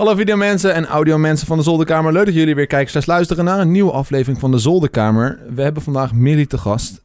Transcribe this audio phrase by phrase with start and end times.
[0.00, 2.12] Hallo videomensen en audiomensen van de Zolderkamer.
[2.12, 5.38] Leuk dat jullie weer kijken slash luisteren naar een nieuwe aflevering van de Zolderkamer.
[5.54, 7.02] We hebben vandaag Millie te gast.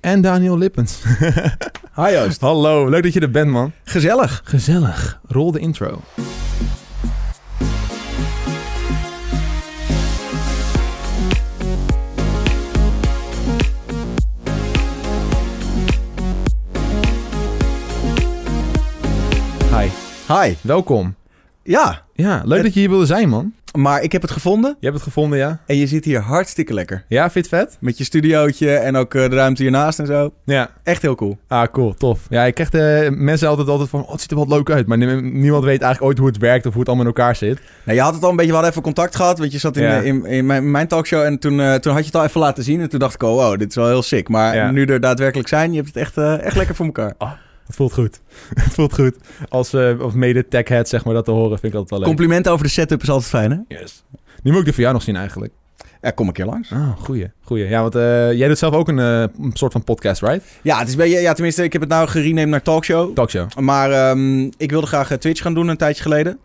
[0.00, 1.02] En Daniel Lippens.
[1.96, 2.40] Hi Joost.
[2.40, 3.72] Hallo, leuk dat je er bent man.
[3.84, 4.40] Gezellig.
[4.44, 5.20] Gezellig.
[5.26, 6.00] Rol de intro.
[19.70, 19.88] Hi,
[20.28, 20.54] Hi.
[20.60, 21.14] welkom.
[21.66, 23.52] Ja, Ja, leuk Het- dat je hier wilde zijn man.
[23.78, 25.58] maar ik heb het gevonden Je hebt het gevonden, ja?
[25.66, 27.04] en je zit hier hartstikke lekker.
[27.08, 27.76] Ja, vind je het vet?
[27.80, 30.32] Met je studiootje en ook eh, de ruimte hiernaast en zo.
[30.44, 30.70] Ja.
[30.82, 31.38] Echt heel cool.
[31.48, 32.20] Ah, cool, tof.
[32.28, 34.86] Ja, ik krijg de mensen altijd, altijd van, oh, het ziet er wat leuk uit.
[34.86, 37.36] Maar nie- niemand weet eigenlijk ooit hoe het werkt of hoe het allemaal in elkaar
[37.36, 37.60] zit.
[37.84, 39.76] Nou, je had het al een beetje, we hadden even contact gehad, want je zat
[39.76, 39.98] in, Ja.
[40.00, 42.40] eh, in, in mijn, mijn talkshow en toen, eh, toen had je het al even
[42.40, 42.80] laten zien.
[42.80, 44.28] En toen dacht ik, oh wow, dit is wel heel sick.
[44.28, 44.70] Maar Ja.
[44.70, 47.14] nu er daadwerkelijk zijn, je hebt het echt, echt lekker voor elkaar.
[47.66, 48.20] Het voelt goed.
[48.64, 49.16] het voelt goed.
[49.48, 52.08] Als, eh als mede techhead, zeg maar, dat te horen, vind ik altijd wel leuk.
[52.08, 53.76] Complimenten over de setup is altijd fijn, hè?
[53.76, 54.04] Yes.
[54.42, 55.52] Nu moet ik de voor jou nog zien eigenlijk.
[56.02, 56.72] Ja, kom een keer langs.
[56.72, 57.30] Oh, goeie.
[57.42, 57.68] goeie.
[57.68, 60.44] Ja, want eh, jij doet zelf ook een, eh, een soort van podcast, right?
[60.62, 63.14] Ja, het is bij, ja, tenminste, ik heb het nou gerenamed naar talkshow.
[63.14, 63.58] Talkshow.
[63.58, 66.38] Maar ehm, ik wilde graag eh, Twitch gaan doen een tijdje geleden.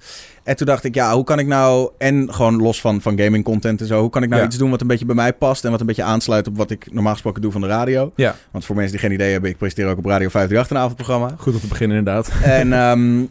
[0.44, 1.90] En toen dacht ik, ja, hoe kan ik nou...
[1.98, 4.00] En gewoon los van, van gaming content en zo...
[4.02, 4.48] Hoe kan ik nou Ja.
[4.48, 5.66] iets doen wat een beetje bij mij past...
[5.66, 8.12] en wat een beetje aansluit op wat ik normaal gesproken doe van de radio.
[8.16, 8.36] Ja.
[8.52, 9.50] Want voor mensen die geen idee hebben...
[9.50, 11.36] ik presenteer ook op Radio 538 een avondprogramma.
[11.44, 12.32] Goed om te beginnen, inderdaad.
[12.44, 12.74] en...
[12.74, 13.26] ehm,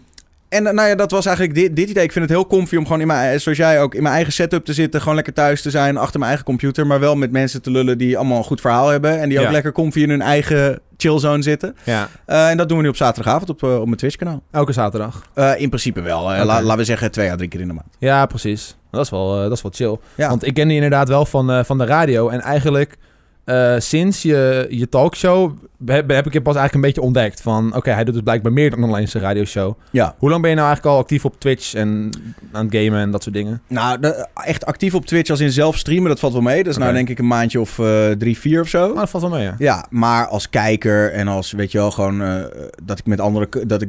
[0.51, 2.05] en eh, nou ja, dat was eigenlijk dit, dit idee.
[2.05, 4.15] Ik vind het heel comfy om gewoon in mijn, eh, zoals jij ook, in mijn
[4.15, 5.01] eigen setup te zitten.
[5.01, 6.87] Gewoon lekker thuis te zijn, achter mijn eigen computer.
[6.87, 9.19] Maar wel met mensen te lullen die allemaal een goed verhaal hebben.
[9.21, 9.51] En die ook Ja.
[9.51, 11.77] lekker comfy in hun eigen chillzone zitten.
[11.85, 14.43] Ja, Eh, en dat doen we nu op zaterdagavond op, op mijn Twitch-kanaal.
[14.51, 15.23] elke zaterdag.
[15.57, 16.23] In principe wel.
[16.23, 16.45] Oké.
[16.45, 17.89] la- laten we zeggen twee à drie keer in de maand.
[17.99, 18.77] Ja, precies.
[18.91, 19.99] Dat is wel, dat is wel chill.
[20.15, 20.29] Ja.
[20.29, 22.29] Want ik ken die inderdaad wel van, van de radio.
[22.29, 22.97] En eigenlijk
[23.45, 25.53] eh, sinds je, je talkshow
[25.87, 27.41] heb, heb ik je pas eigenlijk een beetje ontdekt.
[27.43, 29.75] Van oké, hij doet het blijkbaar meer dan alleen zijn radioshow.
[29.91, 30.15] ja.
[30.19, 32.11] Hoe lang ben je nou eigenlijk al actief op Twitch en
[32.53, 33.63] aan het gamen en dat soort dingen?
[33.69, 36.63] Nou, de- echt actief op Twitch als in zelf streamen, dat valt wel mee.
[36.63, 38.89] Dat is nou denk ik een maandje of eh, drie, vier of zo.
[38.89, 39.55] Oh, dat valt wel mee, ja.
[39.59, 42.35] Ja, maar als kijker en als, weet je wel, gewoon eh,
[42.83, 43.49] dat ik met andere...
[43.67, 43.89] Dat ik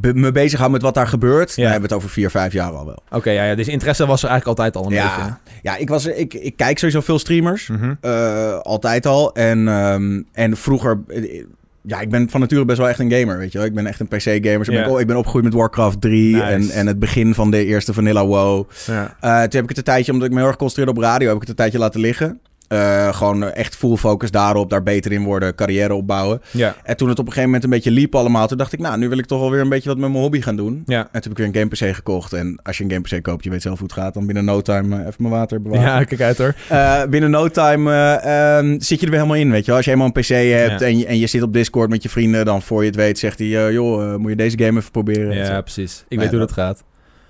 [0.00, 1.56] be- me bezig hou met wat daar gebeurt.
[1.56, 3.02] Dan hebben we het over vier, vijf jaar al wel.
[3.10, 5.34] Oké, ja, ja, dus interesse was er eigenlijk altijd al een Ja, beetje.
[5.62, 7.68] ja ik, was, ik, ik kijk sowieso veel streamers.
[7.68, 7.94] Mhm.
[8.00, 9.34] Eh, altijd al.
[9.34, 10.98] En, ehm, en vroeger...
[11.08, 11.44] eh,
[11.88, 13.66] Ja, ik ben van nature best wel echt een gamer, weet je wel.
[13.66, 14.58] Ik ben echt een PC-gamer.
[14.58, 14.82] Dus ik, Ja.
[14.84, 16.44] ben, oh, ik ben opgegroeid met Warcraft 3 Nice.
[16.46, 18.64] en, en het begin van de eerste Vanilla WoW.
[18.86, 19.16] Ja.
[19.20, 21.26] Eh, toen heb ik het een tijdje, omdat ik me heel erg concentreerde op radio,
[21.26, 22.40] heb ik het een tijdje laten liggen.
[22.68, 26.40] Eh, gewoon echt full focus daarop, daar beter in worden, carrière opbouwen.
[26.50, 26.74] Ja.
[26.84, 28.98] En toen het op een gegeven moment een beetje liep allemaal, toen dacht ik, nou,
[28.98, 30.82] nu wil ik toch wel weer een beetje wat met mijn hobby gaan doen.
[30.86, 30.98] Ja.
[30.98, 32.32] En toen heb ik weer een game PC gekocht.
[32.32, 34.44] En als je een game PC koopt, je weet zelf hoe het gaat, dan binnen
[34.44, 35.84] no time, eh, even mijn water bewaren.
[35.84, 36.54] ja, kijk uit hoor.
[36.68, 39.76] Eh, binnen no time eh, ehm, zit je er weer helemaal in, weet je wel.
[39.76, 40.86] Als je eenmaal een PC hebt Ja.
[40.86, 43.18] en, je, en je zit op Discord met je vrienden, dan voor je het weet
[43.18, 45.34] zegt hij, joh, moet je deze game even proberen.
[45.36, 46.04] Ja, precies.
[46.08, 46.84] Ik Ja, weet hoe dat- gaat.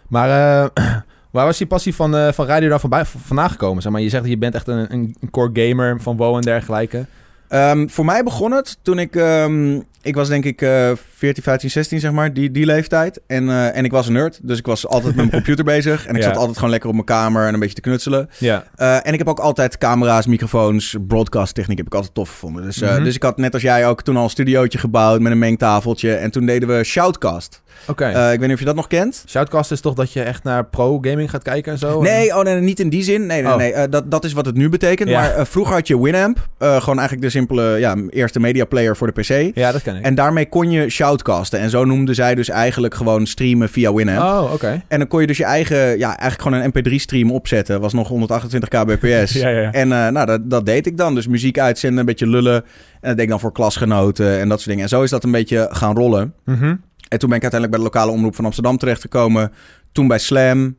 [0.08, 0.70] Maar
[1.36, 3.82] waar was die passie van, eh, van radio voorbij, vandaan gekomen?
[3.82, 6.40] Zeg maar, je zegt dat je bent echt een, een core gamer van WoW en
[6.40, 7.06] dergelijke.
[7.48, 9.16] Ehm, voor mij begon het toen ik...
[9.16, 13.20] ehm, ik was denk ik eh 14, 15, 16 zeg maar, die, die leeftijd.
[13.26, 16.06] En, eh, en ik was een nerd, dus ik was altijd met mijn computer bezig.
[16.06, 16.28] En ik Ja.
[16.28, 18.28] zat altijd gewoon lekker op mijn kamer en een beetje te knutselen.
[18.38, 18.64] Ja.
[18.76, 22.62] Eh, en ik heb ook altijd camera's, microfoons, broadcast techniek heb ik altijd tof gevonden.
[22.64, 23.04] Dus, eh, Mhm.
[23.04, 26.14] dus ik had net als jij ook toen al een studiootje gebouwd met een mengtafeltje.
[26.14, 27.62] En toen deden we Shoutcast.
[27.86, 28.06] Oké.
[28.08, 29.24] Ik weet niet of je dat nog kent.
[29.28, 32.02] Shoutcast is toch dat je echt naar pro-gaming gaat kijken en zo?
[32.02, 33.26] Nee, oh nee, niet in die zin.
[33.26, 33.58] Nee, nee, Oh.
[33.58, 33.88] nee.
[33.88, 35.08] dat, dat is wat het nu betekent.
[35.08, 35.20] Ja.
[35.20, 36.48] Maar vroeger had je Winamp.
[36.58, 39.56] gewoon eigenlijk de simpele ja, eerste media player voor de PC.
[39.56, 40.10] Ja, dat ken ik.
[40.10, 41.58] En daarmee kon je shoutcasten.
[41.58, 44.20] En zo noemden zij dus eigenlijk gewoon streamen via Winamp.
[44.20, 44.82] Oh, oké.
[44.88, 47.80] En dan kon je dus je eigen, ja, eigenlijk gewoon een mp3-stream opzetten.
[47.80, 49.32] Was nog 128 kbps.
[49.46, 49.72] Ja, ja, ja.
[49.72, 51.14] En eh, nou, dat, dat deed ik dan.
[51.14, 52.54] Dus muziek uitzenden, een beetje lullen.
[52.54, 52.62] En
[53.00, 54.82] dat deed ik dan voor klasgenoten en dat soort dingen.
[54.82, 56.34] En zo is dat een beetje gaan rollen.
[56.44, 56.74] Mhm.
[57.08, 59.52] En toen ben ik uiteindelijk bij de lokale omroep van Amsterdam terechtgekomen.
[59.92, 60.76] Toen bij Slam,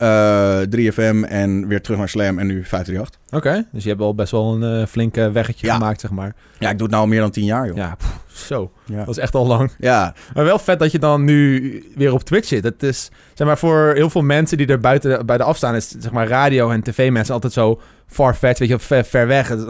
[0.00, 3.20] eh 3FM en weer terug naar Slam en nu 538.
[3.30, 5.74] Oké, dus je hebt al best wel een eh, flinke weggetje Ja.
[5.74, 6.34] gemaakt, zeg maar.
[6.58, 7.76] Ja, ik doe het nou al meer dan 10 jaar, joh.
[7.76, 7.96] Ja,
[8.32, 8.72] zo.
[8.84, 8.98] Ja.
[8.98, 9.70] Dat is echt al lang.
[9.78, 10.14] ja.
[10.34, 12.64] Maar wel vet dat je dan nu weer op Twitch zit.
[12.64, 15.88] Het is, zeg maar, voor heel veel mensen die er buiten bij de afstaan, is
[15.98, 19.48] zeg maar radio en tv-mensen altijd zo far-fetched, weet je, ver, ver weg.
[19.48, 19.66] Heel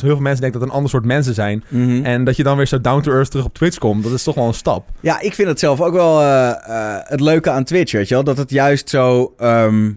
[0.00, 1.64] veel mensen denken dat het een ander soort mensen zijn.
[1.68, 2.04] Mhm.
[2.04, 4.46] En dat je dan weer zo down-to-earth terug op Twitch komt, dat is toch wel
[4.46, 4.88] een stap.
[5.00, 8.14] Ja, ik vind het zelf ook wel eh, eh, het leuke aan Twitch, weet je
[8.14, 8.24] wel.
[8.24, 9.34] Dat het juist zo...
[9.38, 9.90] ehm,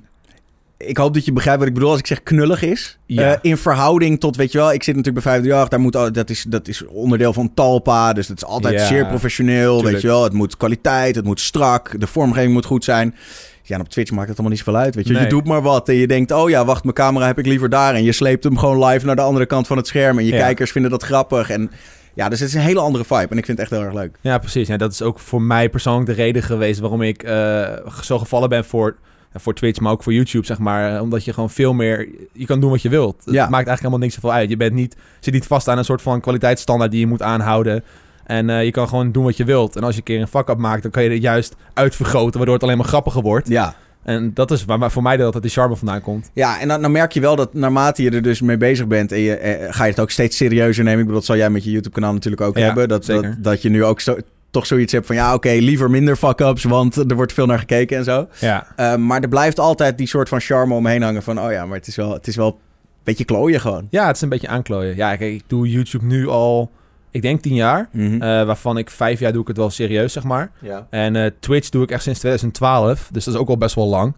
[0.88, 2.98] ik hoop dat je begrijpt wat ik bedoel als ik zeg knullig is.
[3.06, 3.32] Ja.
[3.34, 5.70] Eh, in verhouding tot, weet je wel, ik zit natuurlijk bij 538.
[5.70, 8.14] Daar moet, al- dat, is, dat is onderdeel van Talpa.
[8.14, 9.92] Dus het is altijd Ja, zeer professioneel, tuurlijk.
[9.94, 10.24] weet je wel.
[10.24, 12.00] Het moet kwaliteit, het moet strak.
[12.00, 13.16] De vormgeving moet goed zijn.
[13.64, 15.14] Ja, en op Twitch maakt het allemaal niet zoveel uit, weet je.
[15.14, 15.22] Nee.
[15.24, 17.70] Je doet maar wat en je denkt, oh ja, wacht, mijn camera heb ik liever
[17.70, 17.94] daar.
[17.94, 20.18] En je sleept hem gewoon live naar de andere kant van het scherm.
[20.20, 20.38] En je Ja.
[20.38, 21.50] kijkers vinden dat grappig.
[21.50, 21.72] En
[22.16, 23.28] Ja, dus het is een hele andere vibe.
[23.30, 24.18] En ik vind het echt heel erg leuk.
[24.22, 24.68] Ja, precies.
[24.68, 27.64] Ja, dat is ook voor mij persoonlijk de reden geweest waarom ik eh,
[28.04, 28.96] zo gevallen ben voor,
[29.36, 31.02] voor Twitch, maar ook voor YouTube, zeg maar.
[31.02, 32.08] Omdat je gewoon veel meer...
[32.34, 33.16] Je kan doen wat je wilt.
[33.26, 33.42] Het Ja.
[33.42, 34.50] maakt eigenlijk helemaal niks zoveel uit.
[34.50, 37.84] Je bent niet, zit niet vast aan een soort van kwaliteitsstandaard die je moet aanhouden.
[38.26, 39.76] En eh, je kan gewoon doen wat je wilt.
[39.76, 42.54] En als je een keer een fuck-up maakt, dan kan je het juist uitvergroten, waardoor
[42.54, 43.48] het alleen maar grappiger wordt.
[43.48, 43.76] Ja.
[44.04, 46.30] En dat is waar voor mij dat die charme vandaan komt.
[46.34, 49.12] Ja, en dan, dan merk je wel dat naarmate je er dus mee bezig bent...
[49.12, 51.00] en je, eh, ga je het ook steeds serieuzer nemen.
[51.00, 52.88] Ik bedoel, dat zal jij met je YouTube-kanaal natuurlijk ook Ja, hebben.
[52.88, 54.18] Dat, dat, dat je nu ook zo,
[54.54, 55.16] toch zoiets hebt van...
[55.16, 58.28] ja, oké, liever minder fuck-ups, want er wordt veel naar gekeken en zo.
[58.40, 58.68] Ja.
[58.76, 61.40] Eh, maar er blijft altijd die soort van charme omheen hangen van...
[61.40, 63.88] oh ja, maar het is wel, het is wel een beetje klooien gewoon.
[63.90, 64.96] Ja, het is een beetje aanklooien.
[64.96, 66.72] Ja, kijk, ik doe YouTube nu al,
[67.12, 67.90] ik denk tien jaar.
[67.92, 68.14] Mhm.
[68.14, 70.52] eh, waarvan ik vijf jaar doe ik het wel serieus, zeg maar.
[70.62, 70.88] ja.
[70.90, 73.10] En eh, Twitch doe ik echt sinds 2012.
[73.12, 74.16] Dus dat is ook al best wel lang.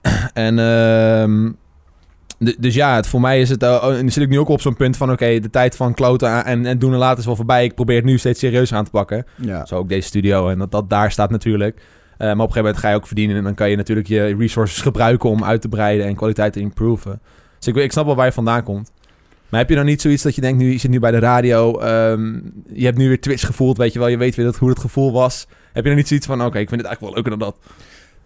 [0.32, 1.50] en ehm,
[2.38, 3.62] dus ja, het, voor mij is het...
[3.62, 5.12] eh, oh, en zit ik nu ook op zo'n punt van...
[5.12, 7.64] Oké, de tijd van kloten en, en doen en laten is wel voorbij.
[7.64, 9.26] Ik probeer het nu steeds serieus aan te pakken.
[9.34, 9.66] ja.
[9.66, 11.76] Zo ook deze studio en dat dat daar staat natuurlijk.
[11.76, 11.82] Eh,
[12.18, 13.36] maar op een gegeven moment ga je ook verdienen...
[13.36, 15.30] en dan kan je natuurlijk je resources gebruiken...
[15.30, 17.20] om uit te breiden en kwaliteit te improven.
[17.58, 18.92] Dus ik, ik snap wel waar je vandaan komt.
[19.48, 20.58] Maar heb je dan niet zoiets dat je denkt...
[20.58, 21.78] nu je zit nu bij de radio...
[21.78, 22.34] ehm,
[22.72, 24.08] je hebt nu weer Twitch gevoeld, weet je wel.
[24.08, 25.46] Je weet weer dat, hoe het gevoel was.
[25.72, 26.44] Heb je dan niet zoiets van...
[26.44, 27.56] oké, ik vind het eigenlijk wel leuker dan dat.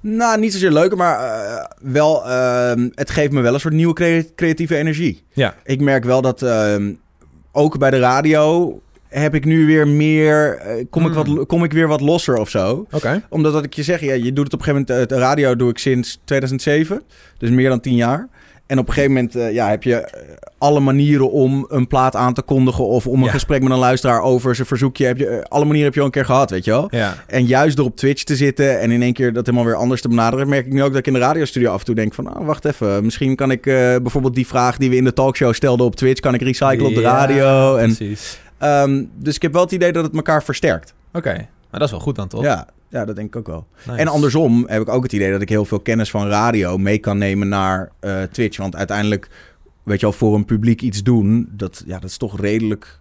[0.01, 2.25] Nou, niet zozeer leuker, maar eh, wel...
[2.29, 5.23] ehm, het geeft me wel een soort nieuwe crea- creatieve energie.
[5.33, 5.55] Ja.
[5.65, 6.93] Ik merk wel dat ehm,
[7.53, 8.81] ook bij de radio...
[9.09, 10.57] heb ik nu weer meer...
[10.57, 11.35] eh, kom, ik Hmm.
[11.37, 12.87] wat, kom ik weer wat losser of zo.
[12.91, 13.23] Oké.
[13.29, 15.11] Omdat dat ik je zeg, ja, je doet het op een gegeven moment...
[15.11, 17.03] eh, de radio doe ik sinds 2007.
[17.39, 18.29] Dus meer dan tien jaar.
[18.71, 20.23] En op een gegeven moment eh, ja, heb je eh,
[20.59, 22.87] alle manieren om een plaat aan te kondigen...
[22.87, 23.31] of om een Ja.
[23.31, 25.07] gesprek met een luisteraar over zijn verzoekje.
[25.07, 26.87] Heb je, eh, alle manieren heb je al een keer gehad, weet je wel?
[26.91, 27.15] Ja.
[27.27, 30.01] En juist door op Twitch te zitten en in één keer dat helemaal weer anders
[30.03, 32.15] te benaderen, merk ik nu ook dat ik in de radiostudio af en toe denk
[32.15, 35.55] van, nou, wacht even, misschien kan ik bijvoorbeeld die vraag die we in de talkshow
[35.55, 37.77] stelden op Twitch, kan ik recyclen op de Ja, radio.
[37.77, 38.39] En, precies.
[38.59, 40.95] ehm, dus ik heb wel het idee dat het elkaar versterkt.
[41.13, 41.33] Oké.
[41.71, 42.43] Maar dat is wel goed dan, toch?
[42.43, 43.67] Ja, ja, dat denk ik ook wel.
[43.87, 43.99] Nice.
[43.99, 46.99] En andersom heb ik ook het idee dat ik heel veel kennis van radio mee
[46.99, 48.57] kan nemen naar eh, Twitch.
[48.57, 49.29] Want uiteindelijk,
[49.83, 52.99] weet je wel, voor een publiek iets doen, dat, ja, dat is toch redelijk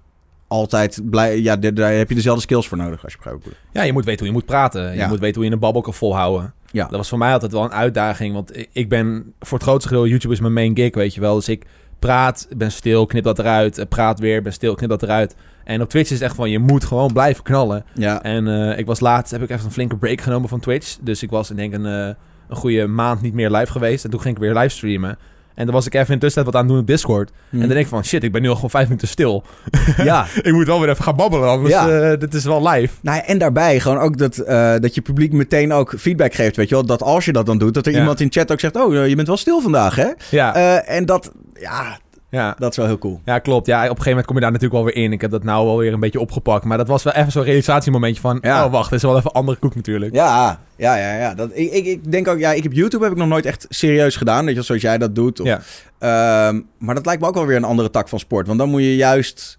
[0.48, 1.42] altijd blij.
[1.42, 3.48] Ja, daar- heb je dezelfde skills voor nodig, als je begrijpt.
[3.72, 4.96] Ja, je moet weten hoe je moet praten.
[4.98, 6.54] Je moet weten hoe je een babbel kan volhouden.
[6.72, 6.84] Ja.
[6.88, 8.34] Dat was voor mij altijd wel een uitdaging.
[8.34, 10.08] Want ik- ik ben voor het grootste deel...
[10.08, 11.36] YouTube is mijn main gig, weet je wel.
[11.36, 11.66] Dus ik
[12.00, 13.78] praat, ben stil, knip dat eruit.
[13.78, 15.36] eh, Praat weer, ben stil, knip dat eruit.
[15.64, 16.50] En op Twitch is het echt van...
[16.50, 17.86] Je moet gewoon blijven knallen.
[17.94, 19.32] Ja, En eh, ik was laatst...
[19.32, 20.98] Heb ik even een flinke break genomen van Twitch.
[21.02, 22.16] Dus ik was, ik denk, een, eh,
[22.50, 24.04] een goede maand niet meer live geweest.
[24.04, 25.18] En toen ging ik weer livestreamen.
[25.60, 27.32] En dan was ik even in tussentijd wat aan het doen op Discord.
[27.52, 28.06] En dan denk ik van...
[28.06, 29.44] Shit, ik ben nu al gewoon vijf minuten stil.
[30.04, 30.26] ja.
[30.42, 31.50] ik moet wel weer even gaan babbelen.
[31.50, 31.90] Anders Ja.
[32.12, 32.94] eh, dit is wel live.
[33.02, 36.56] Nou, ja, en daarbij gewoon ook dat, eh, dat je publiek meteen ook feedback geeft,
[36.56, 36.86] weet je wel.
[36.86, 38.00] Dat als je dat dan doet, dat er Ja.
[38.00, 38.76] iemand in chat ook zegt...
[38.76, 40.08] oh, je bent wel stil vandaag, hè?
[40.30, 42.56] Ja, Eh, en dat, ja, ja.
[42.60, 43.22] dat is wel heel cool.
[43.26, 43.66] Ja, klopt.
[43.68, 45.12] Ja, op een gegeven moment kom je daar natuurlijk wel weer in.
[45.12, 46.66] Ik heb dat nou wel weer een beetje opgepakt.
[46.66, 48.38] Maar dat was wel even zo'n realisatiemomentje van...
[48.42, 48.66] Ja.
[48.66, 50.14] Oh, wacht, dit is wel even andere koek natuurlijk.
[50.14, 51.14] Ja, ja, ja.
[51.18, 51.34] ja.
[51.34, 53.66] Dat, ik, ik, ik denk ook, ja, ik heb YouTube heb ik nog nooit echt
[53.70, 55.40] serieus gedaan, weet je zoals jij dat doet.
[55.40, 55.62] Of, Ja.
[56.00, 58.48] Ehm, maar dat lijkt me ook wel weer een andere tak van sport.
[58.48, 59.58] Want dan moet je juist,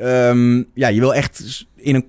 [0.00, 2.06] ehm, ja, je wil echt in een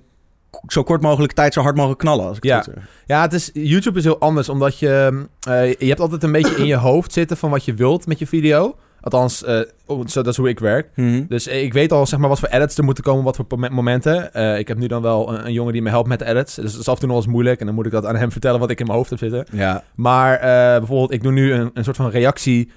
[0.66, 2.56] zo kort mogelijke tijd zo hard mogelijk knallen, als ik Ja.
[2.58, 2.68] het.
[3.06, 4.48] Ja, het is, YouTube is heel anders.
[4.48, 5.24] Omdat je...
[5.48, 8.18] eh, je hebt altijd een beetje in je hoofd zitten van wat je wilt met
[8.18, 8.76] je video.
[9.04, 9.38] Althans,
[10.06, 10.88] zo, dat is hoe ik werk.
[10.94, 11.24] Mhm.
[11.28, 13.46] Dus eh, ik weet al zeg maar, wat voor edits er moeten komen, wat voor
[13.70, 14.34] momenten.
[14.34, 16.54] Eh, ik heb nu dan wel een, een jongen die me helpt met de edits.
[16.54, 17.60] Dus dat is af en toe nog eens moeilijk.
[17.60, 19.46] En dan moet ik dat aan hem vertellen wat ik in mijn hoofd heb zitten.
[19.52, 20.38] Ja, Maar
[20.78, 22.70] bijvoorbeeld, ik doe nu een, een soort van reactie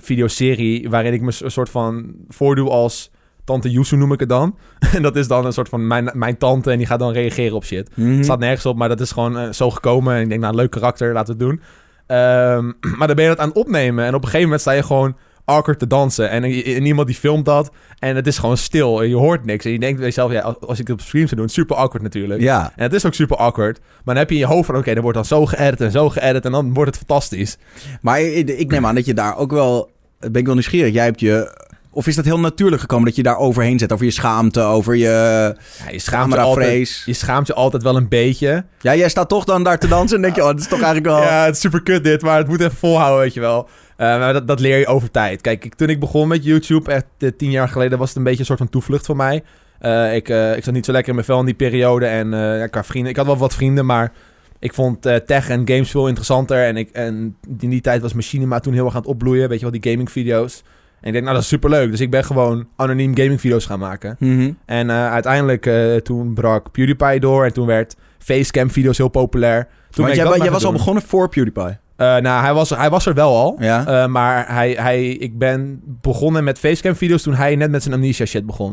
[0.00, 0.90] videoserie...
[0.90, 3.10] waarin ik me een soort van voordoe als
[3.44, 4.56] tante Yusu noem ik het dan.
[4.94, 7.56] en dat is dan een soort van mijn, mijn tante en die gaat dan reageren
[7.56, 7.90] op shit.
[7.94, 10.14] Het staat nergens op, maar dat is gewoon zo gekomen.
[10.14, 11.60] En ik denk, nou, leuk karakter, laten we het doen.
[12.06, 14.04] Ehm, maar dan ben je dat aan het opnemen.
[14.04, 15.16] En op een gegeven moment sta je gewoon
[15.46, 16.30] awkward te dansen.
[16.30, 17.70] En, en iemand die filmt dat.
[17.98, 19.02] En het is gewoon stil.
[19.02, 19.64] En je hoort niks.
[19.64, 21.76] En je denkt bij jezelf, ja, als, als ik het op stream zou doen, super
[21.76, 22.40] awkward natuurlijk.
[22.40, 22.72] ja.
[22.76, 23.78] En het is ook super awkward.
[23.78, 25.90] Maar dan heb je in je hoofd van, oké, dan wordt dan zo geëdit en
[25.90, 26.44] zo geëdit.
[26.44, 27.56] En dan wordt het fantastisch.
[28.00, 31.04] Maar ik, ik neem aan dat je daar ook wel, ben ik wel nieuwsgierig, jij
[31.04, 31.64] hebt je...
[31.90, 33.92] Of is dat heel natuurlijk gekomen dat je daar overheen zet?
[33.92, 37.96] Over je schaamte, over je Ja, je, schaamt je, altijd, je schaamt je altijd wel
[37.96, 38.64] een beetje.
[38.80, 40.80] Ja, jij staat toch dan daar te dansen en denk je, oh, dat is toch
[40.82, 41.22] eigenlijk wel...
[41.22, 43.68] Ja, het is super kut dit, maar het moet even volhouden, weet je wel.
[43.96, 45.40] Eh, maar dat, dat leer je over tijd.
[45.40, 48.24] Kijk, ik, toen ik begon met YouTube, echt eh, tien jaar geleden, was het een
[48.24, 49.42] beetje een soort van toevlucht voor mij.
[49.78, 52.06] Eh, ik, ik zat niet zo lekker in mijn vel in die periode.
[52.06, 54.12] En ja, qua vrienden, ik had wel wat vrienden, maar
[54.58, 56.64] ik vond tech en games veel interessanter.
[56.64, 59.60] En, ik, en in die tijd was Machinima toen heel erg aan het opbloeien, weet
[59.60, 60.62] je wel, die gaming video's.
[61.00, 61.90] En ik denk, nou, dat is super leuk.
[61.90, 64.16] Dus ik ben gewoon anoniem gaming video's gaan maken.
[64.18, 64.52] Mhm.
[64.66, 65.70] En uiteindelijk,
[66.04, 69.68] toen brak PewDiePie door en toen werd facecam video's heel populair.
[69.90, 71.78] Toen jij, was al begonnen voor PewDiePie.
[71.96, 73.56] Eh, nou, hij was, hij was er wel al.
[73.58, 73.86] Ja.
[73.86, 77.94] Eh, maar hij, hij, ik ben begonnen met facecam video's toen hij net met zijn
[77.94, 78.70] amnesia shit begon.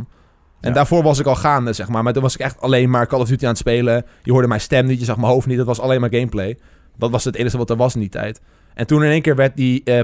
[0.61, 0.75] En Ja.
[0.75, 2.03] daarvoor was ik al gaande, zeg maar.
[2.03, 4.05] Maar toen was ik echt alleen maar Call of Duty aan het spelen.
[4.23, 5.57] Je hoorde mijn stem niet, je zag mijn hoofd niet.
[5.57, 6.57] Het was alleen maar gameplay.
[6.97, 8.41] Dat was het enige wat er was in die tijd.
[8.73, 9.99] En toen in één keer werd die eh,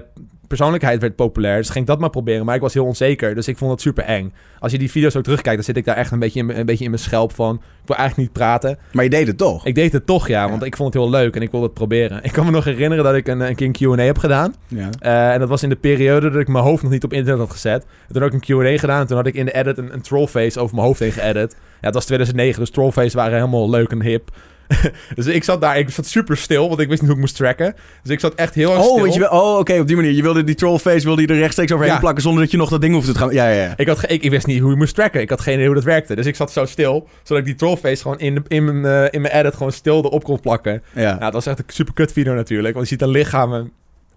[0.49, 1.57] persoonlijkheid werd populair.
[1.57, 2.45] Dus ging ik dat maar proberen.
[2.45, 3.35] Maar ik was heel onzeker.
[3.35, 4.33] Dus ik vond het super eng.
[4.59, 6.59] Als je die video's ook terugkijkt, dan zit ik daar echt een beetje in, mijn-
[6.59, 7.55] een beetje in mijn schelp van.
[7.55, 8.77] Ik wil eigenlijk niet praten.
[8.91, 9.65] Maar je deed het toch?
[9.65, 10.43] Ik deed het toch, ja.
[10.43, 10.49] Ja.
[10.49, 12.19] Want ik vond het heel leuk en ik wilde het proberen.
[12.23, 14.53] Ik kan me nog herinneren dat ik een, een keer een Q&A heb gedaan.
[14.67, 14.89] Ja.
[14.99, 17.39] Eh, en dat was in de periode dat ik mijn hoofd nog niet op internet
[17.41, 17.83] had gezet.
[18.07, 19.93] En toen had ik een Q&A gedaan en toen had ik in de edit een,
[19.93, 21.51] een trollface over mijn hoofd heen geëdit.
[21.59, 24.29] Ja, het was 2009, dus trollface waren helemaal leuk en hip.
[25.15, 27.35] dus ik zat daar, ik zat super stil, want ik wist niet hoe ik moest
[27.35, 27.75] tracken.
[28.03, 29.03] Dus ik zat echt heel erg Oh, stil.
[29.03, 30.11] weet je wel, oh oké, op die manier.
[30.11, 31.99] Je wilde die trollface wilde je er rechtstreeks overheen Ja.
[31.99, 33.33] plakken zonder dat je nog dat ding hoefde te gaan.
[33.33, 33.73] Ja, ja, ja.
[33.77, 35.21] Ik, had ik, ik wist niet hoe je moest tracken.
[35.21, 36.15] Ik had geen idee hoe dat werkte.
[36.15, 39.13] Dus ik zat zo stil, zodat ik die trollface gewoon in, de, in, mijn, eh,
[39.13, 40.81] in mijn edit gewoon stil erop kon plakken.
[40.93, 41.01] ja.
[41.01, 42.73] Ja, dat was echt een super kut video natuurlijk.
[42.73, 43.71] Want je ziet een lichaam en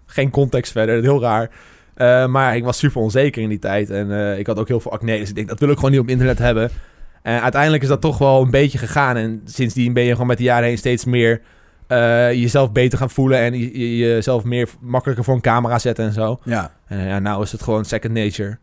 [0.05, 1.01] geen context verder.
[1.01, 1.49] Heel raar.
[1.95, 3.89] Eh, maar ik was super onzeker in die tijd.
[3.89, 5.17] En eh, ik had ook heel veel acne.
[5.19, 6.69] Dus ik denk, dat wil ik gewoon niet op internet hebben.
[7.23, 9.17] En uiteindelijk is dat toch wel een beetje gegaan.
[9.17, 11.41] En sindsdien ben je gewoon met de jaren heen steeds meer
[11.87, 13.39] eh, jezelf beter gaan voelen.
[13.39, 16.39] En je, je- jezelf meer makkelijker voor een camera zetten en zo.
[16.43, 16.71] ja.
[16.87, 18.57] En ja, nou is het gewoon second nature.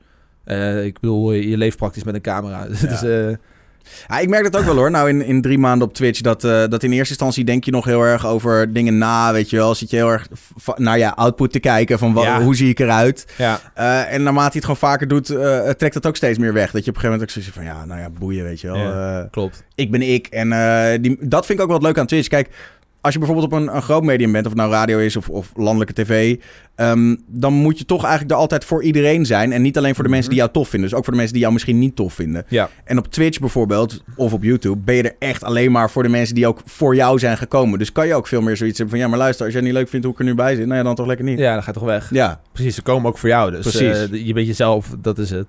[0.44, 2.66] Eh, ik bedoel, je leeft praktisch met een camera.
[2.88, 3.36] Dus, eh,
[4.08, 4.90] Ja, ik merk dat ook wel hoor.
[4.90, 6.20] Nou, in, in drie maanden op Twitch.
[6.20, 9.32] Dat, eh, dat in eerste instantie denk je nog heel erg over dingen na.
[9.32, 9.74] Weet je wel.
[9.74, 10.28] Zit je heel erg
[10.76, 11.98] naar je output te kijken.
[11.98, 12.42] Van Ja.
[12.42, 13.26] hoe zie ik eruit.
[13.36, 13.60] ja.
[13.74, 15.30] Eh, en naarmate hij het gewoon vaker doet.
[15.30, 16.70] eh, trekt dat ook steeds meer weg.
[16.70, 17.64] Dat je op een gegeven moment ook zoiets van.
[17.64, 18.44] Ja, nou ja, boeien.
[18.44, 18.76] Weet je wel.
[18.76, 19.28] Ja.
[19.30, 19.64] Klopt.
[19.74, 20.26] ik ben ik.
[20.26, 20.48] En
[21.02, 22.28] die, dat vind ik ook wel leuk aan Twitch.
[22.28, 22.48] Kijk,
[23.00, 25.28] als je bijvoorbeeld op een, een groot medium bent, of het nou radio is of,
[25.28, 26.36] of landelijke tv,
[26.74, 29.52] ehm, dan moet je toch eigenlijk er altijd voor iedereen zijn.
[29.52, 31.32] En niet alleen voor de mensen die jou tof vinden, dus ook voor de mensen
[31.34, 32.44] die jou misschien niet tof vinden.
[32.48, 32.68] Ja.
[32.84, 36.08] En op Twitch bijvoorbeeld, of op YouTube, ben je er echt alleen maar voor de
[36.08, 37.78] mensen die ook voor jou zijn gekomen.
[37.78, 39.72] Dus kan je ook veel meer zoiets hebben van, ja, maar luister, als jij niet
[39.72, 41.38] leuk vindt hoe ik er nu bij zit, nou ja, dan toch lekker niet.
[41.38, 42.10] ja, dan gaat toch weg.
[42.10, 43.50] Ja, Precies, ze komen ook voor jou.
[43.50, 44.10] Dus Precies.
[44.10, 45.46] eh, je bent jezelf, dat is het.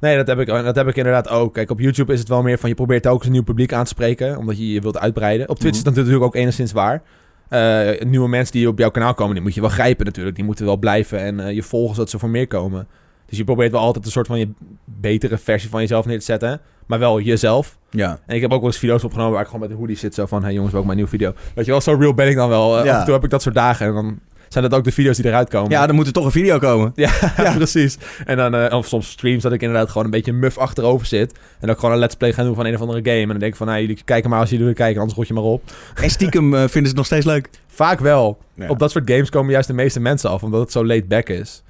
[0.00, 1.54] Nee, dat heb, ik, dat heb ik inderdaad ook.
[1.54, 3.82] Kijk, op YouTube is het wel meer van je probeert ook een nieuw publiek aan
[3.84, 5.48] te spreken, omdat je je wilt uitbreiden.
[5.48, 5.88] Op Twitch Mhm.
[5.88, 7.02] is dat natuurlijk ook enigszins waar.
[7.48, 10.36] Eh, nieuwe mensen die op jouw kanaal komen, die moet je wel grijpen natuurlijk.
[10.36, 12.86] Die moeten wel blijven en eh, je volgen zodat ze voor meer komen.
[13.26, 14.48] Dus je probeert wel altijd een soort van je
[14.84, 17.78] betere versie van jezelf neer te zetten, maar wel jezelf.
[17.90, 18.18] ja.
[18.26, 20.14] En ik heb ook wel eens video's opgenomen waar ik gewoon met een hoodie zit.
[20.14, 21.52] Zo van, hey jongens, welkom bij een nieuwe video.
[21.54, 22.78] Weet je wel, zo real ben ik dan wel.
[22.78, 22.92] Eh, Ja.
[22.92, 24.18] Af en toe heb ik dat soort dagen en dan
[24.52, 25.70] zijn dat ook de video's die eruit komen.
[25.70, 26.92] Ja, dan moet er toch een video komen.
[27.36, 27.98] Ja, precies.
[28.24, 31.38] En dan, eh, of soms streams dat ik inderdaad gewoon een beetje muf achterover zit.
[31.60, 33.20] En dan gewoon een let's play gaan doen van een of andere game.
[33.20, 35.28] En dan denk ik van, nou, jullie kijken maar als jullie willen kijken, anders rot
[35.28, 35.62] je maar op.
[35.94, 37.48] En stiekem eh, vinden ze het nog steeds leuk.
[37.66, 38.38] Vaak wel.
[38.54, 38.68] Ja.
[38.68, 41.28] Op dat soort games komen juist de meeste mensen af, omdat het zo laid back
[41.28, 41.62] is.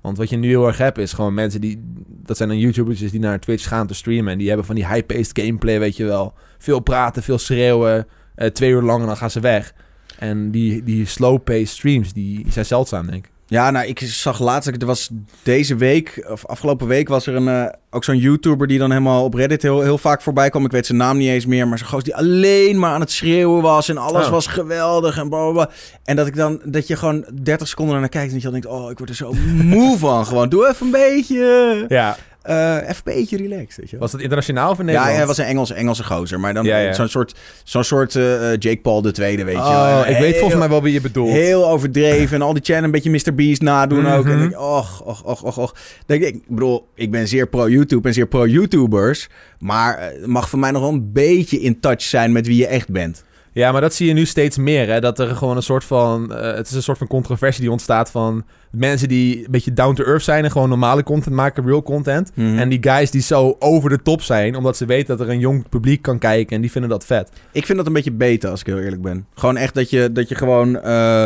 [0.00, 1.82] Want wat je nu heel erg hebt, is gewoon mensen die...
[2.06, 4.32] Dat zijn dan YouTubers die naar Twitch gaan te streamen.
[4.32, 6.34] En die hebben van die high-paced gameplay, weet je wel.
[6.58, 8.06] Veel praten, veel schreeuwen.
[8.34, 9.72] eh, twee uur lang en dan gaan ze weg.
[10.18, 13.30] En die, die slow-paced streams, die zijn zeldzaam, denk ik.
[13.48, 15.10] Ja, nou, ik zag laatst, er was
[15.42, 19.24] deze week, of afgelopen week, was er een, eh, ook zo'n YouTuber die dan helemaal
[19.24, 20.64] op Reddit heel, heel vaak voorbij kwam.
[20.64, 23.10] Ik weet zijn naam niet eens meer, maar zo'n goos die alleen maar aan het
[23.10, 24.30] schreeuwen was en alles Oh.
[24.30, 25.70] was geweldig en blablabla.
[26.04, 28.60] En dat ik dan, dat je gewoon 30 seconden naar kijkt en dat je dan
[28.60, 29.32] denkt, oh, ik word er zo
[29.62, 30.26] moe van.
[30.26, 32.16] Gewoon, doe even een beetje, Ja.
[32.46, 34.00] Eh, even een beetje relaxed, weet je wel.
[34.00, 35.10] Was het internationaal of in Nederland?
[35.12, 36.92] ja, hij was een Engels, Engelse gozer, maar dan Ja, ja.
[36.92, 37.34] zo'n soort,
[37.64, 40.00] zo'n soort eh, eh, Jake Paul de tweede, weet je wel.
[40.00, 41.30] Oh, ik weet volgens mij wel wie je bedoelt.
[41.32, 42.34] Heel overdreven.
[42.36, 43.34] En al die channel een beetje Mr.
[43.34, 44.24] Beast nadoen ook.
[44.24, 44.38] En Mhm.
[44.38, 45.74] denk ik, och, och, och, och, och.
[46.06, 49.28] Denk ik, ik bedoel, ik ben zeer pro-YouTube en zeer pro-YouTubers.
[49.58, 52.88] Maar mag voor mij nog wel een beetje in touch zijn met wie je echt
[52.88, 53.24] bent.
[53.56, 54.88] Ja, maar dat zie je nu steeds meer.
[54.88, 55.00] Hè?
[55.00, 56.34] Dat er gewoon een soort van.
[56.34, 59.94] eh, het is een soort van controversie die ontstaat van mensen die een beetje down
[59.94, 62.30] to earth zijn en gewoon normale content maken, real content.
[62.34, 62.58] Mhm.
[62.58, 65.38] En die guys die zo over de top zijn, omdat ze weten dat er een
[65.38, 67.30] jong publiek kan kijken en die vinden dat vet.
[67.52, 69.26] Ik vind dat een beetje beter, als ik heel eerlijk ben.
[69.34, 70.80] Gewoon echt dat je, dat je gewoon...
[70.80, 71.24] eh,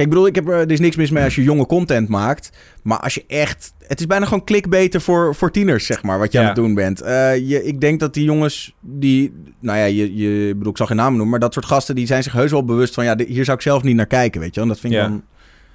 [0.00, 2.08] Kijk, ik bedoel, ik heb, er er is niks mis mee als je jonge content
[2.08, 2.50] maakt.
[2.82, 3.72] Maar als je echt...
[3.86, 6.42] Het is bijna gewoon clickbaiten voor, voor tieners, zeg maar, wat je Ja.
[6.44, 7.00] aan het doen bent.
[7.00, 9.32] Eh, je, ik denk dat die jongens die...
[9.60, 11.30] Nou ja, je, je, bedoel, ik zal geen namen noemen.
[11.30, 13.04] Maar dat soort gasten, die zijn zich heus wel bewust van...
[13.04, 14.60] Ja, hier zou ik zelf niet naar kijken, weet je.
[14.60, 15.08] En dat vind ik Ja.
[15.08, 15.22] dan...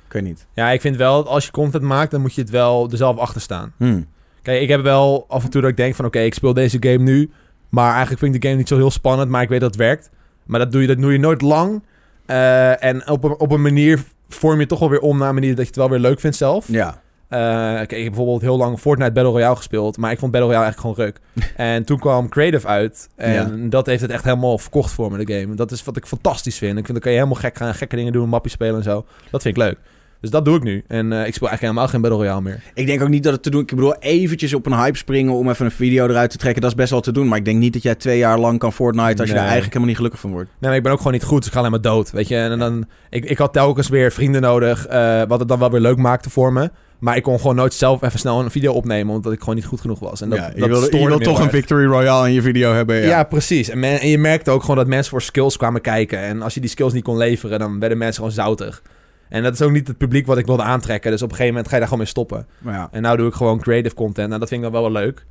[0.08, 0.46] Ik weet niet.
[0.54, 3.18] Ja, ik vind wel, als je content maakt, dan moet je het wel er zelf
[3.18, 3.74] achter staan.
[3.78, 4.02] Hm.
[4.42, 6.06] Kijk, ik heb wel af en toe dat ik denk van...
[6.06, 7.30] oké, ik speel deze game nu,
[7.70, 9.30] maar eigenlijk vind ik de game niet zo heel spannend...
[9.30, 10.10] maar ik weet dat het werkt.
[10.46, 11.84] Maar dat doe je, dat doe je nooit lang.
[12.26, 15.18] Eh, en op een, op een manier vorm je toch wel weer om...
[15.18, 16.68] naar een manier dat je het wel weer leuk vindt zelf.
[16.68, 17.04] Ja.
[17.30, 20.66] Kijk, ik heb bijvoorbeeld heel lang Fortnite Battle Royale gespeeld, maar ik vond Battle Royale
[20.66, 21.48] eigenlijk gewoon ruk.
[21.74, 25.34] en toen kwam Creative uit en dat heeft het echt helemaal verkocht voor me, de
[25.34, 25.56] game.
[25.56, 26.78] Dat is wat ik fantastisch vind.
[26.78, 29.06] Ik vind, dan kan je helemaal gek gaan, gekke dingen doen, mapjes spelen en zo.
[29.32, 29.78] Dat vind ik leuk.
[30.26, 30.84] Dus dat doe ik nu.
[30.88, 32.62] En eh, ik speel eigenlijk helemaal geen Battle Royale meer.
[32.74, 33.62] Ik denk ook niet dat het te doen...
[33.62, 36.62] Ik bedoel, eventjes op een hype springen om even een video eruit te trekken.
[36.62, 37.28] Dat is best wel te doen.
[37.28, 39.20] Maar ik denk niet dat jij twee jaar lang kan Fortnite...
[39.20, 40.50] als je daar eigenlijk helemaal niet gelukkig van wordt.
[40.50, 42.28] Nee, maar ik ben ook gewoon niet goed, dus ik ga alleen maar dood, weet
[42.28, 42.36] je.
[42.38, 45.82] En dan, ik, ik had telkens weer vrienden nodig, eh, wat het dan wel weer
[45.82, 46.72] leuk maakte voor me.
[47.00, 49.66] Maar ik kon gewoon nooit zelf even snel een video opnemen, omdat ik gewoon niet
[49.66, 50.22] goed genoeg was.
[50.22, 51.50] En dat, ja, je dat wil, je wil toch een.
[51.50, 52.96] Victory Royale in je video hebben.
[52.96, 53.70] Ja, Ja, precies.
[53.70, 56.20] En, men- en je merkte ook gewoon dat mensen voor skills kwamen kijken.
[56.20, 58.82] En als je die skills niet kon leveren, dan werden mensen gewoon zoutig.
[59.30, 61.12] En dat is ook niet het publiek wat ik wilde aantrekken.
[61.12, 62.48] Dus op een gegeven moment ga je daar gewoon mee stoppen.
[62.64, 62.90] Ja.
[62.92, 64.34] En nou doe ik gewoon creative content.
[64.34, 65.26] En dat vind ik dan wel wel leuk.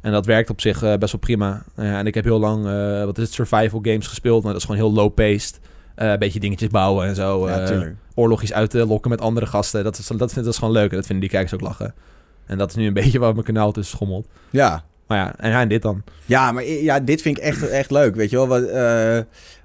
[0.00, 1.62] En dat werkt op zich eh, best wel prima.
[1.76, 4.42] Ja, en ik heb heel lang, eh, wat is het, survival games gespeeld.
[4.42, 5.60] Maar dat is gewoon heel low-paced.
[5.94, 7.48] Eh, een beetje dingetjes bouwen en zo.
[7.48, 9.84] ja, oorlogjes uit te lokken met andere gasten.
[9.84, 10.90] Dat, is, dat vind ik gewoon leuk.
[10.90, 11.94] En dat vinden die kijkers ook lachen.
[12.46, 14.26] En dat is nu een beetje waar mijn kanaal tussen schommelt.
[14.50, 14.84] Ja.
[15.10, 16.02] Maar ja, en, en dit dan.
[16.26, 18.14] Ja, maar ja, dit vind ik echt, echt leuk.
[18.14, 19.18] Weet je wel, wat, eh,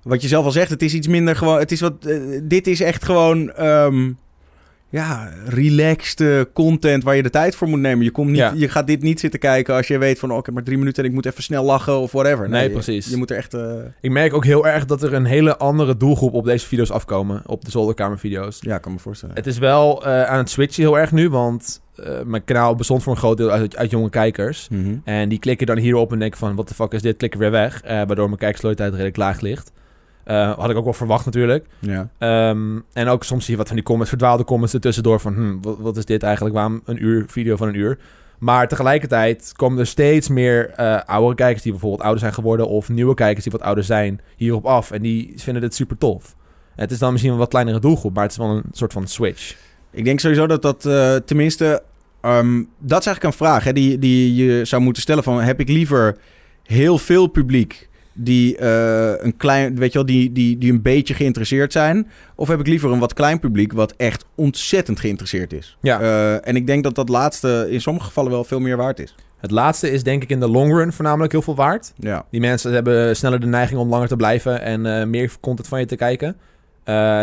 [0.03, 1.59] wat je zelf al zegt, het is iets minder gewoon.
[1.59, 3.51] Het is wat, eh, dit is echt gewoon.
[3.51, 4.11] ehm,
[4.95, 8.03] ja, relaxed eh, content waar je de tijd voor moet nemen.
[8.03, 8.51] Je, komt niet, Ja.
[8.55, 10.31] je gaat dit niet zitten kijken als je weet van...
[10.31, 12.49] Oh, ik heb maar drie minuten en ik moet even snel lachen of whatever.
[12.49, 13.09] Nee, precies.
[13.09, 13.53] Je, moet er echt...
[13.53, 13.61] eh,
[14.01, 17.41] Ik merk ook heel erg dat er een hele andere doelgroep op deze video's afkomen.
[17.45, 18.57] Op de zolderkamervideo's.
[18.61, 19.35] ja, kan me voorstellen.
[19.35, 21.81] Het is wel eh, aan het switchen heel erg nu, want
[22.25, 24.67] mijn kanaal bestond voor een groot deel uit, uit jonge kijkers.
[24.69, 24.95] Mhm.
[25.03, 27.17] En die klikken dan hierop en denken van, wat de fuck is dit?
[27.17, 29.71] Klikken weer weg, waardoor mijn kijkersloyaliteit redelijk laag ligt.
[30.25, 31.65] Eh, had ik ook wel verwacht natuurlijk.
[31.79, 32.09] Ja.
[32.17, 35.57] Ehm, en ook soms zie je wat van die comments, verdwaalde comments ertussendoor van, hm,
[35.61, 36.55] wat, wat is dit eigenlijk?
[36.55, 37.97] Waarom een uur video van een uur?
[38.39, 42.67] Maar tegelijkertijd komen er steeds meer eh oudere kijkers die bijvoorbeeld ouder zijn geworden...
[42.67, 44.91] of nieuwe kijkers die wat ouder zijn hierop af.
[44.91, 46.35] En die vinden dit super tof.
[46.75, 49.07] Het is dan misschien een wat kleinere doelgroep, maar het is wel een soort van
[49.07, 49.55] switch.
[49.91, 51.83] Ik denk sowieso dat dat eh, tenminste...
[52.21, 55.41] ehm, dat is eigenlijk een vraag hè, die, die je zou moeten stellen van...
[55.41, 56.17] Heb ik liever
[56.63, 61.13] heel veel publiek die eh, een klein, weet je wel, die, die, die een beetje
[61.13, 62.07] geïnteresseerd zijn?
[62.35, 65.77] Of heb ik liever een wat klein publiek wat echt ontzettend geïnteresseerd is?
[65.81, 65.99] Ja.
[66.01, 69.15] Eh, en ik denk dat dat laatste in sommige gevallen wel veel meer waard is.
[69.37, 71.93] Het laatste is denk ik in de long run voornamelijk heel veel waard.
[71.97, 72.25] Ja.
[72.31, 75.79] Die mensen hebben sneller de neiging om langer te blijven en eh, meer content van
[75.79, 76.37] je te kijken.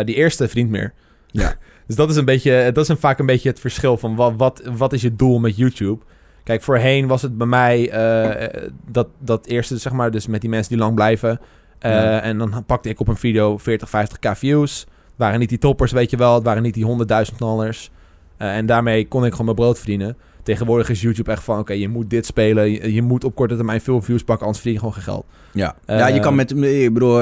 [0.05, 0.93] Die eerste verdient meer.
[1.27, 1.55] Ja.
[1.87, 4.33] dus dat is, een beetje, dat is een, vaak een beetje het verschil van wat,
[4.37, 6.03] wat, wat is je doel met YouTube.
[6.43, 10.49] Kijk, voorheen was het bij mij eh, dat, dat eerste, zeg maar, dus met die
[10.49, 11.39] mensen die lang blijven.
[11.79, 12.21] Eh, Ja.
[12.21, 14.79] En dan pakte ik op een video 40, 50k views.
[14.79, 16.33] Het waren niet die toppers, weet je wel.
[16.35, 17.91] Het waren niet die 100.000 knallers.
[18.37, 20.17] Eh, en daarmee kon ik gewoon mijn brood verdienen.
[20.43, 22.71] Tegenwoordig is YouTube echt van, oké, je moet dit spelen.
[22.71, 25.25] Je, je moet op korte termijn veel views pakken, anders verdien je gewoon geen geld.
[25.51, 25.75] Ja.
[25.85, 26.51] Ja, je kan met...
[26.51, 27.21] Ik bedoel...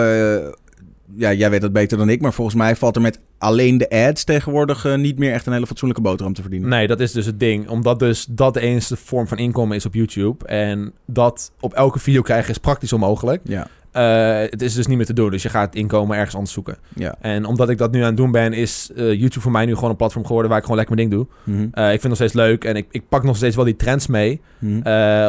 [1.15, 3.89] ja, jij weet dat beter dan ik, maar volgens mij valt er met alleen de
[3.89, 6.69] ads tegenwoordig eh, niet meer echt een hele fatsoenlijke boterham te verdienen.
[6.69, 7.69] Nee, dat is dus het ding.
[7.69, 10.45] Omdat dus dat de enige vorm van inkomen is op YouTube.
[10.45, 13.41] En dat op elke video krijgen is praktisch onmogelijk.
[13.43, 15.29] Ja, Eh, het is dus niet meer te doen.
[15.31, 16.77] Dus je gaat inkomen ergens anders zoeken.
[16.95, 17.15] ja.
[17.21, 19.75] En omdat ik dat nu aan het doen ben, is eh, YouTube voor mij nu
[19.75, 21.55] gewoon een platform geworden waar ik gewoon lekker mijn ding doe.
[21.55, 21.63] Mhm.
[21.63, 24.07] Ik vind het nog steeds leuk en ik, ik pak nog steeds wel die trends
[24.07, 24.41] mee.
[24.59, 24.75] Mhm.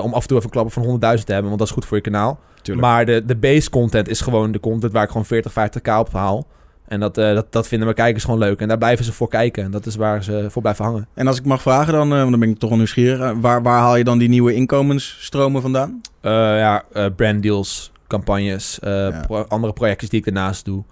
[0.03, 1.85] om af en toe even een klapper van 100.000 te hebben, want dat is goed
[1.85, 2.40] voor je kanaal.
[2.62, 2.87] Tuurlijk.
[2.87, 6.12] Maar de, de base content is gewoon de content waar ik gewoon 40, 50k op
[6.12, 6.46] haal.
[6.92, 8.61] En dat, eh, dat, dat vinden mijn kijkers gewoon leuk.
[8.61, 9.64] En daar blijven ze voor kijken.
[9.64, 11.07] En dat is waar ze voor blijven hangen.
[11.14, 13.20] En als ik mag vragen dan, eh, want dan ben ik toch wel nieuwsgierig.
[13.20, 16.00] eh, waar, waar haal je dan die nieuwe inkomensstromen vandaan?
[16.22, 19.22] Ja, eh, branddeals, campagnes, Ja.
[19.26, 20.83] pro- andere projectjes die ik daarnaast doe.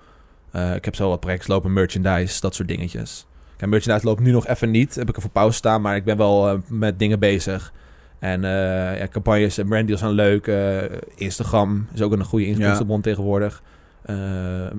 [0.74, 3.26] Ik heb zo wat projecten lopen, merchandise, dat soort dingetjes.
[3.56, 4.94] Kijk, merchandise loopt nu nog even niet.
[4.94, 7.72] Heb ik er voor pauze staan, maar ik ben wel met dingen bezig.
[8.18, 10.50] En ja, campagnes en branddeals zijn leuk.
[11.14, 13.62] Instagram is ook een goede inkomstenbron tegenwoordig.
[14.02, 14.14] Eh,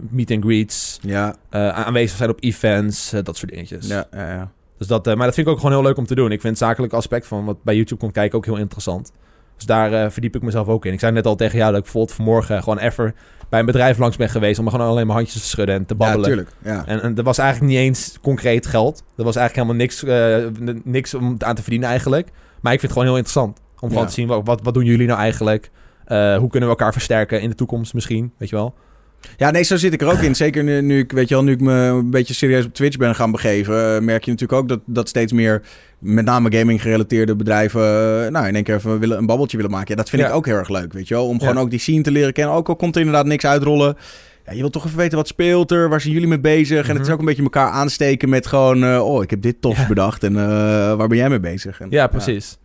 [0.09, 3.87] meet and greets, Ja, eh, aanwezig zijn op events, eh, dat soort dingetjes.
[3.87, 4.31] ja, ja.
[4.33, 4.51] ja.
[4.77, 6.31] Dus dat, maar dat vind ik ook gewoon heel leuk om te doen.
[6.31, 9.11] Ik vind het zakelijke aspect van wat bij YouTube komt kijken ook heel interessant.
[9.55, 10.93] Dus daar verdiep ik mezelf ook in.
[10.93, 13.15] Ik zei net al tegen jou dat ik bijvoorbeeld vanmorgen gewoon even
[13.49, 14.59] bij een bedrijf langs ben geweest...
[14.59, 16.25] om gewoon alleen maar handjes te schudden en te Ja, babbelen.
[16.27, 16.49] tuurlijk.
[16.63, 16.85] Ja.
[16.85, 19.03] en, en er was eigenlijk niet eens concreet geld.
[19.17, 20.03] Er was eigenlijk helemaal niks,
[20.63, 22.27] n- niks om aan te verdienen eigenlijk.
[22.61, 23.59] Maar ik vind het gewoon heel interessant.
[23.79, 24.09] Om gewoon Ja.
[24.09, 25.69] te zien, wat, wat, wat doen jullie nou eigenlijk?
[26.05, 28.31] Eh, hoe kunnen we elkaar versterken in de toekomst misschien?
[28.37, 28.73] Weet je wel?
[29.37, 30.35] Ja, nee, zo zit ik er ook in.
[30.35, 32.97] Zeker nu, nu, ik, weet je wel, nu ik me een beetje serieus op Twitch
[32.97, 33.95] ben gaan begeven...
[33.95, 35.61] eh, merk je natuurlijk ook dat, dat steeds meer,
[35.99, 37.81] met name gaming-gerelateerde bedrijven...
[38.25, 39.89] eh, nou, in één keer even willen, een babbeltje willen maken.
[39.89, 40.27] Ja, dat vind Ja.
[40.27, 41.27] ik ook heel erg leuk, weet je wel.
[41.27, 41.39] Om Ja.
[41.47, 42.55] gewoon ook die scene te leren kennen.
[42.55, 43.95] Ook al komt er inderdaad niks uitrollen...
[44.45, 46.83] Ja, je wilt toch even weten wat speelt er, waar zijn jullie mee bezig?
[46.87, 47.11] En het is Mhm.
[47.11, 48.83] ook een beetje elkaar aansteken met gewoon...
[48.83, 50.33] eh, oh, ik heb dit tof bedacht en
[50.97, 51.79] waar ben jij mee bezig?
[51.81, 52.57] En, Ja, precies.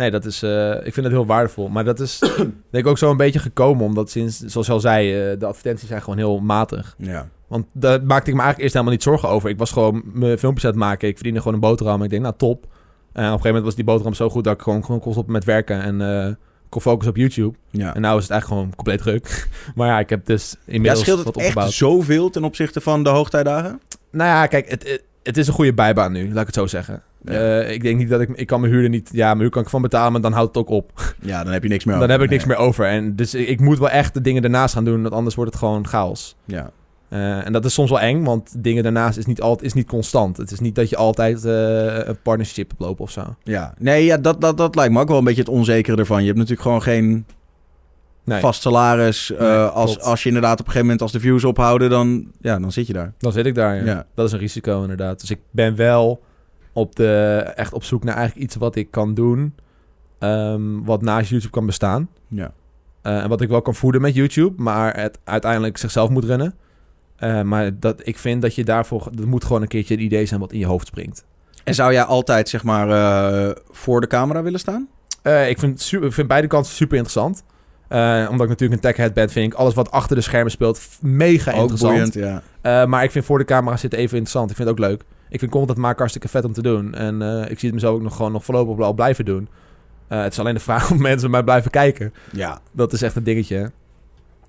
[0.00, 1.68] Nee, dat is, eh, ik vind het heel waardevol.
[1.68, 2.18] Maar dat is
[2.70, 3.84] denk ik ook zo een beetje gekomen.
[3.84, 6.94] Omdat sinds, zoals je al zei, eh, de advertenties zijn gewoon heel matig.
[6.98, 7.28] Ja.
[7.46, 9.50] Want daar maakte ik me eigenlijk eerst helemaal niet zorgen over.
[9.50, 11.08] Ik was gewoon mijn filmpjes aan het maken.
[11.08, 12.02] Ik verdiende gewoon een boterham.
[12.02, 12.64] Ik denk, nou top.
[12.64, 15.12] En op een gegeven moment was die boterham zo goed dat ik gewoon, gewoon kon
[15.12, 15.82] stoppen met werken.
[15.82, 16.32] En eh
[16.68, 17.56] kon focussen op YouTube.
[17.70, 17.94] ja.
[17.94, 19.48] En nou is het eigenlijk gewoon compleet druk.
[19.74, 23.02] maar ja, ik heb dus Ja, inmiddels scheelt wat het echt zoveel ten opzichte van
[23.02, 23.80] de hoogtijdagen?
[24.10, 26.66] Nou ja, kijk, het, het, het is een goede bijbaan nu, laat ik het zo
[26.66, 27.02] zeggen.
[27.24, 27.32] Ja.
[27.32, 28.28] Eh, ik denk niet dat ik...
[28.34, 29.08] Ik kan mijn huur er niet...
[29.12, 31.14] Ja, mijn huur kan ik van betalen, maar dan houdt het ook op.
[31.20, 32.14] Ja, dan heb je niks meer Dan over.
[32.14, 32.56] heb ik niks Nee.
[32.56, 32.86] meer over.
[32.86, 35.50] En dus ik ik moet wel echt de dingen ernaast gaan doen, want anders wordt
[35.50, 36.36] het gewoon chaos.
[36.44, 36.70] Ja.
[37.08, 39.86] Eh, en dat is soms wel eng, want dingen daarnaast is niet, altijd, is niet
[39.86, 40.36] constant.
[40.36, 43.22] Het is niet dat je altijd eh, een partnership hebt lopen of zo.
[43.42, 46.20] Ja, nee, ja, dat, dat, dat lijkt me ook wel een beetje het onzekere ervan.
[46.20, 47.24] Je hebt natuurlijk gewoon geen
[48.24, 49.32] Nee, vast salaris.
[49.38, 52.58] Nee, als, als je inderdaad op een gegeven moment als de views ophouden, dan, ja,
[52.58, 53.12] dan zit je daar.
[53.18, 53.76] dan zit ik daar.
[53.76, 53.84] Ja.
[53.84, 54.06] Ja.
[54.14, 55.20] Dat is een risico inderdaad.
[55.20, 56.22] Dus ik ben wel
[56.72, 59.54] op de, echt op zoek naar eigenlijk iets wat ik kan doen.
[60.18, 62.08] ehm, wat naast YouTube kan bestaan.
[62.28, 62.52] Ja.
[63.02, 66.54] Eh, en wat ik wel kan voeden met YouTube, maar het uiteindelijk zichzelf moet runnen.
[67.16, 69.08] Eh, maar dat, ik vind dat je daarvoor...
[69.12, 71.24] Dat moet gewoon een keertje een idee zijn wat in je hoofd springt.
[71.64, 74.88] En zou jij altijd, zeg maar, eh, voor de camera willen staan?
[75.48, 77.44] Ik, vind, su- ik vind beide kanten super interessant.
[78.30, 81.50] Omdat ik natuurlijk een techhead ben, vind ik alles wat achter de schermen speelt mega
[81.52, 81.92] Ook interessant.
[82.14, 82.86] boeiend, ja.
[82.86, 84.50] Maar ik vind voor de camera zitten even interessant.
[84.50, 85.02] Ik vind het ook leuk.
[85.30, 86.94] Ik vind content maken hartstikke vet om te doen.
[86.94, 89.48] En eh, ik zie het mezelf ook nog gewoon nog voorlopig wel blijven doen.
[90.08, 92.12] Eh, het is alleen de vraag of mensen mij blijven kijken.
[92.32, 92.58] Ja.
[92.72, 93.56] Dat is echt een dingetje.
[93.56, 93.66] hè.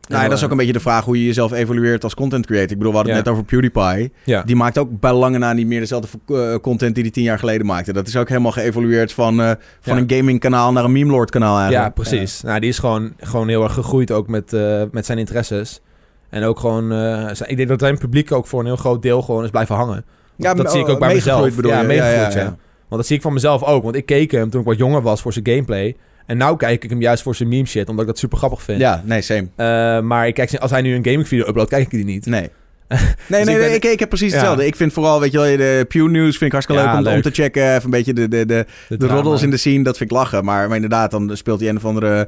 [0.08, 2.46] Nou, ja, dat is ook een beetje de vraag hoe je jezelf evalueert als content
[2.46, 2.72] creator.
[2.72, 3.32] Ik bedoel, we hadden het Ja.
[3.32, 4.12] net over PewDiePie.
[4.26, 4.44] Ja.
[4.44, 7.39] Die maakt ook bij lange na niet meer dezelfde eh, content die hij tien jaar
[7.39, 7.94] geleden maakte.
[7.94, 10.02] Dat is ook helemaal geëvolueerd van, eh, van Ja.
[10.02, 11.86] een gaming kanaal naar een meme lord kanaal eigenlijk.
[11.96, 12.41] Ja, precies.
[12.41, 15.82] Nou, die is gewoon, gewoon heel erg gegroeid ook met, eh, met zijn interesses.
[16.30, 16.91] En ook gewoon...
[16.91, 16.98] eh,
[17.32, 19.76] zijn- ik denk dat zijn publiek ook voor een heel groot deel gewoon is blijven
[19.76, 20.06] hangen.
[20.44, 21.56] Ja, dat zie ik ook bij meegegroeid mezelf.
[21.56, 21.88] bedoel Ja, je?
[21.88, 22.44] meegegroeid, ja.
[22.88, 23.84] Want dat zie ik van mezelf ook.
[23.84, 25.96] Want ik keek hem toen ik wat jonger was voor zijn gameplay.
[26.26, 28.62] En nu kijk ik hem juist voor zijn meme shit, omdat ik dat super grappig
[28.62, 28.80] vind.
[28.80, 29.48] Ja, nee, same.
[29.56, 32.26] Eh, maar ik kijk, als hij nu een gaming video uploadt, kijk ik die niet.
[32.26, 32.50] Nee.
[32.88, 34.38] Nee, nee, ik nee, ben- ik, ik heb precies Ja.
[34.38, 34.66] hetzelfde.
[34.66, 37.22] Ik vind vooral, weet je wel, de Pew News vind ik hartstikke Ja, leuk, om,
[37.22, 37.70] te checken.
[37.70, 38.66] Even een beetje de, de, de,
[38.98, 40.46] de roddels in de scene, dat vind ik lachen.
[40.46, 42.28] Maar, maar inderdaad, dan speelt hij een of andere,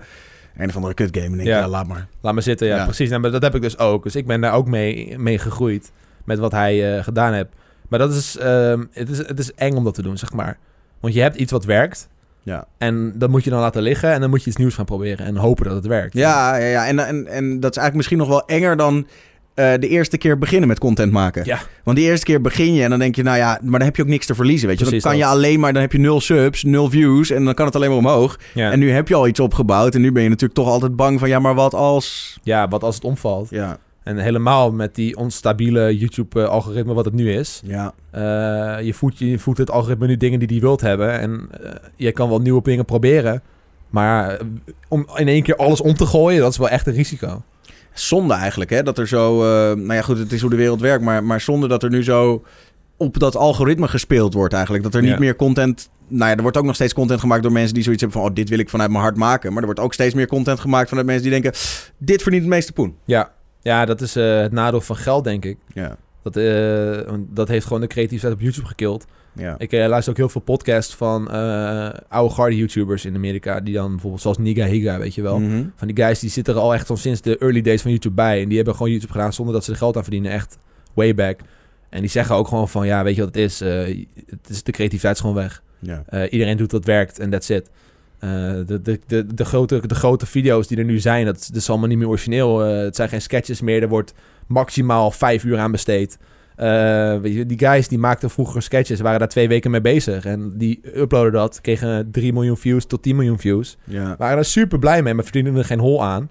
[0.57, 1.25] een of andere kut game.
[1.25, 1.59] En denk ik, Ja.
[1.59, 2.07] ja, laat maar.
[2.21, 2.83] Laat maar zitten, ja, Ja.
[2.83, 3.09] precies.
[3.09, 4.03] Nou, maar dat heb ik dus ook.
[4.03, 5.91] Dus ik ben daar ook mee, mee gegroeid
[6.25, 7.47] met wat hij eh, gedaan heeft.
[7.93, 10.57] Maar dat is, ehm, het is, het is eng om dat te doen, zeg maar.
[10.99, 12.09] Want je hebt iets wat werkt.
[12.43, 12.67] Ja.
[12.77, 14.11] En dat moet je dan laten liggen.
[14.11, 15.25] En dan moet je iets nieuws gaan proberen.
[15.25, 16.13] En hopen dat het werkt.
[16.13, 16.87] Ja, ja, ja.
[16.87, 19.07] En, en, en dat is eigenlijk misschien nog wel enger dan
[19.53, 21.45] eh, de eerste keer beginnen met content maken.
[21.45, 21.59] Ja.
[21.83, 23.95] Want die eerste keer begin je en dan denk je, nou ja, maar dan heb
[23.95, 24.85] je ook niks te verliezen, weet je.
[24.85, 27.53] Precies dan kan je alleen maar, dan heb je nul subs, nul views en dan
[27.53, 28.39] kan het alleen maar omhoog.
[28.53, 28.71] Ja.
[28.71, 31.19] En nu heb je al iets opgebouwd en nu ben je natuurlijk toch altijd bang
[31.19, 32.37] van, ja, maar wat als...
[32.43, 33.49] ja, wat als het omvalt.
[33.49, 37.61] Ja, En helemaal met die onstabiele YouTube-algoritme wat het nu is.
[37.65, 37.93] ja.
[38.11, 41.19] Eh, je, voedt, je voedt het algoritme nu dingen die die wilt hebben.
[41.19, 43.41] En eh, je kan wel nieuwe dingen proberen.
[43.89, 44.45] Maar eh,
[44.87, 47.43] om in één keer alles om te gooien, dat is wel echt een risico.
[47.93, 49.41] Zonde eigenlijk, hè, dat er zo...
[49.43, 51.89] eh, nou ja, goed, het is hoe de wereld werkt, maar, maar zonde dat er
[51.89, 52.43] nu zo
[52.97, 54.83] op dat algoritme gespeeld wordt eigenlijk.
[54.83, 55.19] Dat er niet Ja.
[55.19, 55.89] meer content...
[56.07, 58.29] Nou ja, er wordt ook nog steeds content gemaakt door mensen die zoiets hebben van...
[58.29, 59.49] oh, dit wil ik vanuit mijn hart maken.
[59.49, 61.51] Maar er wordt ook steeds meer content gemaakt vanuit mensen die denken...
[61.97, 62.95] dit verdient het meeste poen.
[63.05, 63.31] Ja,
[63.63, 65.57] ja dat is eh, het nadeel van geld, denk ik.
[65.73, 69.05] Ja, Dat, eh, dat heeft gewoon de creativiteit op YouTube gekild.
[69.35, 69.55] ja.
[69.57, 71.27] Ik eh, luister ook heel veel podcasts van
[72.09, 73.59] oude garde YouTubers in Amerika.
[73.59, 75.39] Die dan bijvoorbeeld zoals Niga Higa, weet je wel.
[75.39, 75.63] Mhm.
[75.75, 78.15] Van die guys die zitten er al echt al sinds de early days van YouTube
[78.15, 78.41] bij.
[78.41, 80.31] En die hebben gewoon YouTube gedaan zonder dat ze er geld aan verdienen.
[80.31, 80.57] Echt
[80.93, 81.39] way back.
[81.89, 83.59] En die zeggen ook gewoon van, ja, weet je wat het is?
[83.59, 85.63] Het is de creativiteit is gewoon weg.
[85.79, 86.27] Ja.
[86.29, 87.69] Iedereen doet wat werkt en that's it.
[88.23, 88.29] Eh,
[88.65, 91.69] de, de, de, de, grote, de grote video's die er nu zijn, dat, dat is
[91.69, 92.65] allemaal niet meer origineel.
[92.65, 93.81] Eh, het zijn geen sketches meer.
[93.81, 94.13] Er wordt
[94.47, 96.17] maximaal vijf uur aan besteed.
[96.55, 100.25] Eh, die guys die maakten vroeger sketches, waren daar twee weken mee bezig.
[100.25, 103.77] En die uploaden dat, kregen 3 miljoen views tot 10 miljoen views.
[103.83, 104.15] Ja.
[104.17, 106.29] Waren er super blij mee, maar verdienden er geen hol aan.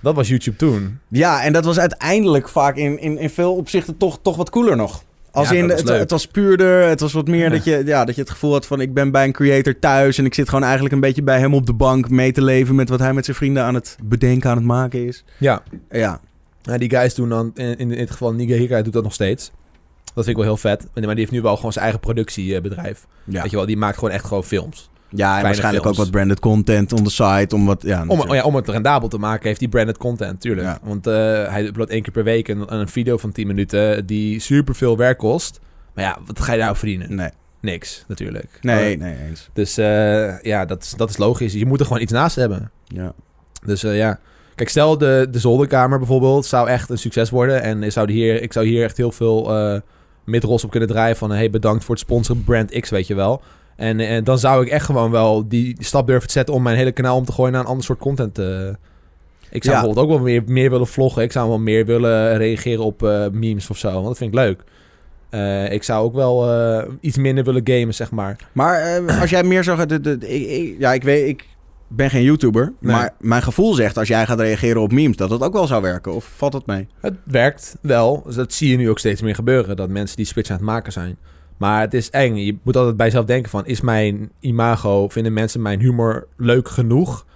[0.00, 0.98] Dat was YouTube toen.
[1.08, 4.76] ja, en dat was uiteindelijk vaak in, in, in veel opzichten toch, toch wat cooler
[4.76, 5.04] nog.
[5.32, 7.48] Als Ja, in, het, het was puurder, het was wat meer Ja.
[7.50, 8.80] dat, je, ja, dat je het gevoel had van...
[8.80, 11.54] ik ben bij een creator thuis en ik zit gewoon eigenlijk een beetje bij hem
[11.54, 12.10] op de bank...
[12.10, 15.06] mee te leven met wat hij met zijn vrienden aan het bedenken, aan het maken
[15.06, 15.24] is.
[15.38, 16.20] Ja, Ja,
[16.62, 19.50] Ja, die guys doen dan, in, in dit geval Niga Hika doet dat nog steeds.
[20.14, 20.86] Dat vind ik wel heel vet.
[20.94, 23.06] Maar die heeft nu wel gewoon zijn eigen productiebedrijf.
[23.24, 23.42] ja.
[23.42, 24.90] Weet je wel, die maakt gewoon echt gewoon films.
[25.14, 25.98] Ja en waarschijnlijk films.
[25.98, 27.54] ook wat branded content on the site.
[27.54, 28.32] Om, wat, ja, Om, natuurlijk.
[28.40, 30.66] ja, om het rendabel te maken heeft hij branded content, tuurlijk.
[30.66, 30.78] Ja.
[30.82, 31.12] Want eh,
[31.48, 34.96] hij uploadt één keer per week een, een video van 10 minuten die super veel
[34.96, 35.60] werk kost.
[35.94, 37.14] Maar ja, wat ga je daarop verdienen?
[37.14, 38.58] Nee, Niks, natuurlijk.
[38.60, 39.48] nee, nee, eens.
[39.52, 41.52] dus eh, ja, dat, is- dat is logisch.
[41.52, 42.70] Je moet er gewoon iets naast hebben.
[42.84, 43.12] Ja.
[43.66, 44.18] Dus eh, ja.
[44.54, 47.62] Kijk, stel de, de zolderkamer bijvoorbeeld zou echt een succes worden.
[47.62, 49.50] En ik zou hier, ik zou hier echt heel veel
[50.24, 51.16] midrols op kunnen draaien.
[51.16, 53.42] Van hey, bedankt voor het sponsoren Brand X, weet je wel.
[53.76, 56.76] En, en dan zou ik echt gewoon wel die, stap durven te zetten om mijn
[56.76, 58.38] hele kanaal om te gooien naar een ander soort content.
[58.38, 58.46] eh.
[59.50, 59.80] ik zou Ja.
[59.80, 61.22] bijvoorbeeld ook wel meer, meer willen vloggen.
[61.22, 63.92] Ik zou wel meer willen reageren op eh, memes of zo.
[63.92, 64.64] Want dat vind ik leuk.
[65.30, 68.36] Eh, ik zou ook wel eh, iets minder willen gamen, zeg maar.
[68.52, 71.28] Maar eh, als jij meer ik, ik- ja, ik weet...
[71.28, 71.46] Ik
[71.88, 72.72] ben geen YouTuber.
[72.80, 72.92] Nee.
[72.94, 75.16] Maar mijn gevoel zegt als jij gaat reageren op memes...
[75.16, 76.14] dat dat ook wel zou werken.
[76.14, 76.86] Of valt dat mee?
[77.00, 78.22] Het werkt wel.
[78.26, 79.76] Dus dat zie je nu ook steeds meer gebeuren.
[79.76, 81.16] Dat mensen die switch aan het maken zijn.
[81.56, 82.34] Maar het is eng.
[82.36, 83.66] Je moet altijd bij jezelf denken van...
[83.66, 85.08] Is mijn imago...
[85.08, 87.26] Vinden mensen mijn humor leuk genoeg...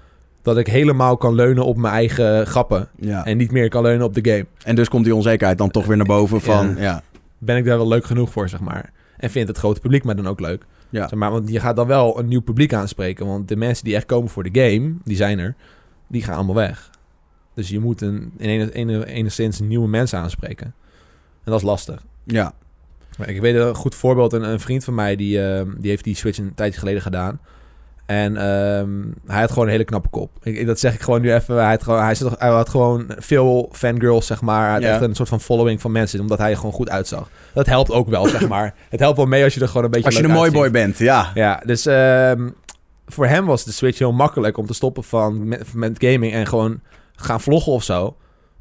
[0.43, 2.89] dat ik helemaal kan leunen op mijn eigen grappen.
[3.01, 3.25] Ja.
[3.25, 4.47] En niet meer kan leunen op de game.
[4.65, 6.69] En dus komt die onzekerheid dan toch weer naar boven van...
[6.77, 6.83] Ja.
[6.83, 7.03] Ja,
[7.39, 8.93] Ben ik daar wel leuk genoeg voor, zeg maar.
[9.17, 10.65] En vindt het grote publiek me dan ook leuk.
[10.91, 11.09] ja.
[11.09, 13.27] Zeg maar, want je gaat dan wel een nieuw publiek aanspreken.
[13.27, 15.55] Want de mensen die echt komen voor de game, die zijn er,
[16.07, 16.91] die gaan allemaal weg.
[17.55, 20.67] Dus je moet een, in enigszins nieuwe mensen aanspreken.
[21.45, 22.05] En dat is lastig.
[22.25, 22.53] ja.
[23.17, 24.33] Maar ik weet een goed voorbeeld.
[24.33, 27.41] Een, een vriend van mij die, ehm, die heeft die Switch een tijdje geleden gedaan.
[28.07, 28.91] En ehm,
[29.27, 30.31] hij had gewoon een hele knappe kop.
[30.43, 31.55] Ik, dat zeg ik gewoon nu even.
[31.57, 34.63] Hij had gewoon, hij, zit, hij had gewoon veel fangirls, zeg maar.
[34.65, 34.93] Hij had Ja.
[34.93, 36.21] echt een soort van following van mensen.
[36.21, 37.29] Omdat hij er gewoon goed uitzag.
[37.55, 38.75] Dat helpt ook wel, zeg maar.
[38.91, 40.71] Het helpt wel mee als je er gewoon een beetje Als je een mooi boy
[40.71, 41.31] bent, ja.
[41.35, 42.49] Ja, dus ehm,
[43.07, 46.47] voor hem was de Switch heel makkelijk om te stoppen van met, met gaming en
[46.47, 46.81] gewoon
[47.17, 48.17] gaan vloggen of zo.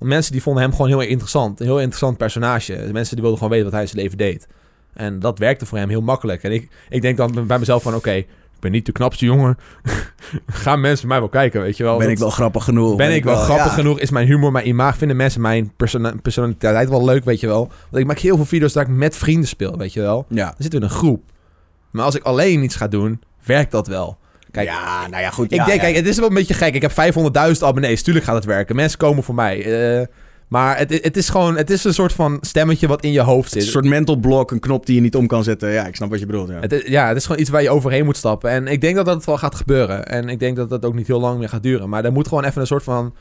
[0.06, 1.60] Mensen die vonden hem gewoon heel interessant.
[1.60, 2.89] Een heel interessant personage.
[2.91, 4.48] Mensen die wilden gewoon weten wat hij in zijn leven deed.
[4.94, 6.44] En dat werkte voor hem heel makkelijk.
[6.44, 8.28] En ik, ik denk dan bij mezelf van, oké, ik
[8.60, 9.58] ben niet de knapste jongen.
[10.48, 11.98] Gaan mensen mij wel kijken, weet je wel.
[11.98, 12.96] Ben ik wel grappig genoeg?
[12.96, 13.72] ben ik wel grappig ja.
[13.72, 14.00] genoeg?
[14.00, 14.98] Is mijn humor, mijn imago?
[14.98, 17.68] Vinden mensen mijn persona- personaliteit wel leuk, weet je wel?
[17.89, 20.26] Want ik maak heel veel video's dat ik met vrienden speel, weet je wel?
[20.30, 20.46] Ja.
[20.46, 21.24] Dan zitten we in een groep.
[21.91, 24.18] Maar als ik alleen iets ga doen, werkt dat wel.
[24.56, 25.52] Kijk, ja, nou ja, goed.
[25.52, 25.84] ik ja, denk, ja.
[25.84, 26.76] kijk, het is wel een beetje gek.
[26.76, 28.04] Ik heb 500.000 abonnees.
[28.04, 28.76] Tuurlijk gaat het werken.
[28.76, 29.63] Mensen komen voor mij.
[30.00, 30.06] Eh,
[30.48, 33.52] maar het, het is gewoon, het is een soort van stemmetje wat in je hoofd
[33.52, 33.60] zit.
[33.60, 35.72] is een soort mental block, een knop die je niet om kan zetten.
[35.72, 36.50] Ja, ik snap wat je bedoelt.
[36.50, 36.60] Ja.
[36.60, 38.50] Het is, ja, het is gewoon iets waar je overheen moet stappen.
[38.50, 40.06] En ik denk dat dat wel gaat gebeuren.
[40.06, 41.89] En ik denk dat dat ook niet heel lang meer gaat duren.
[41.89, 43.15] Maar er moet gewoon even een soort van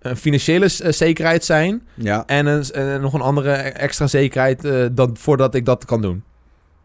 [0.00, 1.82] een financiële eh, zekerheid zijn.
[1.94, 2.22] ja.
[2.26, 6.22] En een, en nog een andere extra zekerheid eh, dan, voordat ik dat kan doen.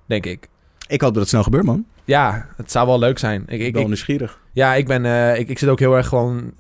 [0.06, 0.48] Denk ik.
[0.88, 1.86] Ik hoop dat het snel gebeurt, man.
[2.08, 3.42] Ja, het zou wel leuk zijn.
[3.48, 4.40] Ik, ben ik, nieuwsgierig.
[4.52, 6.54] ja, ik, ben, eh, ik, ik zit ook heel erg gewoon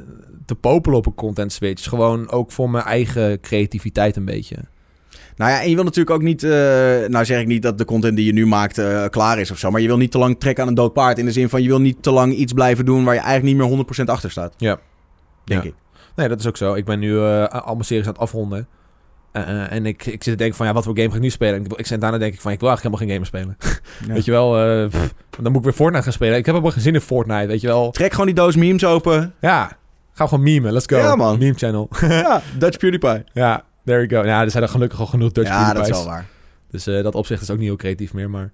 [0.45, 1.89] te popelen op een content switch.
[1.89, 4.55] Gewoon ook voor mijn eigen creativiteit een beetje.
[5.35, 6.43] Nou ja, en je wil natuurlijk ook niet...
[6.43, 6.49] eh,
[7.07, 9.57] nou zeg ik niet dat de content die je nu maakt eh, klaar is of
[9.57, 9.71] zo.
[9.71, 11.17] Maar je wil niet te lang trekken aan een dood paard.
[11.17, 13.03] In de zin van, je wil niet te lang iets blijven doen...
[13.03, 14.53] waar je eigenlijk niet meer 100% achter staat.
[14.57, 14.79] Ja.
[15.45, 15.69] Denk Ja.
[15.69, 15.75] ik.
[16.15, 16.73] Nee, dat is ook zo.
[16.73, 18.67] Ik ben nu allemaal series aan het afronden.
[19.45, 21.21] Eh, eh, en ik, ik zit te denken van, ja, wat voor game ga ik
[21.21, 21.55] nu spelen?
[21.55, 23.57] En ik, ik zit daarna denk ik van, ik wil eigenlijk helemaal geen game spelen.
[24.07, 24.13] Ja.
[24.13, 26.37] Weet je wel, eh, pff, dan moet ik weer Fortnite gaan spelen.
[26.37, 27.91] Ik heb ook geen zin in Fortnite, weet je wel.
[27.91, 29.33] Trek gewoon die doos memes open.
[29.41, 29.77] Ja,
[30.13, 30.73] ga gewoon memen.
[30.73, 30.97] Let's go.
[30.97, 31.37] Ja, man.
[31.39, 31.89] Meme channel.
[32.09, 33.23] ja, Dutch PewDiePie.
[33.33, 34.27] ja, there you go.
[34.27, 36.25] Ja, er zijn er gelukkig al genoeg Dutch ja, dat is wel waar.
[36.71, 38.51] Dus dat opzicht is ook niet heel creatief meer, maar...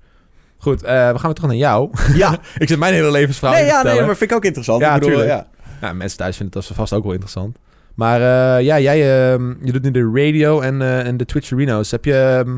[0.58, 1.90] Goed, we gaan weer terug naar jou.
[2.14, 4.82] Ja, ik zit mijn hele levensverhaal nee, ja, nee, maar vind ik ook interessant.
[4.82, 5.48] Ja, ik bedoel, ja.
[5.82, 7.58] Ja, mensen thuis vinden dat vast ook wel interessant.
[7.94, 11.52] Maar eh, ja, jij ehm, je doet nu de radio en, eh, en de Twitch
[11.54, 11.92] Arenas.
[11.92, 12.42] Heb je...
[12.46, 12.58] ehm,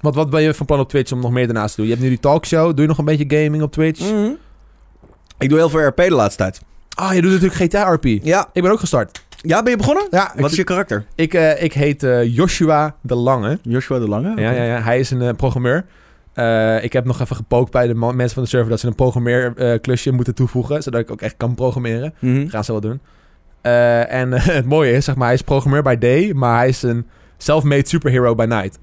[0.00, 1.84] wat, wat ben je van plan op Twitch om nog meer daarnaast te doen?
[1.86, 2.66] Je hebt nu die talkshow.
[2.70, 4.12] Doe je nog een beetje gaming op Twitch?
[4.12, 4.30] Mhm.
[5.38, 6.60] Ik doe heel veel RP de laatste tijd.
[6.94, 8.04] Ah, je doet natuurlijk GTA RP.
[8.04, 8.48] Ja.
[8.52, 9.26] Ik ben ook gestart.
[9.42, 10.06] Ja, ben je begonnen?
[10.10, 11.04] Ja, Wat is je karakter?
[11.14, 13.58] ik, eh, ik heet Joshua de Lange.
[13.62, 14.40] Joshua de Lange?
[14.40, 15.84] Ja, ja, ja, hij is een programmeur.
[16.82, 20.10] Ik heb nog even gepookt bij de mensen van de server dat ze een programmeerklusje
[20.12, 22.14] moeten toevoegen, zodat ik ook echt kan programmeren.
[22.20, 23.00] Dat gaan ze wel doen.
[23.68, 26.82] Eh, en het mooie is, zeg maar, hij is programmeur bij day, maar hij is
[26.82, 27.06] een
[27.38, 28.78] self-made superhero by night.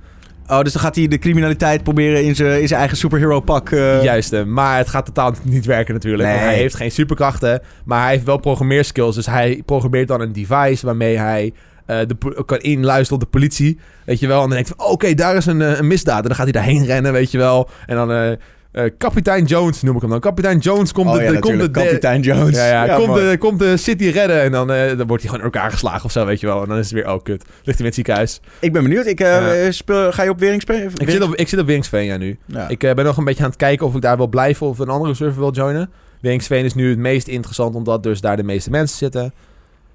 [0.47, 3.69] Oh, dus dan gaat hij de criminaliteit proberen in zijn in zijn eigen superhero pak.
[3.69, 6.29] eh, Juist, eh, maar het gaat totaal niet werken natuurlijk.
[6.29, 9.15] Want hij heeft geen superkrachten, maar hij heeft wel programmeerskills.
[9.15, 11.53] Dus hij programmeert dan een device waarmee hij
[11.85, 13.79] eh, de, kan inluisteren op de politie.
[14.05, 16.21] Weet je wel, en dan denkt hij oké, daar is een, een misdaad.
[16.21, 17.69] En dan gaat hij daarheen rennen, weet je wel.
[17.85, 18.37] En dan
[18.75, 20.19] eh, kapitein Jones noem ik hem dan.
[20.19, 21.71] Kapitein Jones komt Oh de, ja, komt de.
[21.71, 22.55] Kapitein Jones.
[22.55, 25.47] Ja, ja, komt, de, komt de city redden en dan, eh, dan wordt hij gewoon
[25.47, 26.61] in elkaar geslagen of zo, weet je wel.
[26.61, 28.39] En dan is het weer, oh kut, ligt hij in het ziekenhuis.
[28.59, 29.05] Ik ben benieuwd.
[29.05, 30.91] Ik, eh, speel, ga je op Wering spelen?
[30.95, 32.37] Ik zit op, ik zit op ja, nu.
[32.67, 34.89] Ik ben nog een beetje aan het kijken of ik daar wil blijven of een
[34.89, 35.89] andere server wil joinen.
[36.21, 39.33] Wingsveen is nu het meest interessant, omdat dus daar de meeste mensen zitten.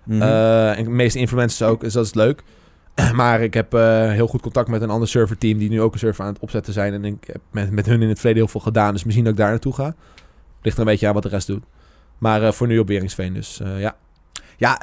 [0.04, 0.22] Mhm.
[0.22, 2.42] En de meeste influencers ook, dus dat is leuk.
[3.14, 5.98] Maar ik heb eh, heel goed contact met een ander serverteam die nu ook een
[5.98, 6.92] server aan het opzetten zijn.
[6.92, 9.33] En ik heb met, met hun in het verleden heel veel gedaan, dus misschien dat
[9.33, 9.94] ik daar naartoe ga.
[10.62, 11.62] Ligt er een beetje aan wat de rest doet.
[12.18, 13.96] Maar eh, voor nu op Wingsveen, dus eh, ja.
[14.57, 14.83] ja,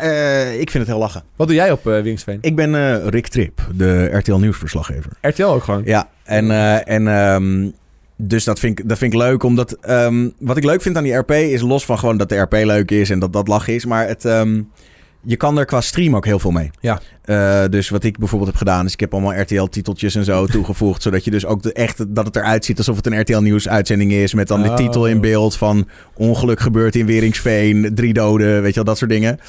[0.51, 1.23] ik vind het heel lachen.
[1.35, 2.37] Wat doe jij op Wingsveen?
[2.41, 5.11] Ik ben Rick Trip, de RTL Nieuwsverslaggever.
[5.21, 5.81] RTL ook gewoon.
[5.85, 6.51] Ja, en,
[6.85, 7.69] en ehm,
[8.17, 11.03] dus dat vind, ik, dat vind ik leuk, omdat ehm, wat ik leuk vind aan
[11.03, 13.73] die RP is los van gewoon dat de RP leuk is en dat dat lachen
[13.73, 14.61] is, maar het, ehm,
[15.27, 16.69] je kan er qua stream ook heel veel mee.
[16.79, 16.99] Ja.
[17.21, 21.01] Eh, dus wat ik bijvoorbeeld heb gedaan, is ik heb allemaal RTL-titeltjes en zo toegevoegd,
[21.01, 24.33] zodat je dus ook de, echt dat het eruit ziet alsof het een RTL-nieuws-uitzending is,
[24.33, 24.75] met dan de Oh.
[24.75, 29.11] titel in beeld van ongeluk gebeurt in Weringsveen, drie doden, weet je wel, dat soort
[29.11, 29.39] dingen.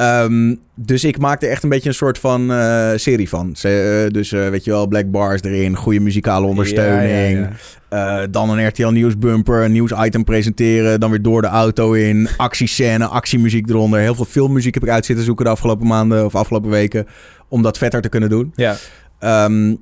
[0.00, 3.56] Ehm, dus ik maakte echt een beetje een soort van eh, serie van.
[3.56, 7.38] Ze, eh, dus eh, weet je wel, black bars erin, goede muzikale ondersteuning.
[7.38, 7.50] Ja,
[7.90, 8.26] ja, ja.
[8.26, 11.00] Dan een RTL nieuwsbumper, een nieuwsitem presenteren.
[11.00, 12.28] Dan weer door de auto in.
[12.36, 14.00] Actiescène, actiemuziek eronder.
[14.00, 17.06] Heel veel filmmuziek heb ik uit zitten zoeken de afgelopen maanden of afgelopen weken.
[17.48, 18.52] Om dat vetter te kunnen doen.
[18.54, 18.76] Ja.
[19.18, 19.74] Ehm,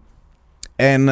[0.77, 1.05] en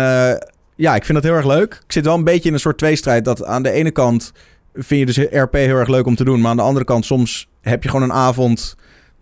[0.77, 1.81] ja, ik vind dat heel erg leuk.
[1.85, 3.25] Ik zit wel een beetje in een soort tweestrijd.
[3.25, 4.33] Dat aan de ene kant
[4.75, 6.41] vind je dus RP heel erg leuk om te doen.
[6.41, 8.77] Maar aan de andere kant, soms heb je gewoon een avond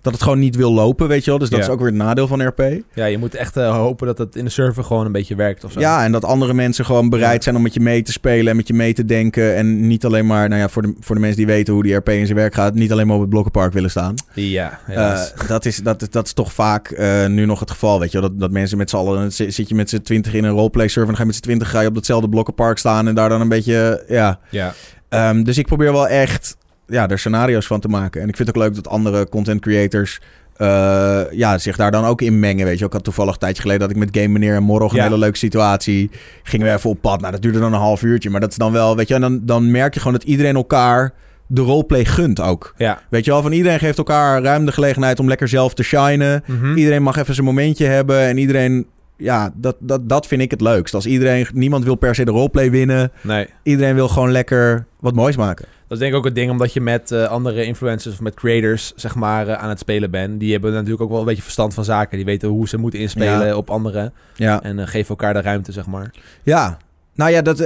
[0.04, 1.38] dat het gewoon niet wil lopen, weet je wel.
[1.38, 1.64] Dus dat Ja.
[1.64, 2.62] is ook weer het nadeel van RP.
[2.94, 5.64] Ja, je moet echt eh, hopen dat het in de server gewoon een beetje werkt
[5.64, 5.80] of zo.
[5.80, 8.56] Ja, en dat andere mensen gewoon bereid zijn om met je mee te spelen en
[8.56, 9.54] met je mee te denken.
[9.56, 11.94] En niet alleen maar, nou ja, voor de, voor de mensen die weten hoe die
[11.94, 14.14] RP in zijn werk gaat, niet alleen maar op het blokkenpark willen staan.
[14.34, 14.78] Ja.
[14.86, 18.12] Eh, dat, is, dat, is- dat is toch vaak eh, nu nog het geval, weet
[18.12, 18.28] je wel.
[18.30, 20.88] Dat, dat mensen met z'n allen, zi- zit je met z'n twintig in een roleplay
[20.88, 23.14] server en dan ga je met z'n twintig ga je op datzelfde blokkenpark staan en
[23.14, 24.38] daar dan een beetje, ja.
[24.50, 24.74] ja.
[25.08, 28.22] Ehm, dus ik probeer wel echt ja, er scenario's van te maken.
[28.22, 30.20] En ik vind het ook leuk dat andere content creators
[30.56, 32.64] eh, ja, zich daar dan ook in mengen.
[32.66, 34.90] Weet je, ik had toevallig een tijdje geleden dat ik met Game Meneer en Morrog
[34.90, 35.02] een Ja.
[35.04, 36.10] hele leuke situatie.
[36.42, 37.20] Gingen we even op pad.
[37.20, 38.30] Nou, dat duurde dan een half uurtje.
[38.30, 40.54] Maar dat is dan wel, weet je, en dan, dan merk je gewoon dat iedereen
[40.56, 41.12] elkaar
[41.46, 42.74] de roleplay gunt ook.
[42.76, 43.00] Ja.
[43.10, 46.42] Weet je wel, van iedereen geeft elkaar ruim de gelegenheid om lekker zelf te shinen.
[46.46, 46.76] Mhm.
[46.76, 48.18] Iedereen mag even zijn momentje hebben.
[48.20, 50.94] En iedereen, ja, dat, dat, dat vind ik het leukst.
[50.94, 53.12] Als iedereen, niemand wil per se de roleplay winnen.
[53.20, 53.46] Nee.
[53.62, 55.64] Iedereen wil gewoon lekker wat moois maken.
[55.94, 58.34] Dat is denk ik ook het ding, omdat je met eh, andere influencers of met
[58.34, 60.40] creators, zeg maar, eh, aan het spelen bent.
[60.40, 62.16] Die hebben natuurlijk ook wel een beetje verstand van zaken.
[62.16, 63.56] Die weten hoe ze moeten inspelen Ja.
[63.56, 64.12] op anderen.
[64.34, 64.62] Ja.
[64.62, 66.10] En eh, geven elkaar de ruimte, zeg maar.
[66.42, 66.76] Ja,
[67.14, 67.58] nou ja, dat,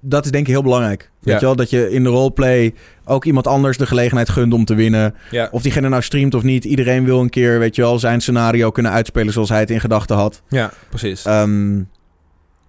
[0.00, 1.10] dat is denk ik heel belangrijk.
[1.20, 1.40] Weet Ja.
[1.40, 4.74] je wel, dat je in de roleplay ook iemand anders de gelegenheid gunt om te
[4.74, 5.14] winnen.
[5.30, 5.48] Ja.
[5.50, 6.64] Of diegene nou streamt of niet.
[6.64, 9.80] Iedereen wil een keer, weet je wel, zijn scenario kunnen uitspelen zoals hij het in
[9.80, 10.42] gedachten had.
[10.48, 11.24] Ja, precies.
[11.24, 11.76] Ehm,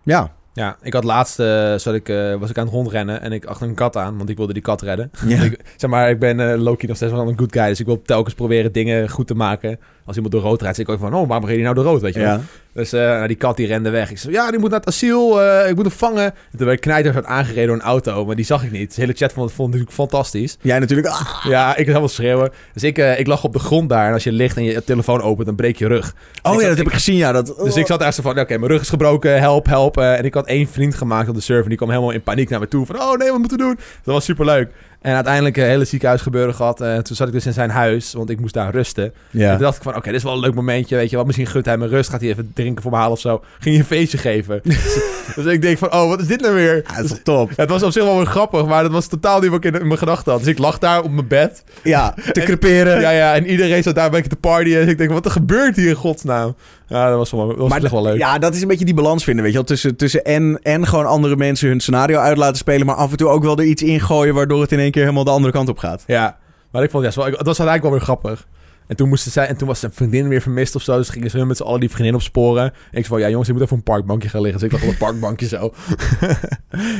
[0.03, 0.33] ja.
[0.55, 3.45] Ja, ik had laatst, eh, zat ik, eh, was ik aan het rondrennen en ik
[3.45, 5.11] achter een kat aan, want ik wilde die kat redden.
[5.27, 5.41] Ja.
[5.43, 7.85] Ik, zeg maar, ik ben eh, Loki nog steeds wel een good guy, dus ik
[7.85, 9.79] wil telkens proberen dingen goed te maken.
[10.05, 11.83] Als iemand door rood rijdt, zeg ik ook van, oh, waarom reed hij nou door
[11.85, 12.39] rood, weet je wel?
[12.75, 14.11] Dus eh, nou, die kat die rende weg.
[14.11, 16.23] Ik zei, ja, die moet naar het asiel, eh, ik moet hem vangen.
[16.23, 18.95] En toen werd ik knijterhard aangereden door een auto, maar die zag ik niet.
[18.95, 20.57] De hele chat vond het vond natuurlijk fantastisch.
[20.61, 21.07] Jij natuurlijk.
[21.07, 22.51] Ah, Ja, ik was helemaal schreeuwen.
[22.73, 24.83] Dus ik, eh, ik lag op de grond daar en als je ligt en je
[24.83, 26.13] telefoon opent, dan breek je rug.
[26.41, 27.15] oh ja, zat- dat heb ik gezien.
[27.15, 29.97] Ja, dat, Dus ik zat daar zo van, oké, mijn rug is gebroken, help, help.
[29.97, 31.67] en ik had één vriend gemaakt op de server.
[31.69, 32.85] Die kwam helemaal in paniek naar me toe.
[32.85, 33.75] Van, oh nee, wat moeten we doen?
[34.03, 34.69] Dat was superleuk.
[35.05, 36.81] En uiteindelijk een hele ziekenhuisgebeuren gehad.
[36.81, 39.03] En toen zat ik dus in zijn huis, want ik moest daar rusten.
[39.03, 41.25] En toen dacht ik van, oké, dit is wel een leuk momentje, weet je wel.
[41.25, 43.43] Misschien gunt hij me rust, gaat hij even drinken voor me halen of zo.
[43.59, 44.59] Ging hij een feestje geven.
[44.63, 44.99] dus,
[45.35, 46.75] dus ik denk van, oh, wat is dit nou weer?
[46.87, 47.51] Ja, dat is top.
[47.55, 49.79] Het was op zich wel weer grappig, maar dat was totaal niet wat ik in,
[49.79, 50.41] in mijn gedachten had.
[50.41, 51.63] Dus ik lag daar op mijn bed.
[51.83, 53.01] Ja, te En- creperen.
[53.01, 54.81] Ja, ja, en iedereen zat daar een beetje te partyen.
[54.81, 56.55] Dus ik denk, wat er gebeurt hier in godsnaam?
[56.87, 58.17] Ja, dat was, wel, dat was Maar echt wel leuk.
[58.17, 59.67] Ja, dat is een beetje die balans vinden, weet je wel.
[59.67, 62.85] Tussen, tussen en, en gewoon andere mensen hun scenario uit laten spelen...
[62.85, 64.33] maar af en toe ook wel er iets ingooien...
[64.33, 66.03] waardoor het in één keer helemaal de andere kant op gaat.
[66.07, 66.37] Ja,
[66.71, 68.47] maar ik vond ja, het was eigenlijk wel weer grappig.
[68.87, 70.97] En toen, moesten zij, en toen was zijn vriendin weer vermist of zo.
[70.97, 72.63] Dus gingen ze hun met z'n allen die vriendin opsporen.
[72.63, 74.59] En ik zei van, ja jongens, ik moet even op een parkbankje gaan liggen.
[74.59, 75.73] Dus ik lag op een parkbankje zo.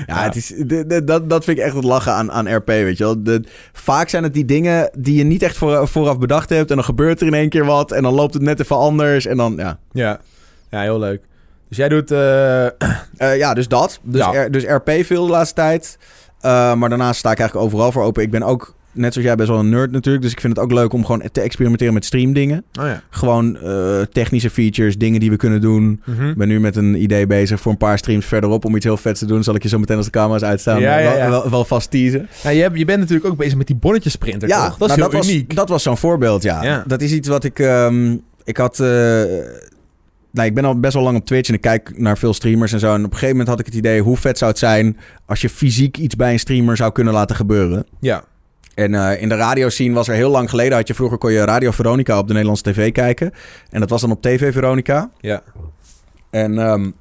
[0.08, 2.68] Ja, Het is, de- de- dat, dat vind ik echt het lachen aan, aan RP,
[2.68, 3.24] weet je wel.
[3.24, 3.44] De,
[3.74, 6.70] vaak zijn het die dingen die je niet echt voor, vooraf bedacht hebt...
[6.70, 7.92] en dan gebeurt er in één keer wat...
[7.92, 9.78] en dan loopt het net even anders en dan, ja...
[9.92, 10.20] Ja,
[10.70, 11.22] ja heel leuk.
[11.70, 12.12] Dus jij doet...
[12.12, 14.00] eh, Eh, ja, dus dat.
[14.04, 14.44] Dus, Ja.
[14.46, 15.98] R- dus RP veel de laatste tijd.
[16.40, 18.24] Eh, maar daarnaast sta ik eigenlijk overal voor open.
[18.24, 20.24] Ik ben ook, net zoals jij, best wel een nerd natuurlijk.
[20.24, 22.64] Dus ik vind het ook leuk om gewoon te experimenteren met streamdingen.
[22.80, 23.02] oh ja.
[23.10, 26.02] Gewoon eh, technische features, dingen die we kunnen doen.
[26.06, 26.30] Mhm.
[26.30, 28.98] Ik ben nu met een idee bezig voor een paar streams verderop om iets heel
[28.98, 29.44] vets te doen.
[29.44, 31.30] Zal ik je zo meteen als de camera's uitstaan Ja, ja, wel-.
[31.30, 32.28] Wel, wel vast teasen.
[32.44, 34.78] Nou, je, je bent natuurlijk ook bezig met die bonnetjesprinter, Ja, toch?
[34.78, 35.56] Dat is nou, heel was, uniek.
[35.56, 36.64] dat was zo'n voorbeeld, ja.
[36.64, 36.84] Ja.
[36.88, 37.60] Dat is iets wat ik...
[37.60, 38.80] ehm, ik had...
[38.80, 38.88] eh,
[40.32, 42.74] nou, ik ben al best wel lang op Twitch en ik kijk naar veel streamers
[42.74, 42.88] en zo.
[42.94, 44.02] En op een gegeven moment had ik het idee...
[44.02, 47.36] hoe vet zou het zijn als je fysiek iets bij een streamer zou kunnen laten
[47.36, 47.86] gebeuren.
[48.00, 48.24] Ja,
[48.76, 50.78] En eh, in de radioscene was er heel lang geleden...
[50.78, 53.32] Had je vroeger kon je Radio Veronica op de Nederlandse tv kijken.
[53.70, 55.12] En dat was dan op TV Veronica.
[55.20, 55.42] ja.
[56.30, 56.92] En, ehm,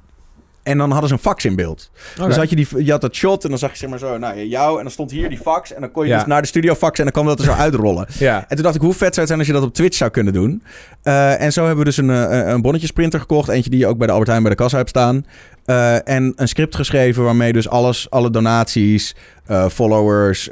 [0.65, 1.91] en dan hadden ze een fax in beeld.
[2.15, 4.17] Dus had je, die, je had dat shot en dan zag je zeg maar zo,
[4.17, 6.17] nou jou en dan stond hier die fax en dan kon je Ja.
[6.17, 8.07] dus naar de studio faxen en dan kwam dat er zo uitrollen.
[8.19, 9.97] Ja, En toen dacht ik, hoe vet zou het zijn als je dat op Twitch
[9.97, 10.63] zou kunnen doen?
[11.03, 13.49] Eh, en zo hebben we dus een, eh, een bonnetjesprinter gekocht.
[13.49, 15.25] Eentje die je ook bij de Albert Heijn bij de kassa hebt staan.
[15.65, 19.15] Eh, en een script geschreven waarmee dus alles, alle donaties,
[19.71, 20.49] followers,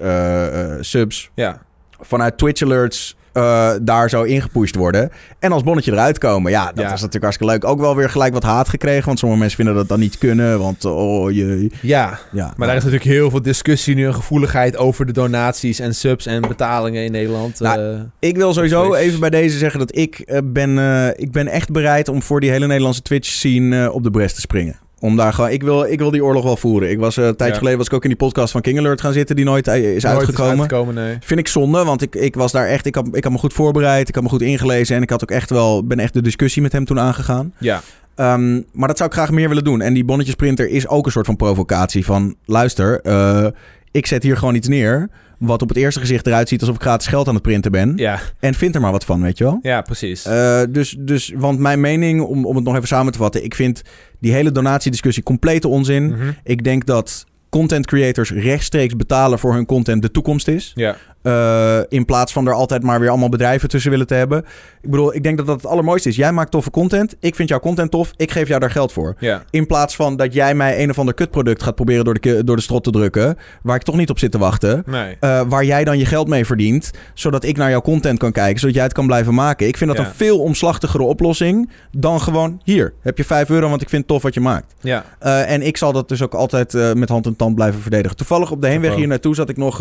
[0.80, 1.62] subs ja.
[2.00, 5.12] vanuit Twitch alerts eh, daar zo ingepusht worden.
[5.40, 6.52] En als bonnetje eruit komen.
[6.52, 6.82] Ja, dat Ja.
[6.90, 7.66] was natuurlijk hartstikke leuk.
[7.66, 9.06] Ook wel weer gelijk wat haat gekregen.
[9.06, 10.60] Want sommige mensen vinden dat dan niet kunnen.
[10.60, 11.70] Want oh je.
[11.82, 15.80] Ja, Ja, maar daar is natuurlijk heel veel discussie nu en gevoeligheid over de donaties
[15.80, 17.60] en subs en betalingen in Nederland.
[17.60, 18.00] Nou, eh.
[18.20, 20.78] Ik wil sowieso even bij deze zeggen dat ik eh, ben,
[21.18, 24.42] ik ben echt bereid om voor die hele Nederlandse Twitch scene op de brest te
[24.42, 24.76] springen.
[25.04, 26.90] Om daar gewoon, ik wil, ik wil die oorlog wel voeren.
[26.90, 27.60] Ik was eh, een tijdje Ja.
[27.60, 29.96] geleden was ik ook in die podcast van King Alert gaan zitten, die nooit eh,
[29.96, 30.60] is nooit uitgekomen.
[30.60, 31.18] uitgekomen, nee.
[31.20, 33.54] Vind ik zonde, want ik, ik was daar echt, ik had, ik had me goed
[33.54, 36.22] voorbereid, ik had me goed ingelezen en ik had ook echt wel, ben echt de
[36.22, 37.54] discussie met hem toen aangegaan.
[37.58, 37.82] Ja,
[38.16, 39.82] Ehm, maar dat zou ik graag meer willen doen.
[39.82, 42.36] En die bonnetjesprinter is ook een soort van provocatie van...
[42.46, 43.48] luister, eh,
[43.92, 45.10] ik zet hier gewoon iets neer...
[45.46, 47.94] wat op het eerste gezicht eruit ziet alsof ik gratis geld aan het printen ben.
[47.96, 49.60] ja, En vind er maar wat van, weet je wel?
[49.62, 50.26] ja, precies.
[50.26, 53.44] Eh, dus, dus, want mijn mening, om, om het nog even samen te vatten...
[53.44, 53.82] ik vind
[54.20, 56.06] die hele donatiediscussie complete onzin.
[56.06, 56.32] Mhm.
[56.44, 60.72] Ik denk dat content creators rechtstreeks betalen voor hun content de toekomst is.
[60.76, 60.96] Ja.
[61.24, 64.46] Uh, in plaats van er altijd maar weer allemaal bedrijven tussen willen te hebben.
[64.82, 66.16] Ik bedoel, ik denk dat dat het allermooiste is.
[66.16, 67.16] Jij maakt toffe content.
[67.20, 68.14] Ik vind jouw content tof.
[68.16, 69.16] Ik geef jou daar geld voor.
[69.50, 72.56] In plaats van dat jij mij een of ander kutproduct gaat proberen door de, door
[72.56, 73.38] de strot te drukken.
[73.62, 74.84] Waar ik toch niet op zit te wachten.
[74.86, 75.18] Nee.
[75.22, 76.92] Uh, waar jij dan je geld mee verdient.
[77.14, 78.60] Zodat ik naar jouw content kan kijken.
[78.60, 79.68] Zodat jij het kan blijven maken.
[79.68, 81.70] Ik vind dat een veel omslachtigere oplossing.
[81.92, 82.94] Dan gewoon hier.
[83.02, 84.74] Heb je 5 euro, want ik vind het tof wat je maakt.
[84.82, 85.06] Ja.
[85.24, 88.18] Uh, en ik zal dat dus ook altijd uh, met hand en tand blijven verdedigen.
[88.18, 89.80] Toevallig op de heenweg hier naartoe zat ik nog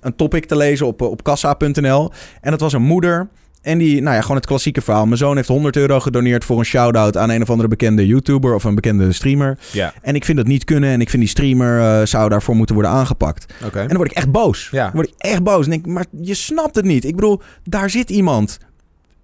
[0.00, 2.10] een topic te lezen op, op kassa.nl.
[2.40, 3.28] En dat was een moeder.
[3.62, 5.06] En die, nou ja, gewoon het klassieke verhaal.
[5.06, 8.54] Mijn zoon heeft 100 euro gedoneerd voor een shout-out aan een of andere bekende YouTuber
[8.54, 9.58] of een bekende streamer.
[9.72, 9.92] Ja.
[10.02, 12.74] En ik vind dat niet kunnen en ik vind die streamer uh, zou daarvoor moeten
[12.74, 13.54] worden aangepakt.
[13.64, 13.78] Oké.
[13.78, 14.68] En dan word ik echt boos.
[14.70, 14.84] Ja.
[14.84, 15.64] Dan word ik echt boos.
[15.64, 17.04] En denk, maar je snapt het niet.
[17.04, 18.58] Ik bedoel, daar zit iemand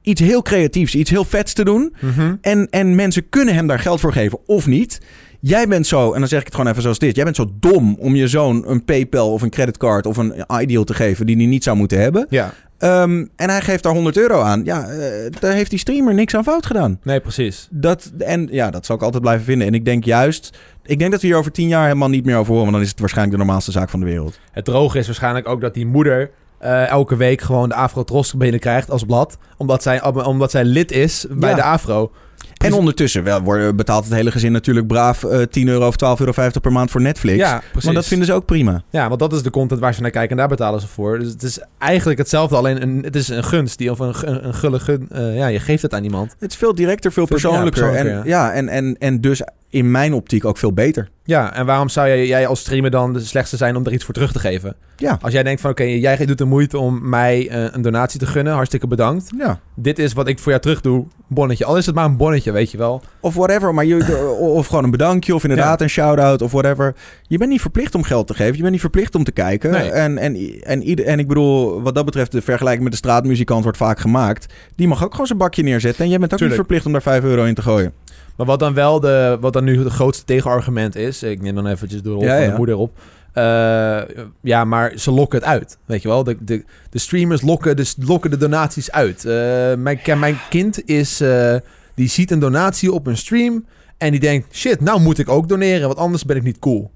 [0.02, 1.94] iets heel creatiefs, iets heel vets te doen.
[2.00, 2.34] Mhm.
[2.40, 5.00] En, en mensen kunnen hem daar geld voor geven of niet.
[5.48, 7.14] Jij bent zo, en dan zeg ik het gewoon even zoals dit.
[7.14, 10.84] Jij bent zo dom om je zoon een PayPal of een creditcard of een Ideal
[10.84, 12.26] te geven die hij niet zou moeten hebben.
[12.30, 12.52] Ja.
[12.78, 14.64] Um, en hij geeft daar 100 euro aan.
[14.64, 14.98] Ja, uh,
[15.40, 17.00] daar heeft die streamer niks aan fout gedaan.
[17.02, 17.68] Nee, precies.
[17.70, 19.66] Dat, en ja, dat zal ik altijd blijven vinden.
[19.66, 22.36] En ik denk juist, ik denk dat we hier over tien jaar helemaal niet meer
[22.36, 22.62] over horen.
[22.62, 24.38] Want dan is het waarschijnlijk de normaalste zaak van de wereld.
[24.52, 26.30] Het droge is waarschijnlijk ook dat die moeder
[26.62, 29.38] uh, elke week gewoon de Afro-Tros binnenkrijgt als blad.
[29.56, 31.56] Omdat zij, omdat zij lid is bij Ja.
[31.56, 32.12] de Afro.
[32.56, 33.42] En ondertussen wel,
[33.74, 37.00] betaalt het hele gezin natuurlijk braaf eh 10 euro of 12,50 euro per maand voor
[37.00, 37.38] Netflix.
[37.38, 37.84] Ja, precies.
[37.84, 38.82] Maar dat vinden ze ook prima.
[38.90, 41.18] Ja, want dat is de content waar ze naar kijken en daar betalen ze voor.
[41.18, 44.14] Dus het is eigenlijk hetzelfde, alleen een, het is een gunst die, of een,
[44.46, 45.06] een gulle gun.
[45.10, 46.34] eh, ja, je geeft het aan iemand.
[46.38, 47.94] Het is veel directer, veel Veel- ja, persoonlijker.
[47.94, 48.52] en, ja.
[48.52, 51.08] en, en, en dus in mijn optiek ook veel beter.
[51.24, 54.04] Ja, en waarom zou jij, jij als streamer dan de slechtste zijn om er iets
[54.04, 54.76] voor terug te geven?
[54.96, 55.18] Ja.
[55.20, 58.26] Als jij denkt van, oké, jij doet de moeite om mij eh, een donatie te
[58.26, 59.30] gunnen, hartstikke bedankt.
[59.38, 59.60] Ja.
[59.74, 61.64] Dit is wat ik voor jou terug doe, bonnetje.
[61.64, 63.02] Al is het maar een bonnetje, weet je wel.
[63.20, 66.94] Of whatever, maar je, of gewoon een bedankje of inderdaad een shout-out of whatever.
[67.22, 68.54] Je bent niet verplicht om geld te geven.
[68.54, 69.70] Je bent niet verplicht om te kijken.
[69.70, 69.90] Nee.
[69.90, 73.62] En, en, en, ieder, en ik bedoel, wat dat betreft, de vergelijking met de straatmuzikant
[73.62, 74.52] wordt vaak gemaakt.
[74.76, 76.04] Die mag ook gewoon zijn bakje neerzetten.
[76.04, 76.60] En jij bent ook Tuurlijk.
[76.60, 77.92] niet verplicht om daar 5 euro in te gooien.
[78.36, 81.66] Maar wat dan wel de, wat dan nu het grootste tegenargument is, ik neem dan
[81.66, 82.50] eventjes de rol Ja, van ja.
[82.50, 82.98] de moeder op.
[83.32, 84.00] Eh,
[84.40, 86.24] ja, maar ze lokken het uit, weet je wel.
[86.24, 89.24] De, de, de streamers lokken de, lokken de donaties uit.
[89.24, 89.32] Eh,
[89.74, 91.56] mijn, mijn kind is, eh,
[91.94, 93.64] die ziet een donatie op een stream
[93.98, 96.90] en die denkt, shit, nou moet ik ook doneren, want anders ben ik niet cool.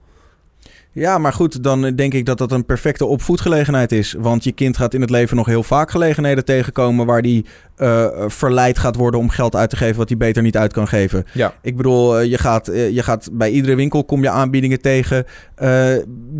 [0.92, 4.14] Ja, maar goed, dan denk ik dat dat een perfecte opvoedgelegenheid is.
[4.18, 7.06] Want je kind gaat in het leven nog heel vaak gelegenheden tegenkomen...
[7.06, 7.44] waar die
[7.80, 9.96] eh, verleid gaat worden om geld uit te geven...
[9.96, 11.24] wat hij beter niet uit kan geven.
[11.32, 11.54] Ja.
[11.62, 15.26] Ik bedoel, eh, je gaat, eh, je gaat bij iedere winkel kom je aanbiedingen tegen.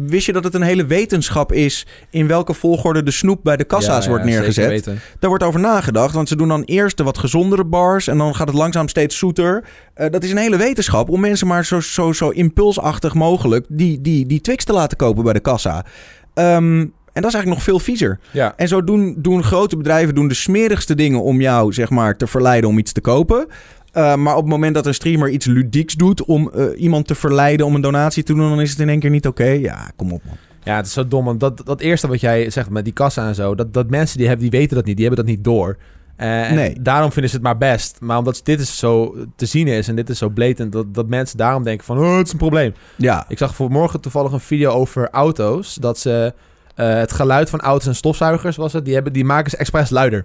[0.07, 1.86] Wist je dat het een hele wetenschap is...
[2.11, 4.84] in welke volgorde de snoep bij de kassa's Ja, wordt ja, neergezet?
[5.18, 8.07] Daar wordt over nagedacht, want ze doen dan eerst de wat gezondere bars...
[8.07, 9.64] en dan gaat het langzaam steeds zoeter.
[9.94, 13.66] Dat is een hele wetenschap om mensen maar zo, zo, zo impulsachtig mogelijk...
[13.68, 15.84] die, die, die Twix te laten kopen bij de kassa.
[16.34, 18.18] Ehm, en dat is eigenlijk nog veel viezer.
[18.30, 18.53] Ja.
[18.57, 22.26] En zo doen, doen grote bedrijven doen de smerigste dingen om jou zeg maar, te
[22.26, 23.47] verleiden om iets te kopen.
[23.95, 27.14] Uh, maar op het moment dat een streamer iets ludieks doet om uh, iemand te
[27.14, 29.43] verleiden om een donatie te doen, dan is het in één keer niet oké.
[29.43, 29.59] Okay.
[29.59, 30.36] Ja, kom op man.
[30.64, 31.24] Ja, het is zo dom.
[31.24, 34.18] Want dat, dat eerste wat jij zegt met die kassa en zo, dat, dat mensen
[34.18, 35.76] die, hebben, die weten dat niet, die hebben dat niet door.
[36.23, 36.75] Uh, Nee.
[36.75, 37.97] en daarom vinden ze het maar best.
[38.01, 41.07] Maar omdat dit is zo te zien is en dit is zo blatant, dat, dat
[41.07, 42.75] mensen daarom denken van, oh, het is een probleem.
[42.97, 46.35] Ja, Ik zag vanmorgen toevallig een video over auto's, dat ze
[46.75, 49.91] eh, het geluid van auto's en stofzuigers was het, die, hebben, die maken ze expres
[49.91, 50.25] luider.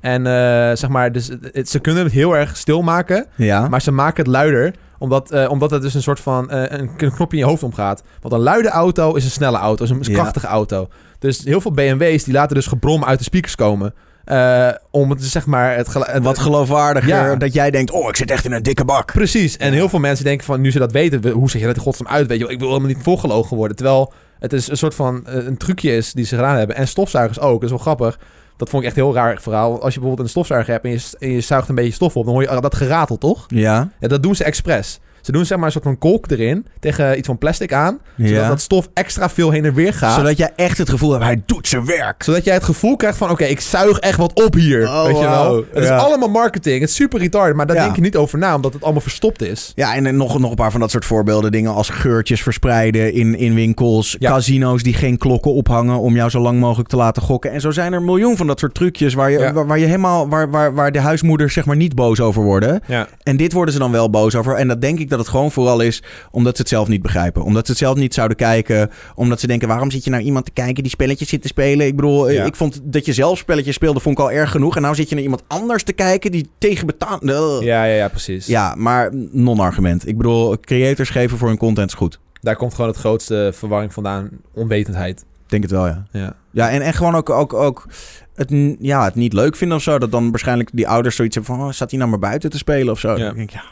[0.00, 0.32] En eh,
[0.76, 3.68] zeg maar, dus het- ze kunnen het heel erg stil maken, ja.
[3.68, 6.96] maar ze maken het luider, omdat, eh, omdat het dus een soort van eh, een
[6.96, 8.02] knopje in je hoofd omgaat.
[8.20, 10.12] Want een luide auto is een snelle auto, is een, Ja.
[10.12, 10.88] krachtige auto.
[11.18, 13.94] Dus heel veel BMW's die laten dus gebrom uit de speakers komen.
[14.30, 17.36] Eh, om het zeg maar het wat geloofwaardiger Ja.
[17.36, 19.12] dat jij denkt, oh, ik zit echt in een dikke bak.
[19.12, 19.56] Precies.
[19.56, 21.76] En heel veel mensen denken van, nu ze dat weten, we- hoe zeg je dat
[21.76, 22.26] in godsnaam uit?
[22.26, 23.76] Weet je, wel, ik wil helemaal niet volgelogen worden.
[23.76, 26.76] Terwijl het is een soort van eh, een trucje is die ze gedaan hebben.
[26.76, 27.52] En stofzuigers ook.
[27.54, 28.18] Dat is wel grappig.
[28.56, 29.72] Dat vond ik echt een heel raar verhaal.
[29.82, 32.24] Als je bijvoorbeeld een stofzuiger hebt en je, en je zuigt een beetje stof op,
[32.24, 33.44] dan hoor je ah, dat geratel, toch?
[33.48, 34.98] Ja, Ja, dat doen ze expres.
[35.20, 37.98] Ze doen zeg maar een soort van kolk erin tegen iets van plastic aan.
[38.16, 38.48] Zodat ja.
[38.48, 40.14] dat stof extra veel heen en weer gaat.
[40.14, 42.22] Zodat jij echt het gevoel hebt, hij doet zijn werk.
[42.22, 44.88] zodat jij het gevoel krijgt van, oké, ik zuig echt wat op hier.
[44.88, 45.64] Oh, weet je wel?
[45.72, 46.80] Het is allemaal marketing.
[46.80, 47.82] Het is super retarded, maar daar Ja.
[47.82, 49.72] denk je niet over na, omdat het allemaal verstopt is.
[49.74, 51.52] Ja, en, en nog, nog een paar van dat soort voorbeelden.
[51.52, 54.16] Dingen als geurtjes verspreiden in, in winkels.
[54.20, 57.50] Casino's die geen klokken ophangen om jou zo lang mogelijk te laten gokken.
[57.52, 59.86] En zo zijn er een miljoen van dat soort trucjes waar je, waar, waar je
[59.86, 62.80] helemaal, waar, waar, waar de huismoeders zeg maar niet boos over worden.
[63.22, 64.54] En dit worden ze dan wel boos over.
[64.54, 67.42] En dat denk ik dat het gewoon vooral is omdat ze het zelf niet begrijpen.
[67.44, 68.90] Omdat ze het zelf niet zouden kijken.
[69.14, 71.86] Omdat ze denken, waarom zit je naar iemand te kijken die spelletjes zit te spelen?
[71.86, 72.44] Ik bedoel, eh, Ja.
[72.44, 74.76] ik vond dat je zelf spelletjes speelde, vond ik al erg genoeg.
[74.76, 77.22] En nou zit je naar iemand anders te kijken die tegen betaalt.
[77.22, 78.46] Ja, ja, ja, precies.
[78.46, 80.08] Ja, maar non-argument.
[80.08, 82.18] Ik bedoel, creators geven voor hun content is goed.
[82.40, 84.28] Daar komt gewoon het grootste verwarring vandaan.
[84.54, 85.24] Onwetendheid.
[85.46, 86.06] Denk het wel, ja.
[86.12, 86.34] Ja.
[86.52, 87.86] Ja, en, en gewoon ook, ook, ook
[88.34, 89.98] het, ja, het niet leuk vinden of zo.
[89.98, 91.64] Dat dan waarschijnlijk die ouders zoiets hebben van...
[91.66, 93.08] Oh, staat hij nou maar buiten te spelen of zo?
[93.16, 93.16] Ja.
[93.26, 93.62] Dan denk ik, Ja,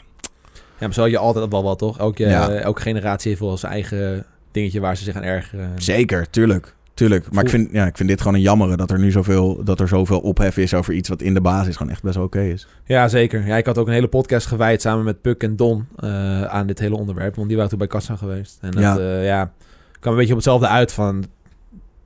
[0.79, 1.99] maar zo had je altijd wel wat, toch?
[1.99, 2.49] Elke, Ja.
[2.49, 5.69] eh, elke generatie heeft wel zijn eigen dingetje waar ze zich aan ergeren.
[5.75, 6.77] zeker, tuurlijk.
[6.93, 7.31] Tuurlijk.
[7.31, 9.79] Maar ik vind, ja, ik vind dit gewoon een jammere dat er nu zoveel, dat
[9.79, 12.41] er zoveel ophef is over iets wat in de basis gewoon echt best wel oké
[12.41, 12.67] is.
[12.85, 13.45] Ja, zeker.
[13.47, 16.67] Ja, ik had ook een hele podcast gewijd samen met Puk en Don eh, aan
[16.67, 17.35] dit hele onderwerp.
[17.35, 18.57] Want die waren toen bij Kassa geweest.
[18.61, 18.97] En dat, Ja.
[18.99, 19.21] ja.
[19.21, 19.51] ja,
[19.99, 21.25] kwam een beetje op hetzelfde uit van...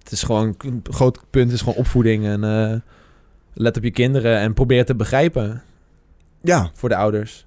[0.04, 2.26] Het is gewoon een groot punt, is gewoon opvoeding.
[2.26, 2.84] En
[3.54, 5.62] let op je kinderen en probeer te begrijpen
[6.42, 7.46] Ja, voor de ouders.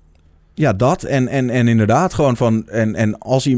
[0.57, 1.02] Ja dat.
[1.02, 2.68] En, en, en inderdaad gewoon van...
[2.68, 3.48] En, en als,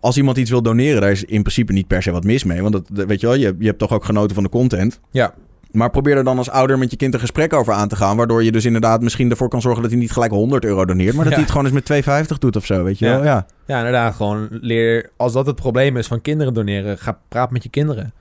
[0.00, 2.62] als iemand iets wil doneren, daar is in principe niet per se wat mis mee.
[2.62, 5.00] Want dat, weet je wel, je, je hebt toch ook genoten van de content.
[5.10, 5.34] Ja.
[5.70, 8.16] Maar probeer er dan als ouder met je kind een gesprek over aan te gaan.
[8.16, 11.14] Waardoor je dus inderdaad misschien ervoor kan zorgen dat hij niet gelijk 100 euro doneert.
[11.14, 11.38] Maar dat Ja.
[11.38, 13.12] hij het gewoon eens met 2,50 doet of zo, weet je Ja.
[13.12, 13.24] wel.
[13.24, 13.46] Ja.
[13.66, 14.14] Ja, inderdaad.
[14.14, 15.10] Gewoon leer...
[15.16, 18.12] Als dat het probleem is van kinderen doneren, ga praat met je kinderen.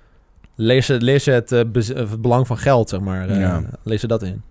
[0.55, 3.39] Lees, lees het, eh, bez- eh, het belang van geld, zeg maar.
[3.39, 3.61] Ja.
[3.83, 4.41] Lees er dat in.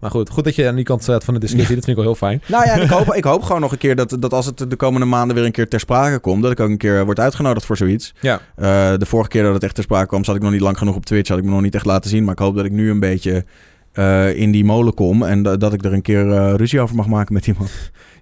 [0.00, 1.74] Maar goed, goed dat je aan die kant staat van de discussie.
[1.74, 2.42] Dat vind ik wel heel fijn.
[2.46, 4.76] Nou ja, ik hoop, ik hoop gewoon nog een keer dat, dat als het de
[4.76, 7.66] komende maanden weer een keer ter sprake komt, dat ik ook een keer word uitgenodigd
[7.66, 8.14] voor zoiets.
[8.20, 8.40] Ja.
[8.56, 10.78] Eh, de vorige keer dat het echt ter sprake kwam, zat ik nog niet lang
[10.78, 12.24] genoeg op Twitch, had ik me nog niet echt laten zien.
[12.24, 13.44] Maar ik hoop dat ik nu een beetje
[13.92, 16.96] eh, in die molen kom en da- dat ik er een keer eh, ruzie over
[16.96, 17.70] mag maken met iemand.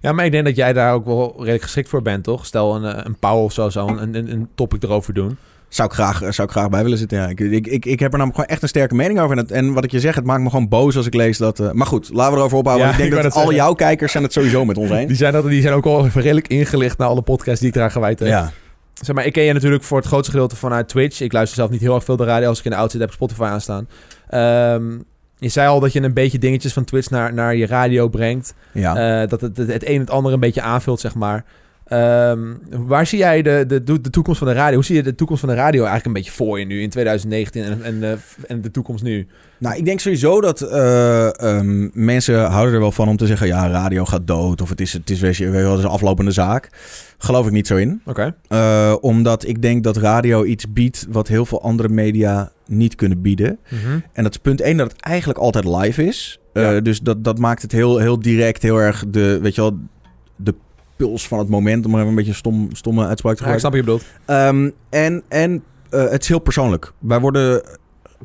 [0.01, 2.45] Ja, maar ik denk dat jij daar ook wel redelijk geschikt voor bent, toch?
[2.45, 5.37] Stel een, een pauw of zo, zo een, een, een topic erover doen.
[5.69, 7.17] Zou ik graag, zou ik graag bij willen zitten.
[7.17, 7.27] Ja.
[7.27, 9.37] Ik, ik, ik, ik heb er namelijk gewoon echt een sterke mening over.
[9.37, 11.37] En, het- en wat ik je zeg, het maakt me gewoon boos als ik lees
[11.37, 11.59] dat.
[11.59, 12.87] eh, maar goed, laten we erover ophouden.
[12.87, 15.07] Ja, ik denk dat al jouw kijkers zijn het sowieso met ons eens.
[15.07, 17.91] Die zijn, dat, die zijn ook al redelijk ingelicht naar alle podcasts die ik eraan
[17.91, 18.27] gewijd heb.
[18.27, 18.51] Ja,
[19.01, 21.21] Zeg maar, ik ken je natuurlijk voor het grootste gedeelte vanuit Twitch.
[21.21, 22.47] Ik luister zelf niet heel erg veel de radio.
[22.49, 23.87] Als ik in de auto zit, heb ik Spotify aanstaan.
[24.29, 24.97] Ehm,
[25.37, 28.53] je zei al dat je een beetje dingetjes van Twitch naar, naar je radio brengt.
[28.71, 29.21] ja.
[29.21, 31.43] Eh, dat het, het, het een het ander een beetje aanvult, zeg maar.
[31.87, 34.75] Ehm, waar zie jij de, de, de toekomst van de radio?
[34.75, 36.89] Hoe zie je de toekomst van de radio eigenlijk een beetje voor je nu in
[36.89, 38.17] 2019 en, en, de,
[38.47, 39.27] en de toekomst nu?
[39.57, 43.47] Nou, ik denk sowieso dat eh, ehm, mensen houden er wel van om te zeggen...
[43.47, 46.69] ja, radio gaat dood of het is, het is, weet je, wel, een aflopende zaak.
[47.17, 48.01] Geloof ik niet zo in.
[48.05, 48.35] Oké.
[48.47, 53.21] Eh, omdat ik denk dat radio iets biedt wat heel veel andere media niet kunnen
[53.21, 53.59] bieden.
[54.13, 56.39] En dat is punt één, dat het eigenlijk altijd live is.
[56.53, 56.79] Eh, Ja.
[56.79, 59.77] dus dat, dat maakt het heel, heel direct, heel erg de, weet je wel,
[60.35, 60.53] de
[60.97, 61.85] puls van het moment.
[61.85, 63.59] Om even een beetje stom, stomme uitspraak te Ja, ik gebruiken.
[63.59, 64.03] snap je bedoelt.
[64.25, 66.91] Ehm, en en eh, het is heel persoonlijk.
[66.99, 67.61] Wij worden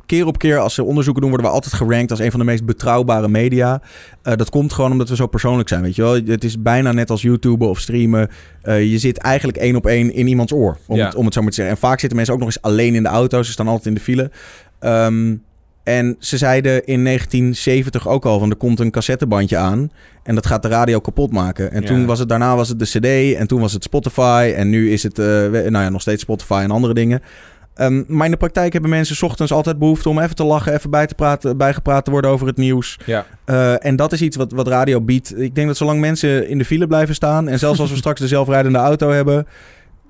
[0.05, 2.45] keer op keer, als ze onderzoeken doen, worden we altijd gerankt als een van de
[2.45, 3.81] meest betrouwbare media.
[4.21, 6.13] Eh, dat komt gewoon omdat we zo persoonlijk zijn, weet je wel.
[6.25, 8.29] Het is bijna net als YouTuben of streamen.
[8.61, 11.05] Eh, je zit eigenlijk één op één in iemands oor, om, Ja.
[11.05, 11.75] het, om het zo maar te zeggen.
[11.75, 13.43] En vaak zitten mensen ook nog eens alleen in de auto.
[13.43, 14.31] Ze staan altijd in de file.
[14.79, 15.35] Ehm,
[15.83, 19.91] en ze zeiden in 1970 ook al van er komt een cassettebandje aan
[20.23, 21.71] en dat gaat de radio kapot maken.
[21.71, 21.87] En Ja.
[21.87, 24.91] toen was het daarna was het de CD en toen was het Spotify en nu
[24.91, 27.21] is het eh, nou ja, nog steeds Spotify en andere dingen.
[27.73, 30.73] Ehm, maar in de praktijk hebben mensen 's ochtends altijd behoefte om even te lachen,
[30.73, 32.99] even bij te praten, bijgepraat te worden over het nieuws.
[33.05, 33.25] Ja.
[33.45, 35.39] Eh, en dat is iets wat, wat radio biedt.
[35.39, 38.19] Ik denk dat zolang mensen in de file blijven staan en zelfs als we straks
[38.19, 39.47] de zelfrijdende auto hebben,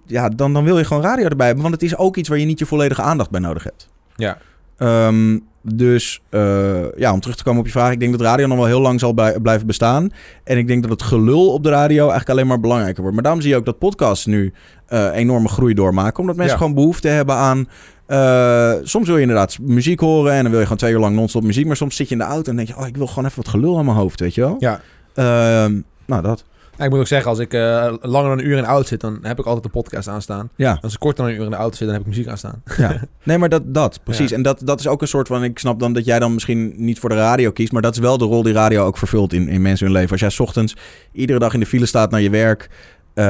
[0.06, 1.64] ja, dan, dan wil je gewoon radio erbij hebben.
[1.64, 3.90] Want het is ook iets waar je niet je volledige aandacht bij nodig hebt.
[4.16, 4.38] Ja.
[4.78, 7.92] Ehm, dus eh, ja, om terug te komen op je vraag.
[7.92, 10.10] Ik denk dat radio nog wel heel lang zal blijven bestaan.
[10.44, 13.14] En ik denk dat het gelul op de radio eigenlijk alleen maar belangrijker wordt.
[13.14, 14.54] Maar daarom zie je ook dat podcasts nu
[14.88, 16.20] eh, enorme groei doormaken.
[16.20, 16.60] Omdat mensen Ja.
[16.62, 17.68] gewoon behoefte hebben aan...
[18.06, 21.16] eh, soms wil je inderdaad muziek horen en dan wil je gewoon twee uur lang
[21.16, 21.66] non-stop muziek.
[21.68, 22.78] Maar soms zit je in de auto en denk je...
[22.78, 24.56] Oh, ik wil gewoon even wat gelul aan mijn hoofd, weet je wel?
[24.60, 24.82] Ja.
[25.14, 26.44] Ehm, nou, dat.
[26.78, 28.88] Ja, ik moet ook zeggen, als ik eh, langer dan een uur in de auto
[28.88, 30.50] zit, dan heb ik altijd de podcast aanstaan.
[30.56, 30.78] Ja.
[30.82, 32.62] Als ik korter dan een uur in de auto zit, dan heb ik muziek aanstaan.
[32.78, 33.00] Ja.
[33.24, 34.30] Nee, maar dat, dat precies.
[34.30, 34.36] Ja.
[34.36, 35.44] En dat, dat is ook een soort van...
[35.44, 37.72] Ik snap dan dat jij dan misschien niet voor de radio kiest...
[37.72, 40.12] maar dat is wel de rol die radio ook vervult in, in mensen hun leven.
[40.12, 40.76] Als jij 's ochtends
[41.12, 42.70] iedere dag in de file staat naar je werk...
[43.14, 43.26] eh,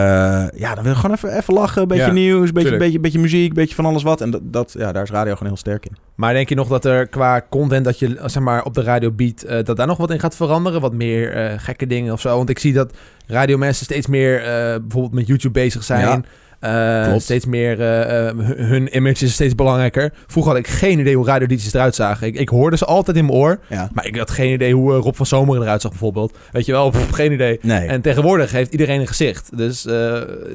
[0.56, 1.82] ja, dan wil je gewoon even, even lachen.
[1.82, 4.22] Een beetje Ja, nieuws, een beetje, beetje, beetje muziek, een beetje van alles wat.
[4.22, 5.96] En dat, dat, ja, daar is radio gewoon heel sterk in.
[6.16, 9.12] Maar denk je nog dat er qua content dat je zeg maar, op de radio
[9.12, 10.82] biedt, eh, dat daar nog wat in gaat veranderen?
[10.82, 12.38] Wat meer eh, gekke dingen of zo?
[12.38, 12.94] Want ik zie dat
[13.28, 14.42] radiomensen steeds meer
[14.82, 16.08] bijvoorbeeld met YouTube bezig zijn.
[16.08, 16.22] Ja.
[16.64, 20.14] Eh, steeds meer, eh, eh, hun- image is steeds belangrijker.
[20.28, 22.28] Vroeger had ik geen idee hoe radiodetjes eruit zagen.
[22.28, 23.90] Ik, ik hoorde ze altijd in mijn oor, Ja.
[23.94, 26.38] maar ik had geen idee hoe Rob van Zomeren eruit zag bijvoorbeeld.
[26.52, 27.60] Weet je wel, Pff, geen idee.
[27.62, 27.88] Nee.
[27.88, 29.58] En tegenwoordig heeft iedereen een gezicht.
[29.58, 29.86] Dus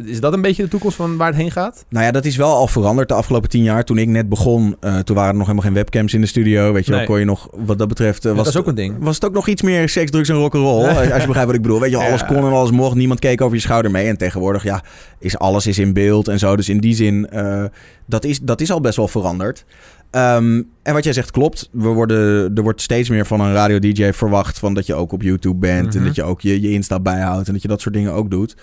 [0.04, 1.84] is dat een beetje de toekomst van waar het heen gaat?
[1.88, 3.84] Nou ja, dat is wel al veranderd de afgelopen tien jaar.
[3.84, 6.72] Toen ik net begon, toen waren er nog helemaal geen webcams in de studio.
[6.72, 7.08] Weet je wel, Nee.
[7.08, 8.22] kon je nog, wat dat betreft...
[8.22, 8.94] Ja, was dat is ook een ding.
[9.00, 10.84] Was het ook nog iets meer seks, drugs en rock'n'roll?
[10.86, 11.80] Als je begrijpt wat ik bedoel.
[11.80, 12.26] Weet je, alles Ja.
[12.26, 12.94] kon en alles mocht.
[12.96, 14.06] Niemand keek over je schouder mee.
[14.06, 14.82] En tegenwoordig, ja,
[15.18, 16.56] is alles is in beeld en zo.
[16.56, 17.64] Dus in die zin, eh,
[18.06, 19.64] dat, is, dat is al best wel veranderd.
[20.10, 21.68] Ehm, en wat jij zegt klopt.
[21.72, 24.58] We worden, er wordt steeds meer van een radio-dj verwacht...
[24.58, 26.06] Van dat je ook op YouTube bent en Mhm.
[26.06, 27.46] dat je ook je, je Insta bijhoudt...
[27.46, 28.56] en dat je dat soort dingen ook doet.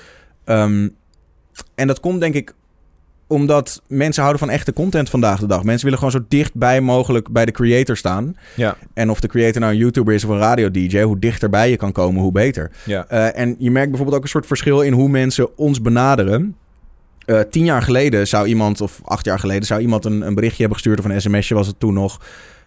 [0.45, 0.87] Ehm,
[1.75, 2.53] en dat komt denk ik
[3.27, 5.63] omdat mensen houden van echte content vandaag de dag.
[5.63, 8.35] Mensen willen gewoon zo dichtbij mogelijk bij de creator staan.
[8.55, 8.77] Ja.
[8.93, 11.91] En of de creator nou een YouTuber is of een radio-dj, hoe dichterbij je kan
[11.91, 12.71] komen, hoe beter.
[12.85, 13.05] Ja.
[13.11, 16.55] Uh, en je merkt bijvoorbeeld ook een soort verschil in hoe mensen ons benaderen.
[17.25, 20.59] Uh, tien jaar geleden zou iemand, of acht jaar geleden, zou iemand een, een berichtje
[20.59, 22.21] hebben gestuurd of een sms'je was het toen nog.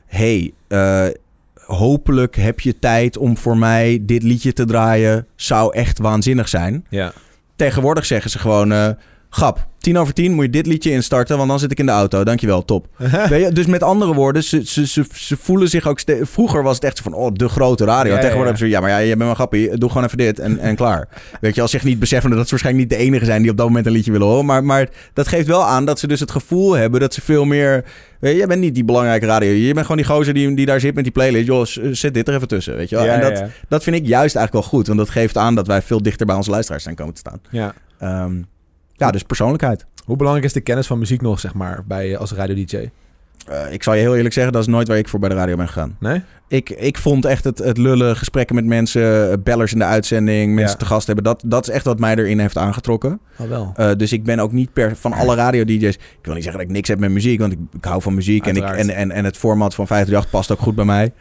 [0.07, 1.07] Hey, uh,
[1.55, 5.27] hopelijk heb je tijd om voor mij dit liedje te draaien.
[5.37, 6.87] Zou echt waanzinnig zijn.
[6.89, 7.13] Ja.
[7.57, 8.73] Tegenwoordig zeggen ze gewoon...
[8.73, 8.89] Uh,
[9.31, 11.93] Grap, tien over tien moet je dit liedje instarten, want dan zit ik in de
[11.93, 12.25] auto.
[12.25, 12.87] Dankjewel, top.
[13.29, 13.53] Weet je?
[13.53, 16.01] Dus met andere woorden, ze, ze, ze, ze voelen zich ook...
[16.23, 18.15] Vroeger was het echt zo van, oh, de grote radio.
[18.15, 18.73] Ja, Tegenwoordig ja, ja.
[18.73, 19.69] ja, maar ja, je bent wel grappig.
[19.71, 21.09] Doe gewoon even dit en, en klaar.
[21.41, 23.43] Weet je, als zich niet beseffen dat ze waarschijnlijk niet de enige zijn...
[23.43, 24.47] die op dat moment een liedje willen horen.
[24.47, 27.45] Maar, maar dat geeft wel aan dat ze dus het gevoel hebben dat ze veel
[27.45, 27.85] meer...
[28.21, 29.51] Weet je, jij bent niet die belangrijke radio.
[29.51, 31.47] Je bent gewoon die gozer die, die daar zit met die playlist.
[31.47, 33.05] Joh, zet dit er even tussen, weet je wel.
[33.05, 33.49] Ja, en dat, ja.
[33.69, 34.87] dat vind ik juist eigenlijk wel goed.
[34.87, 37.41] Want dat geeft aan dat wij veel dichter bij onze luisteraars zijn komen te staan.
[37.51, 37.75] Ja.
[38.25, 38.47] Um,
[38.99, 39.87] ja, dus persoonlijkheid.
[40.05, 42.77] Hoe belangrijk is de kennis van muziek nog, zeg maar, bij, als radio-dj?
[43.51, 45.35] Uh, ik zal je heel eerlijk zeggen, dat is nooit waar ik voor bij de
[45.35, 45.97] radio ben gegaan.
[46.01, 46.23] Nee?
[46.49, 50.73] Ik, ik vond echt het, het lullen, gesprekken met mensen, bellers in de uitzending, mensen
[50.73, 50.79] Ja.
[50.79, 51.25] te gast hebben.
[51.25, 53.21] Dat, dat is echt wat mij erin heeft aangetrokken.
[53.39, 53.73] Oh, wel.
[53.77, 55.95] Uh, dus ik ben ook niet per van alle radio-dj's.
[55.95, 58.15] Ik wil niet zeggen dat ik niks heb met muziek, want ik, ik hou van
[58.15, 58.47] muziek.
[58.47, 61.13] En, ik, en, en, en het format van 538 past ook goed bij mij.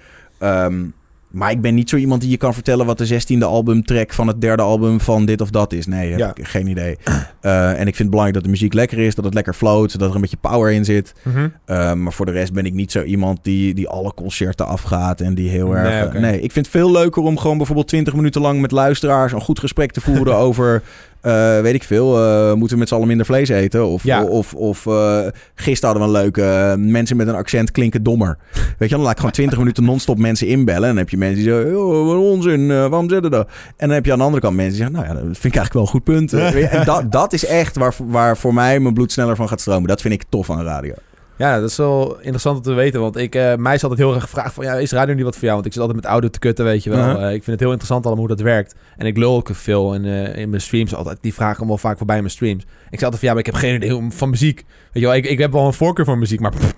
[0.65, 0.93] Um,
[1.37, 4.27] maar ik ben niet zo iemand die je kan vertellen wat de zestiende albumtrack van
[4.27, 5.85] het derde album van dit of dat is.
[5.85, 6.31] Nee, heb Ja.
[6.35, 6.97] ik geen idee.
[7.41, 9.99] Uh, en ik vind het belangrijk dat de muziek lekker is, dat het lekker float,
[9.99, 11.13] dat er een beetje power in zit.
[11.23, 11.47] Mhm.
[11.67, 15.21] Uh, maar voor de rest ben ik niet zo iemand die, die alle concerten afgaat
[15.21, 16.05] en die heel Nee, erg...
[16.07, 16.19] oké.
[16.19, 19.41] Nee, ik vind het veel leuker om gewoon bijvoorbeeld 20 minuten lang met luisteraars een
[19.41, 20.83] goed gesprek te voeren over...
[21.27, 23.85] Uh, weet ik veel, uh, moeten we met z'n allen minder vlees eten?
[23.87, 24.23] Of, Ja.
[24.23, 25.19] of, of uh,
[25.55, 26.75] gisteren hadden we een leuke...
[26.77, 28.37] mensen met een accent klinken dommer.
[28.77, 30.81] Weet je, dan laat ik gewoon 20 minuten non-stop mensen inbellen.
[30.81, 33.47] En dan heb je mensen die zeggen, oh, wat onzin, waarom zitten dat?
[33.77, 35.53] En dan heb je aan de andere kant mensen die zeggen, nou ja, dat vind
[35.53, 36.33] ik eigenlijk wel een goed punt.
[36.77, 39.87] En dat, dat is echt waar, waar voor mij mijn bloed sneller van gaat stromen.
[39.87, 40.93] Dat vind ik tof aan radio.
[41.37, 43.01] Ja, dat is wel interessant om te weten.
[43.01, 44.65] Want ik, eh, mij is altijd heel erg gevraagd van...
[44.65, 45.53] Ja, is radio niet wat voor jou?
[45.53, 46.99] Want ik zit altijd met audio te kutten, weet je wel.
[46.99, 47.27] Uh-huh.
[47.27, 48.75] Eh, ik vind het heel interessant allemaal hoe dat werkt.
[48.97, 51.17] En ik lul ook veel in, eh, in mijn streams altijd.
[51.21, 52.63] Die vragen komen wel vaak voorbij in mijn streams.
[52.63, 53.27] Ik zei altijd van...
[53.27, 54.65] Ja, maar ik heb geen idee van muziek.
[54.91, 56.51] Weet je wel, ik, ik heb wel een voorkeur voor muziek, maar...
[56.51, 56.73] pff.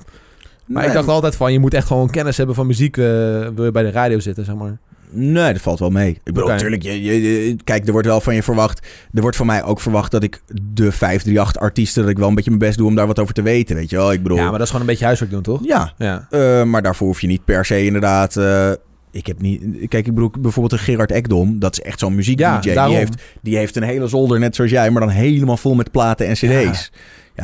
[0.65, 1.53] Maar ik dacht altijd van...
[1.53, 2.95] Je moet echt gewoon kennis hebben van muziek...
[2.95, 4.77] wil je bij de radio zitten, zeg maar.
[5.11, 6.09] Nee, dat valt wel mee.
[6.09, 8.87] Ik bedoel, natuurlijk, je, je, je- kijk, er wordt wel van je verwacht.
[9.13, 10.41] Er wordt van mij ook verwacht dat ik
[10.73, 13.41] de 538-artiesten, dat ik wel een beetje mijn best doe om daar wat over te
[13.41, 14.11] weten, weet je wel.
[14.11, 15.59] Ik bedoel, Ja, maar dat is gewoon een beetje huiswerk doen, toch?
[15.63, 16.27] ja, Ja.
[16.29, 18.35] eh, maar daarvoor hoef je niet per se inderdaad...
[18.37, 18.71] eh,
[19.11, 19.61] ik heb niet...
[19.87, 22.73] Kijk, ik bedoel, bijvoorbeeld een Gerard Ekdom, dat is echt zo'n muziek Ja, DJ.
[22.73, 25.91] Die heeft, die heeft een hele zolder, net zoals jij, maar dan helemaal vol met
[25.91, 26.43] platen en cd's.
[26.47, 26.73] Ja.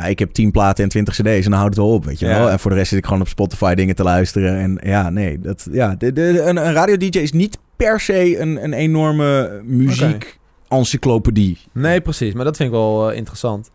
[0.04, 2.26] Ik heb 10 platen en 20 cd's en dan houdt het wel op, weet je
[2.26, 2.38] Ja.
[2.38, 2.50] wel.
[2.50, 4.58] En voor de rest zit ik gewoon op Spotify dingen te luisteren.
[4.58, 8.64] En ja, nee, dat, ja, de, de, een, een radio-dj is niet per se een,
[8.64, 11.58] een enorme muziek-encyclopedie.
[11.72, 12.34] Nee, precies.
[12.34, 13.70] Maar dat vind ik wel eh, interessant.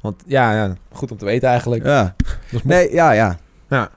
[0.00, 1.84] Want ja, ja, goed om te weten eigenlijk.
[1.84, 2.14] Ja.
[2.62, 3.38] Nee, ja, ja.
[3.68, 3.90] Ja.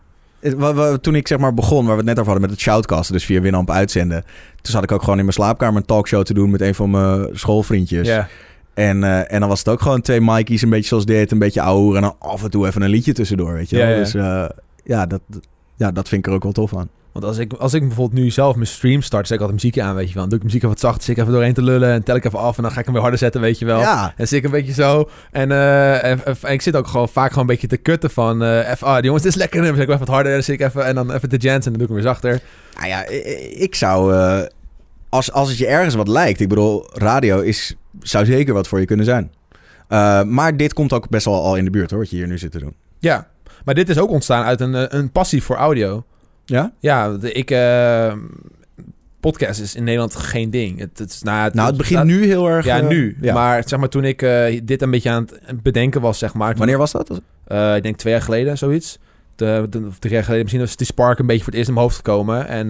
[1.01, 3.25] Toen ik zeg maar begon, waar we het net over hadden met het shoutcasten, dus
[3.25, 4.23] via Winamp uitzenden.
[4.61, 6.89] Toen zat ik ook gewoon in mijn slaapkamer een talkshow te doen met een van
[6.91, 8.07] mijn schoolvriendjes.
[8.07, 8.27] Ja.
[8.73, 11.39] En, eh, en dan was het ook gewoon twee Mikey's, een beetje zoals dit, een
[11.39, 13.85] beetje ouwe en dan af en toe even een liedje tussendoor, weet je wel.
[13.85, 13.97] Ja, ja.
[13.97, 14.45] Dus eh,
[14.83, 15.21] ja, dat,
[15.75, 16.89] ja, dat vind ik er ook wel tof aan.
[17.11, 19.81] Want als ik, als ik bijvoorbeeld nu zelf mijn stream start, zet ik altijd muziekje
[19.81, 20.21] aan, weet je wel.
[20.21, 22.15] Dan doe ik muziek even wat zacht, zit ik even doorheen te lullen en tel
[22.15, 23.79] ik even af en dan ga ik hem weer harder zetten, weet je wel.
[23.79, 25.09] Ja, En zit ik een beetje zo.
[25.31, 28.43] En, eh, en, en ik zit ook gewoon vaak gewoon een beetje te kutten van...
[28.43, 29.59] even, ah, die jongens, dit is lekker.
[29.59, 30.31] En dan zet ik even wat harder.
[30.31, 31.95] En dan zit ik even, en dan even de jams en dan doe ik hem
[31.95, 32.41] weer zachter.
[32.75, 33.05] nou ja,
[33.61, 34.13] ik zou,
[35.09, 38.79] als, als het je ergens wat lijkt, ik bedoel, radio is, zou zeker wat voor
[38.79, 39.31] je kunnen zijn.
[39.87, 42.27] Eh, maar dit komt ook best wel al in de buurt hoor, wat je hier
[42.27, 42.73] nu zit te doen.
[42.99, 43.27] Ja,
[43.65, 46.03] maar dit is ook ontstaan uit een, eh, een passie voor audio.
[46.45, 46.71] Ja?
[46.79, 47.51] Ja, de- ik...
[47.51, 48.13] eh,
[49.19, 50.79] podcast is in Nederland geen ding.
[50.79, 52.65] Het, het, is, nou, Nou, het begint nu heel erg...
[52.65, 53.17] Ja, nu.
[53.21, 53.33] ja.
[53.33, 54.19] Maar zeg maar, toen ik
[54.63, 56.49] dit een beetje aan het bedenken was, zeg maar...
[56.49, 57.09] toen- Wanneer was dat?
[57.75, 58.99] Ik denk twee jaar geleden, zoiets.
[59.35, 61.67] De, de, of drie jaar geleden misschien was die spark een beetje voor het eerst
[61.67, 62.47] in mijn hoofd gekomen.
[62.47, 62.67] En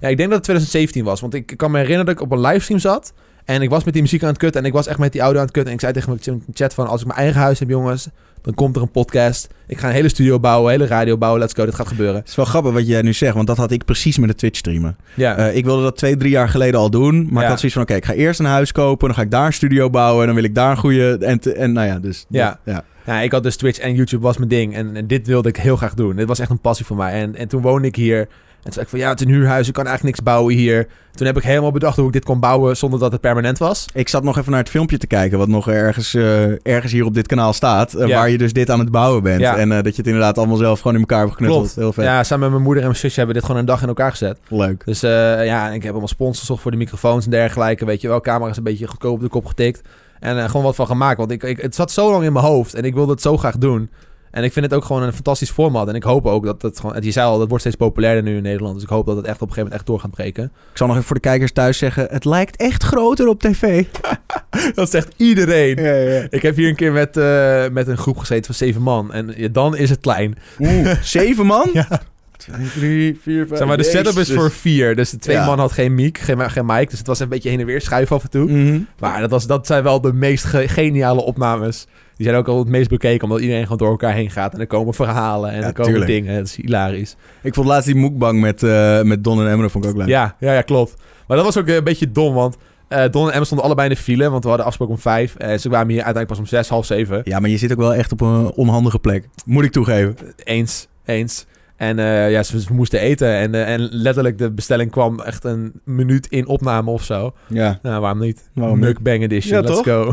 [0.00, 1.20] ja, ik denk dat het 2017 was.
[1.20, 3.12] Want ik kan me herinneren dat ik op een livestream zat.
[3.44, 4.60] En ik was met die muziek aan het kutten.
[4.60, 5.70] En ik was echt met die audio aan het kutten.
[5.72, 6.86] En ik zei tegen mijn chat van...
[6.86, 8.08] Als ik mijn eigen huis heb, jongens...
[8.42, 9.48] Dan komt er een podcast.
[9.66, 10.72] Ik ga een hele studio bouwen.
[10.72, 11.40] Een hele radio bouwen.
[11.40, 11.64] Let's go.
[11.64, 12.16] Dit gaat gebeuren.
[12.16, 14.34] Het is wel grappig wat jij nu zegt, want dat had ik precies met de
[14.34, 14.96] Twitch streamen.
[15.14, 15.36] Ja.
[15.36, 17.22] Eh, ik wilde dat twee, drie jaar geleden al doen.
[17.24, 17.40] Maar Ja.
[17.42, 19.06] ik had zoiets van, oké, ik ga eerst een huis kopen.
[19.06, 20.20] Dan ga ik daar een studio bouwen.
[20.20, 21.18] En dan wil ik daar een goede...
[21.20, 22.24] En, te- en nou ja, dus...
[22.28, 22.48] Ja.
[22.48, 22.84] dat- ja.
[23.06, 24.74] Ja, ik had dus Twitch en YouTube was mijn ding.
[24.74, 26.16] En, en dit wilde ik heel graag doen.
[26.16, 27.12] Dit was echt een passie voor mij.
[27.12, 28.28] En, en toen woonde ik hier.
[28.64, 29.66] En toen zei ik van ja, het is een huurhuis.
[29.68, 30.86] Ik kan eigenlijk niks bouwen hier.
[31.14, 33.86] Toen heb ik helemaal bedacht hoe ik dit kon bouwen zonder dat het permanent was.
[33.94, 35.38] Ik zat nog even naar het filmpje te kijken...
[35.38, 37.94] wat nog ergens, eh, ergens hier op dit kanaal staat.
[37.94, 38.16] eh, Ja.
[38.16, 39.40] Waar je dus dit aan het bouwen bent.
[39.40, 39.56] Ja.
[39.56, 41.74] En eh, dat je het inderdaad allemaal zelf gewoon in elkaar hebt geknutseld.
[41.74, 42.04] Heel vet.
[42.04, 43.88] Ja, samen met mijn moeder en mijn zusje hebben we dit gewoon een dag in
[43.88, 44.38] elkaar gezet.
[44.48, 44.82] Leuk.
[44.84, 47.84] Dus ja, ik heb allemaal sponsors gezocht voor de microfoons en dergelijke.
[47.84, 49.80] Weet je wel, camera's een beetje goedkoop op de kop getikt.
[50.20, 51.18] En gewoon wat van gemaakt.
[51.18, 53.36] Want ik, ik, het zat zo lang in mijn hoofd en ik wilde het zo
[53.36, 53.90] graag doen.
[54.32, 55.88] En ik vind het ook gewoon een fantastisch format.
[55.88, 56.96] En ik hoop ook dat het gewoon...
[57.00, 58.74] Je zei al, dat wordt steeds populairder nu in Nederland.
[58.74, 60.44] Dus ik hoop dat het echt op een gegeven moment echt door gaat breken.
[60.44, 62.06] Ik zal nog even voor de kijkers thuis zeggen...
[62.10, 63.84] het lijkt echt groter op tv.
[64.74, 65.76] dat zegt iedereen.
[65.82, 66.26] Ja, ja.
[66.30, 69.12] Ik heb hier een keer met, eh, met een groep gezeten van zeven man.
[69.12, 70.38] En ja, dan is het klein.
[70.60, 71.70] Oeh, zeven man?
[71.72, 71.88] Ja.
[72.36, 73.58] Twee, drie, vier, vijf...
[73.58, 74.96] Zeg maar, de setup is voor vier.
[74.96, 75.46] Dus de twee Ja.
[75.46, 76.90] man had geen mic, geen, geen mic.
[76.90, 78.50] Dus het was een beetje heen en weer schuiven af en toe.
[78.50, 78.80] Mhm.
[78.98, 81.86] Maar dat, was, dat zijn wel de meest ge- geniale opnames.
[82.16, 84.54] Die zijn ook al het meest bekeken, omdat iedereen gewoon door elkaar heen gaat.
[84.54, 86.10] En er komen verhalen en Ja, er komen tuurlijk.
[86.10, 86.36] dingen.
[86.36, 87.16] Dat is hilarisch.
[87.42, 90.08] Ik vond laatst die mukbang met, eh, met Don en Emma, vond ik ook leuk.
[90.08, 90.94] Ja, ja, ja, klopt.
[91.26, 92.56] Maar dat was ook een beetje dom, want
[92.88, 94.30] eh, Don en Emma stonden allebei in de file.
[94.30, 95.34] Want we hadden afgesproken om vijf.
[95.36, 97.20] En ze kwamen hier uiteindelijk pas om zes, half zeven.
[97.24, 99.28] Ja, maar je zit ook wel echt op een onhandige plek.
[99.46, 100.16] Moet ik toegeven.
[100.44, 101.46] Eens, eens.
[101.76, 103.28] En eh, ja, ze, ze moesten eten.
[103.28, 107.32] En, eh, en letterlijk, de bestelling kwam echt een minuut in opname of zo.
[107.48, 107.78] Ja.
[107.82, 108.50] Nou, waarom niet?
[108.54, 108.78] Waarom?
[108.78, 109.84] Mukbang edition, Ja, let's toch?
[109.84, 110.12] go.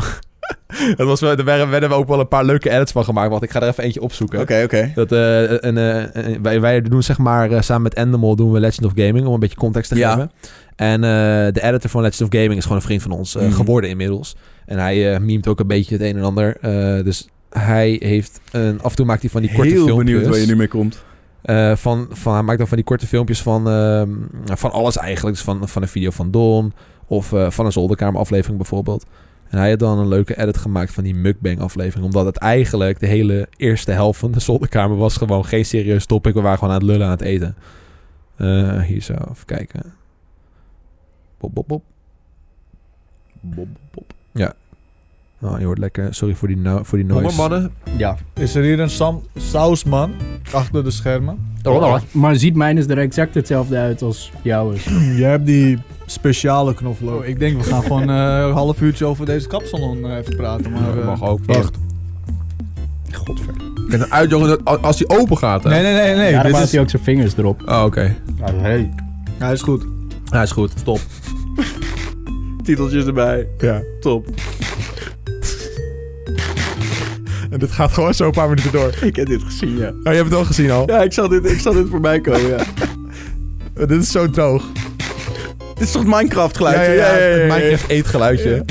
[0.96, 3.30] dat was, wel- er werden, werden ook wel een paar leuke edits van gemaakt.
[3.30, 4.40] Want ik ga er even eentje opzoeken.
[4.40, 4.92] Oké, oké.
[4.94, 8.60] Dat, eh, een, eh, wij, wij doen zeg maar eh, samen met Endemol doen we
[8.60, 10.10] Legend of Gaming om een beetje context te Ja.
[10.12, 10.30] geven.
[10.76, 11.00] En
[11.52, 13.50] de editor van Legend of Gaming is gewoon een vriend van ons Mhm.
[13.50, 14.36] geworden inmiddels.
[14.66, 16.56] En hij memet ook een beetje het een en ander.
[17.04, 20.04] Dus hij heeft een, af en toe maakt hij van die korte Heel filmpjes.
[20.12, 21.02] benieuwd waar je nu mee komt.
[21.80, 24.08] Van, van, hij maakt dan van die korte filmpjes van, ehm,
[24.44, 25.36] van alles eigenlijk.
[25.36, 26.72] Dus van, van een video van Don
[27.06, 29.04] of van een zolderkamer aflevering bijvoorbeeld.
[29.50, 32.04] En hij had dan een leuke edit gemaakt van die mukbang aflevering.
[32.04, 36.34] Omdat het eigenlijk de hele eerste helft van de zolderkamer was gewoon geen serieus topic.
[36.34, 37.56] We waren gewoon aan het lullen aan het eten.
[38.36, 39.92] Eh, hier zo, even kijken.
[41.38, 41.82] Bop, bop, bop.
[43.40, 44.12] Bob, bob.
[45.42, 46.14] Oh, je hoort lekker.
[46.14, 47.36] Sorry voor die, no voor die Jonge noise.
[47.36, 48.16] mannen, Ja.
[48.34, 50.12] is er hier een Sam sausman
[50.52, 51.48] achter de schermen?
[52.10, 54.84] Maar ziet mijn is er exact hetzelfde uit als jouw is.
[55.16, 57.24] Jij hebt die speciale knoflook.
[57.24, 60.70] Ik denk we gaan gewoon eh, een half uurtje over deze kapsalon eh, even praten.
[60.70, 61.40] Maar, Dat eh, mag ook.
[61.46, 61.76] Wacht.
[63.12, 63.54] Godver.
[63.84, 65.64] Ik ben eruit, jongen, als die open gaat.
[65.64, 65.70] Hè?
[65.70, 66.30] Nee, nee, nee, nee.
[66.30, 66.72] ja, dan is...
[66.72, 67.62] hij ook zijn vingers erop.
[67.68, 68.16] Oh, oké.
[69.38, 69.84] Hij is goed.
[70.24, 70.72] Ja, is goed.
[70.76, 71.00] Stop.
[72.64, 73.46] Titeltjes erbij.
[73.58, 73.82] Ja.
[74.00, 74.26] Top.
[77.50, 78.94] En dit gaat gewoon zo een paar minuten door.
[79.00, 79.88] Ik heb dit gezien, ja.
[79.88, 80.86] Oh, je hebt het al gezien al?
[80.86, 82.64] Ja, ik zag dit, ik zag dit voorbij komen, ja.
[83.86, 84.64] Dit is zo droog.
[85.74, 86.92] dit is toch het Minecraft geluidje?
[86.92, 88.50] Ja, ja, ja, het Minecraft eetgeluidje.
[88.50, 88.62] Ja.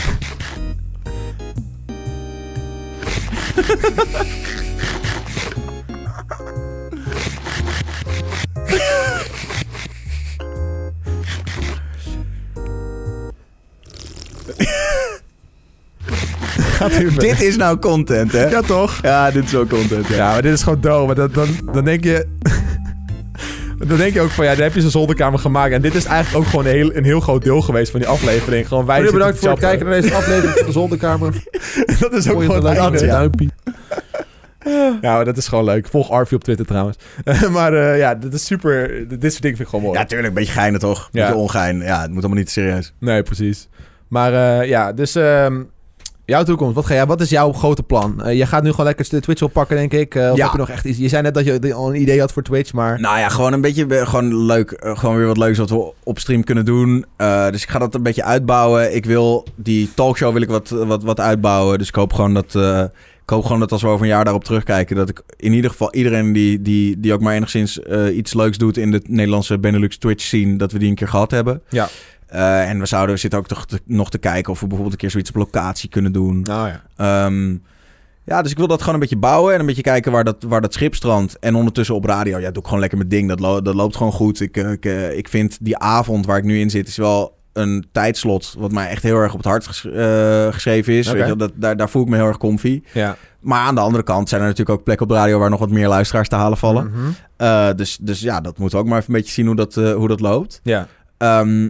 [16.80, 17.20] Gaat.
[17.20, 18.50] Dit is nou content, hè?
[18.50, 19.00] Ja, toch?
[19.02, 20.16] Ja, dit is wel content, ja.
[20.16, 21.06] Ja, maar dit is gewoon dood.
[21.06, 22.28] Maar dat, dan, dan denk je...
[23.88, 25.74] dan denk je ook van, ja, dan heb je zo'n zolderkamer gemaakt.
[25.74, 28.10] En dit is eigenlijk ook gewoon een heel, een heel groot deel geweest van die
[28.10, 28.68] aflevering.
[28.68, 31.34] Gewoon wij Jullie bedankt voor het kijken naar deze aflevering van de zolderkamer.
[32.00, 33.50] dat is ook gewoon een duimpje?
[35.02, 35.88] Ja, maar dat is gewoon leuk.
[35.88, 36.98] Volg Arfie op Twitter trouwens.
[37.52, 38.88] maar eh, ja, dit is super...
[39.08, 40.00] Dit soort dingen vind ik gewoon mooi.
[40.00, 40.28] Ja, tuurlijk.
[40.30, 41.00] Een beetje geinen, toch?
[41.12, 41.26] Een Ja.
[41.26, 41.82] beetje ongein.
[41.82, 42.94] Ja, het moet allemaal niet serieus.
[43.00, 43.68] Nee, precies.
[44.08, 45.62] Maar eh, ja, dus ehm,
[46.30, 46.76] jouw toekomst.
[46.76, 48.24] Wat, ga jij, wat is jouw grote plan?
[48.24, 50.16] Eh, je gaat nu gewoon lekker de Twitch oppakken, denk ik.
[50.16, 50.44] Eh, of Ja.
[50.44, 50.98] heb je nog echt iets?
[50.98, 53.00] Je zei net dat je al een idee had voor Twitch, maar...
[53.00, 54.74] Nou ja, gewoon een beetje eh, gewoon leuk.
[54.80, 57.06] Gewoon weer wat leuks wat we op stream kunnen doen.
[57.52, 58.96] Dus ik ga dat een beetje uitbouwen.
[58.96, 61.78] Ik wil die talkshow wil ik wat, wat, wat uitbouwen.
[61.78, 62.56] Dus ik hoop gewoon dat.
[63.24, 65.72] ik hoop gewoon dat als we over een jaar daarop terugkijken, dat ik in ieder
[65.72, 67.80] geval iedereen die, die, die ook maar enigszins
[68.14, 71.32] iets leuks doet in de Nederlandse Benelux Twitch scene, dat we die een keer gehad
[71.32, 71.62] hebben.
[71.70, 71.88] Ja.
[72.30, 74.94] Eh, en we zouden we zitten ook toch te- nog te kijken of we bijvoorbeeld
[74.94, 76.42] een keer zoiets op locatie kunnen doen.
[76.42, 76.82] Nou ja.
[77.26, 77.56] Ehm,
[78.26, 80.44] ja, dus ik wil dat gewoon een beetje bouwen en een beetje kijken waar dat,
[80.48, 81.40] waar dat schip strandt.
[81.40, 83.28] En ondertussen op radio, ja, doe ik gewoon lekker mijn ding.
[83.30, 84.40] Dat, lo- dat loopt gewoon goed.
[84.42, 87.38] Ik, eh, ik, eh, ik vind die avond waar ik nu in zit, is wel
[87.54, 89.88] een tijdslot wat mij echt heel erg op het hart ges-
[90.54, 91.08] geschreven is.
[91.12, 92.82] Weet je, dat, daar, daar voel ik me heel erg comfy.
[92.94, 93.16] Ja.
[93.40, 95.60] Maar aan de andere kant zijn er natuurlijk ook plekken op de radio waar nog
[95.60, 96.92] wat meer luisteraars te halen vallen.
[97.38, 99.76] Eh, dus, dus ja, dat moeten we ook maar even een beetje zien hoe dat,
[99.76, 100.60] hoe dat loopt.
[100.64, 100.88] Ja.
[101.18, 101.70] Ehm,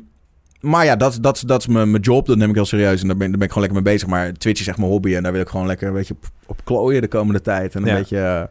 [0.62, 2.26] maar ja, dat, dat, dat is mijn, mijn job.
[2.26, 3.02] Dat neem ik heel serieus.
[3.02, 4.08] En daar ben, daar ben ik gewoon lekker mee bezig.
[4.10, 5.16] Maar Twitch is echt mijn hobby.
[5.16, 7.76] En daar wil ik gewoon lekker een beetje op, op klooien de komende tijd.
[7.76, 7.96] En een Ja.
[7.96, 8.18] beetje...
[8.18, 8.44] eh,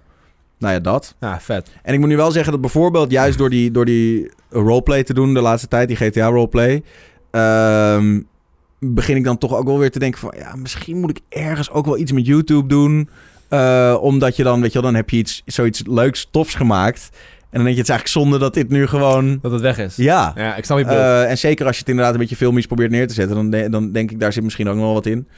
[0.58, 1.14] nou ja, dat.
[1.20, 1.70] Ja, vet.
[1.82, 5.14] En ik moet nu wel zeggen dat bijvoorbeeld juist door die, door die roleplay te
[5.14, 6.82] doen de laatste tijd, die GTA roleplay,
[7.30, 8.20] ehm,
[8.80, 11.70] begin ik dan toch ook wel weer te denken van, ja, misschien moet ik ergens
[11.70, 13.08] ook wel iets met YouTube doen.
[13.48, 17.08] Eh, omdat je dan, weet je wel, dan heb je iets, zoiets leuks, tofs gemaakt.
[17.50, 19.38] En dan denk je, het is eigenlijk zonde dat dit nu gewoon...
[19.42, 19.96] Dat het weg is.
[19.96, 22.66] Ja, Ja, ik snap je eh, en zeker als je het inderdaad een beetje filmisch
[22.66, 24.94] probeert neer te zetten, dan, de- dan denk ik, daar zit misschien ook nog wel
[24.94, 25.28] wat in.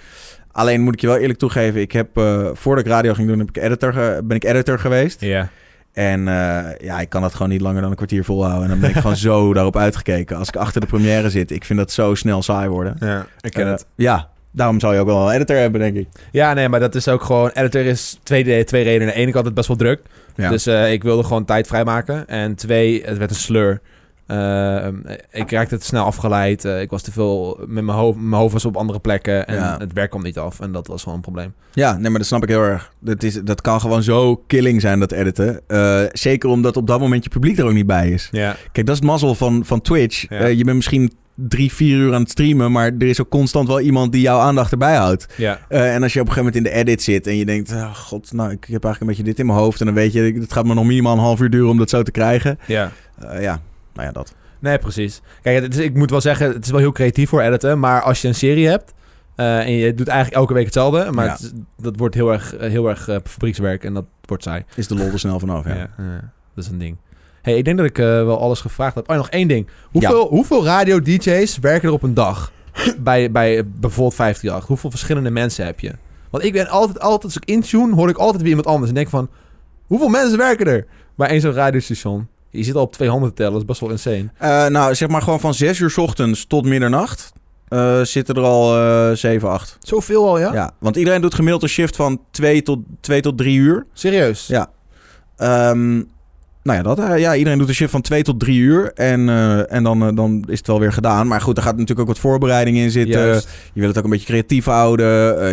[0.53, 3.39] Alleen moet ik je wel eerlijk toegeven, ik heb, eh, voordat ik radio ging doen,
[3.39, 5.21] heb ik editor, ge- ben ik editor geweest.
[5.21, 5.49] ja.
[5.93, 8.63] En eh, ja, ik kan dat gewoon niet langer dan een kwartier volhouden.
[8.63, 10.37] En dan ben ik gewoon zo daarop uitgekeken.
[10.37, 12.97] Als ik achter de première zit, ik vind dat zo snel saai worden.
[13.01, 13.87] Ja, ik ken Eh, het.
[13.95, 16.07] Ja, Daarom zou je ook wel een editor hebben, denk ik.
[16.33, 17.51] Ja, nee, maar dat is ook gewoon...
[17.55, 19.15] Editor is twee, twee redenen.
[19.15, 20.01] De ene kant het best wel druk.
[20.37, 20.49] Ja.
[20.49, 22.29] Dus eh, ik wilde gewoon tijd vrijmaken.
[22.29, 23.81] En twee, het werd een sleur.
[24.27, 24.87] Eh,
[25.31, 26.65] ik raakte te snel afgeleid.
[26.65, 28.19] Eh, ik was te veel met mijn hoofd.
[28.19, 29.47] Mijn hoofd was op andere plekken.
[29.47, 29.77] En Ja.
[29.79, 30.61] het werk kwam niet af.
[30.61, 31.55] En dat was wel een probleem.
[31.73, 32.93] Ja, nee, maar dat snap ik heel erg.
[32.99, 35.61] Dat, is, dat kan gewoon zo killing zijn, dat editen.
[36.13, 38.29] Zeker omdat op dat moment je publiek er ook niet bij is.
[38.31, 38.57] Ja.
[38.73, 40.29] Kijk, dat is het mazzel van, van Twitch.
[40.29, 40.47] Ja.
[40.47, 41.13] Je bent misschien
[41.49, 42.73] drie, vier uur aan het streamen...
[42.73, 45.27] maar er is ook constant wel iemand die jouw aandacht erbij houdt.
[45.37, 45.59] Ja.
[45.69, 47.73] Eh, en als je op een gegeven moment in de edit zit en je denkt...
[47.73, 49.81] ah, god, nou, ik heb eigenlijk een beetje dit in mijn hoofd...
[49.81, 51.91] en dan weet je, het gaat me nog minimaal een half uur duren om dat
[51.91, 52.59] zo te krijgen.
[52.67, 52.91] Ja.
[53.19, 53.61] Eh, ja,
[53.95, 54.35] nou ja, dat.
[54.59, 55.21] Nee, precies.
[55.43, 57.79] Kijk, het is, ik moet wel zeggen, het is wel heel creatief voor editen.
[57.79, 58.93] Maar als je een serie hebt
[59.37, 61.31] eh, en je doet eigenlijk elke week hetzelfde, maar Ja.
[61.33, 64.65] het is- dat wordt heel erg, heel erg fabriekswerk en dat wordt saai.
[64.75, 65.75] Is de lol er snel vanaf, ja.
[65.75, 65.89] Ja.
[65.99, 66.97] ja, dat is een ding.
[67.43, 69.11] Hey, ik denk dat ik eh, wel alles gevraagd heb.
[69.11, 69.67] Oh, nog één ding.
[69.91, 72.53] Hoeveel, hoeveel radio-dj's werken er op een dag
[72.99, 74.67] bij, bij eh, bijvoorbeeld 538?
[74.69, 75.93] Hoeveel verschillende mensen heb je?
[76.31, 78.89] Want ik ben altijd, altijd als ik intune, hoor ik altijd weer iemand anders.
[78.89, 79.29] En denk van,
[79.87, 80.87] hoeveel mensen werken er
[81.17, 82.29] bij één zo'n radiostation?
[82.51, 84.31] Je zit al op 200 te tellen, dat is best wel insane.
[84.39, 87.33] Eh, nou, zeg maar gewoon van zes uur 's ochtends tot middernacht...
[87.69, 88.77] eh, zitten er al
[89.11, 89.77] eh 7, 8.
[89.81, 90.53] Zoveel al, ja?
[90.53, 93.87] Ja, want iedereen doet gemiddeld een shift van 2 tot, 2 tot 3 uur.
[93.93, 94.47] Serieus?
[94.47, 94.71] Ja.
[95.37, 96.03] Ehm,
[96.63, 98.93] nou ja, dat, eh, ja, iedereen doet een shift van 2 tot 3 uur.
[98.95, 101.27] En, eh, en dan, eh, dan is het wel weer gedaan.
[101.27, 103.21] Maar goed, er gaat natuurlijk ook wat voorbereiding in zitten.
[103.21, 103.49] Juist.
[103.73, 105.07] Je wil het ook een beetje creatief houden.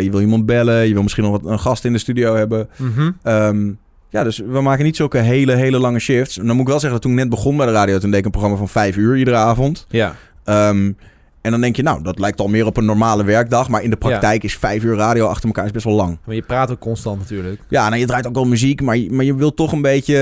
[0.04, 0.86] Je wil iemand bellen.
[0.86, 2.68] Je wil misschien nog wat, een gast in de studio hebben.
[2.76, 3.10] Mhm.
[3.22, 3.70] Ehm,
[4.10, 6.38] ja, dus we maken niet zulke hele, hele lange shifts.
[6.38, 7.98] En dan moet ik wel zeggen dat toen ik net begon bij de radio...
[7.98, 9.86] toen deed ik een programma van 5 uur iedere avond.
[9.88, 10.16] Ja.
[10.44, 10.92] Ehm,
[11.48, 13.68] en dan denk je, nou, dat lijkt al meer op een normale werkdag.
[13.68, 16.18] Maar in de praktijk is 5 uur radio achter elkaar is best wel lang.
[16.24, 17.60] Maar je praat ook constant natuurlijk.
[17.68, 20.16] Ja, nou, je draait ook wel muziek, maar je, maar je wilt toch een beetje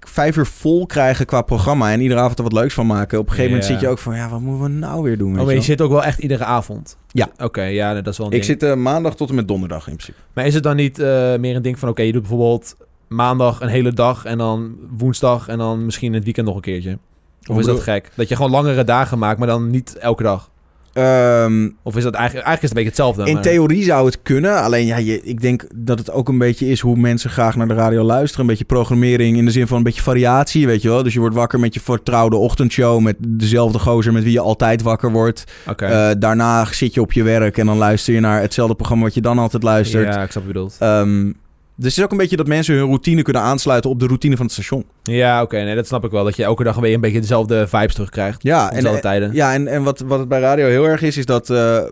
[0.00, 1.92] vijf uur vol krijgen qua programma.
[1.92, 3.18] En iedere avond er wat leuks van maken.
[3.18, 5.30] Op een gegeven moment zit je ook van, ja, wat moeten we nou weer doen?
[5.30, 6.96] weet Oh, maar je zit ook wel echt iedere avond?
[7.08, 7.28] Ja.
[7.38, 8.60] Oké, ja, dat is wel een Ik ding.
[8.60, 10.18] zit eh, maandag tot en met donderdag in principe.
[10.32, 11.88] Maar is het dan niet eh, meer een ding van...
[11.88, 12.76] Oké, je doet bijvoorbeeld
[13.08, 14.24] maandag een hele dag...
[14.24, 16.98] en dan woensdag en dan misschien het weekend nog een keertje?
[17.46, 18.10] Of is dat gek?
[18.14, 20.50] Dat je gewoon langere dagen maakt, maar dan niet elke dag?
[20.96, 22.46] Ehm, Of is dat eigenlijk...
[22.46, 23.24] Eigenlijk is het een beetje hetzelfde.
[23.24, 24.62] in maar- theorie zou het kunnen.
[24.62, 27.68] Alleen ja, je, ik denk dat het ook een beetje is hoe mensen graag naar
[27.68, 28.40] de radio luisteren.
[28.40, 31.02] Een beetje programmering in de zin van een beetje variatie, weet je wel.
[31.02, 33.00] Dus je wordt wakker met je vertrouwde ochtendshow...
[33.00, 35.44] met dezelfde gozer met wie je altijd wakker wordt.
[35.76, 39.04] Eh, daarna zit je op je werk en dan luister je naar hetzelfde programma...
[39.04, 40.14] wat je dan altijd luistert.
[40.14, 40.76] Ja, ik snap wat je bedoelt.
[40.78, 41.30] Ehm,
[41.76, 44.36] dus het is ook een beetje dat mensen hun routine kunnen aansluiten op de routine
[44.36, 44.84] van het station.
[45.02, 45.56] Ja, oké.
[45.62, 46.24] nee, dat snap ik wel.
[46.24, 48.42] Dat je elke dag weer een beetje dezelfde vibes terugkrijgt.
[48.42, 49.32] Ja, en, tijden.
[49.34, 51.82] ja, en, en wat, wat het bij radio heel erg is, is dat eh,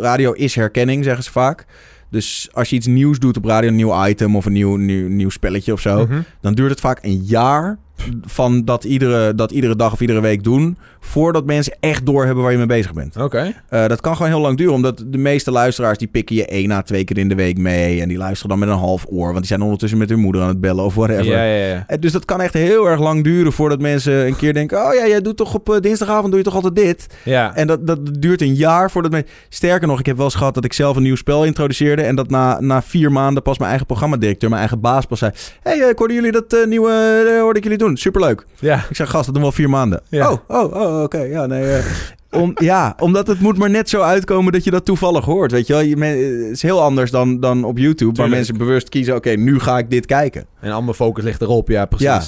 [0.00, 1.66] radio is herkenning, zeggen ze vaak.
[2.10, 5.08] Dus als je iets nieuws doet op radio, een nieuw item of een nieuw, nieuw,
[5.08, 6.20] nieuw spelletje of zo, Mhm.
[6.40, 7.78] dan duurt het vaak een jaar
[8.22, 12.52] van dat iedere, dat iedere dag of iedere week doen, voordat mensen echt doorhebben waar
[12.52, 13.16] je mee bezig bent.
[13.16, 13.54] Oké.
[13.68, 16.70] Eh, dat kan gewoon heel lang duren, omdat de meeste luisteraars die pikken je één
[16.70, 19.26] à twee keer in de week mee en die luisteren dan met een half oor,
[19.26, 21.24] want die zijn ondertussen met hun moeder aan het bellen of whatever.
[21.24, 21.84] Ja, ja, ja.
[21.86, 24.86] Eh, Dus dat kan echt heel erg lang duren voordat mensen een keer denken...
[24.86, 27.06] oh ja, jij doet toch op eh, dinsdagavond doe je toch altijd dit?
[27.24, 27.54] Ja.
[27.54, 29.30] En dat, dat duurt een jaar voordat mensen...
[29.48, 32.02] Sterker nog, ik heb wel eens gehad dat ik zelf een nieuw spel introduceerde...
[32.02, 35.30] en dat na, na vier maanden pas mijn eigen programmadirecteur, mijn eigen baas pas zei...
[35.62, 37.36] hey, eh, ik hoorde jullie dat nieuwe...
[37.40, 37.87] hoorde ik jullie doen.
[37.96, 38.46] Superleuk.
[38.58, 38.84] ja.
[38.90, 40.00] Ik zei, gast, dat doen we al vier maanden.
[40.08, 40.30] Ja.
[40.32, 41.18] Oh, oh, oh, oké.
[41.22, 41.72] Ja, nee...
[41.72, 41.84] eh,
[42.30, 45.50] om, ja, omdat het moet maar net zo uitkomen dat je dat toevallig hoort.
[45.52, 48.28] Weet je wel, je, men- eh, het is heel anders dan, dan op YouTube, waar
[48.28, 50.46] mensen bewust kiezen: oké, nu ga ik dit kijken.
[50.60, 52.06] En al mijn focus ligt erop, ja, precies.
[52.06, 52.22] Ja.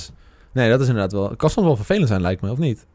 [0.53, 1.29] Nee, dat is inderdaad wel...
[1.29, 2.87] Het kan soms wel vervelend zijn, lijkt me, of niet?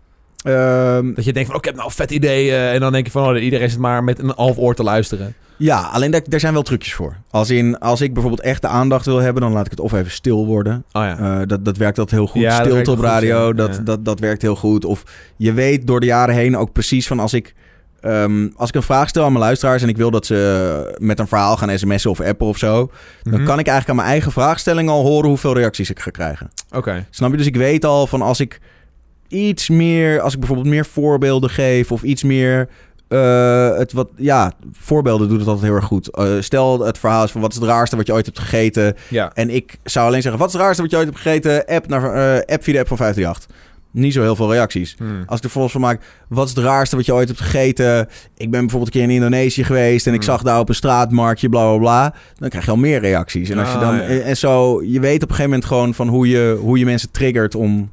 [0.44, 2.50] Ehm, Dat je denkt van, oh, ik heb nou een vet idee.
[2.52, 4.84] eh, en dan denk je van, oh, iedereen zit maar met een half oor te
[4.84, 5.34] luisteren.
[5.58, 7.16] Ja, alleen daar, daar zijn wel trucjes voor.
[7.30, 9.94] Als, in, als ik bijvoorbeeld echt de aandacht wil hebben, dan laat ik het of
[9.94, 10.86] even stil worden.
[10.92, 11.18] Oh ja.
[11.18, 12.42] Eh, dat, dat werkt altijd heel goed.
[12.42, 13.54] Ja, dat Stilte op goed, radio, ja.
[13.54, 13.82] dat, Ja.
[13.82, 14.86] Dat, dat werkt heel goed.
[14.86, 15.04] Of
[15.38, 17.54] je weet door de jaren heen ook precies van als ik...
[18.02, 21.20] ehm, als ik een vraag stel aan mijn luisteraars en ik wil dat ze met
[21.20, 22.92] een verhaal gaan sms'en of appen of zo,
[23.24, 23.46] dan Mhm.
[23.46, 26.50] kan ik eigenlijk aan mijn eigen vraagstelling al horen hoeveel reacties ik ga krijgen.
[26.72, 27.06] Oké.
[27.10, 27.38] Snap je?
[27.38, 28.60] Dus ik weet al van als ik
[29.28, 32.70] iets meer, als ik bijvoorbeeld meer voorbeelden geef of iets meer.
[33.08, 36.08] Eh, het wat, ja, voorbeelden doet het altijd heel erg goed.
[36.10, 38.96] Eh, stel het verhaal is van wat is het raarste wat je ooit hebt gegeten.
[39.10, 39.32] Ja.
[39.34, 41.66] En ik zou alleen zeggen, wat is het raarste wat je ooit hebt gegeten?
[41.66, 43.56] App, naar, eh, app via de app van 538.
[43.92, 44.96] Niet zo heel veel reacties.
[44.98, 45.24] Hmm.
[45.26, 48.00] Als ik er volgens van maak, wat is het raarste wat je ooit hebt gegeten?
[48.38, 50.30] Ik ben bijvoorbeeld een keer in Indonesië geweest en ik Hmm.
[50.30, 52.14] zag daar op een straatmarktje, bla bla bla.
[52.36, 53.50] Dan krijg je al meer reacties.
[53.50, 54.02] En als je Ah, dan ja.
[54.02, 57.12] en, zo, je weet op een gegeven moment gewoon van hoe je, hoe je mensen
[57.12, 57.92] triggert om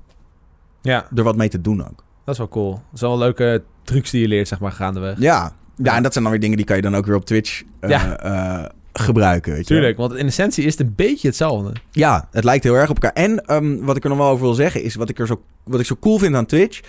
[0.83, 2.05] Ja, er wat mee te doen ook.
[2.25, 2.71] dat is wel cool.
[2.91, 5.19] Dat zijn wel leuke trucs die je leert, zeg maar, gaandeweg.
[5.19, 7.25] Ja, ja, en dat zijn dan weer dingen die kan je dan ook weer op
[7.25, 8.17] Twitch eh, Ja.
[8.19, 9.53] eh, gebruiken.
[9.53, 9.83] Weet je wel.
[9.83, 11.73] Tuurlijk, want in essentie is het een beetje hetzelfde.
[11.91, 13.23] Ja, het lijkt heel erg op elkaar.
[13.23, 15.43] En ehm, wat ik er nog wel over wil zeggen is wat ik er zo,
[15.65, 16.81] wat ik zo cool vind aan Twitch,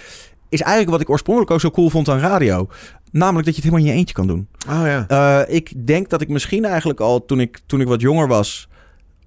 [0.49, 2.67] is eigenlijk wat ik oorspronkelijk ook zo cool vond aan radio.
[3.11, 4.47] Namelijk dat je het helemaal in je eentje kan doen.
[4.69, 5.05] Oh ja.
[5.07, 8.67] Eh, ik denk dat ik misschien eigenlijk al toen ik, toen ik wat jonger was,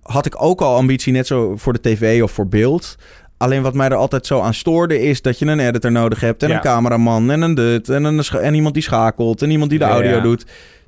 [0.03, 2.97] had ik ook al ambitie, net zo voor de tv of voor beeld.
[3.39, 6.43] Alleen wat mij er altijd zo aan stoorde is dat je een editor nodig hebt
[6.43, 6.55] en Ja.
[6.55, 9.85] een cameraman en een dut en, een, en iemand die schakelt en iemand die de
[9.85, 10.21] audio ja.
[10.21, 10.45] doet.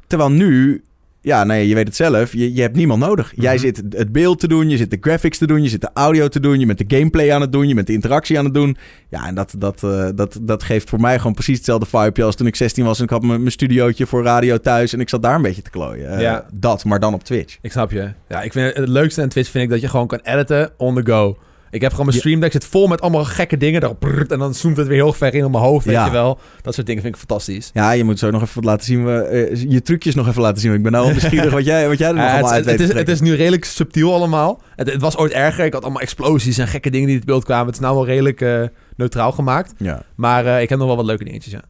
[0.06, 0.82] Terwijl nu,
[1.20, 3.32] ja, nee, je weet het zelf, je, je hebt niemand nodig.
[3.36, 3.62] Jij Mhm.
[3.62, 6.28] zit het beeld te doen, je zit de graphics te doen, je zit de audio
[6.28, 8.54] te doen, je bent de gameplay aan het doen, je bent de interactie aan het
[8.54, 8.76] doen.
[9.08, 12.34] Ja, en dat, dat, eh, dat, dat geeft voor mij gewoon precies hetzelfde vibe als
[12.36, 15.22] toen ik 16 was en ik had mijn, studiootje voor radio thuis en ik zat
[15.22, 16.20] daar een beetje te klooien.
[16.20, 16.46] Ja.
[16.52, 17.58] Dat, maar dan op Twitch.
[17.60, 18.12] Ik snap je.
[18.28, 20.70] Ja, ik vind het, het leukste aan Twitch vind ik dat je gewoon kan editen
[20.76, 21.36] on the go.
[21.70, 23.80] Ik heb gewoon mijn stream deck zit vol met allemaal gekke dingen.
[23.80, 26.04] Daar, prrrt, en dan zoomt het weer heel ver in op mijn hoofd, weet Ja.
[26.04, 26.38] je wel.
[26.62, 27.70] Dat soort dingen vind ik fantastisch.
[27.74, 29.08] Ja, je moet zo nog even wat laten zien.
[29.08, 30.72] eh, je trucjes nog even laten zien.
[30.72, 32.78] Ik ben nou al nieuwsgierig wat jij, wat jij er nog allemaal het, uit het,
[32.78, 34.62] weet is, het is nu redelijk subtiel allemaal.
[34.76, 35.64] Het, het was ooit erger.
[35.64, 37.66] Ik had allemaal explosies en gekke dingen die in het beeld kwamen.
[37.66, 38.62] Het is nou wel redelijk eh,
[38.96, 39.72] neutraal gemaakt.
[39.76, 40.02] Ja.
[40.16, 41.62] Maar eh, ik heb nog wel wat leuke dingetjes, ja.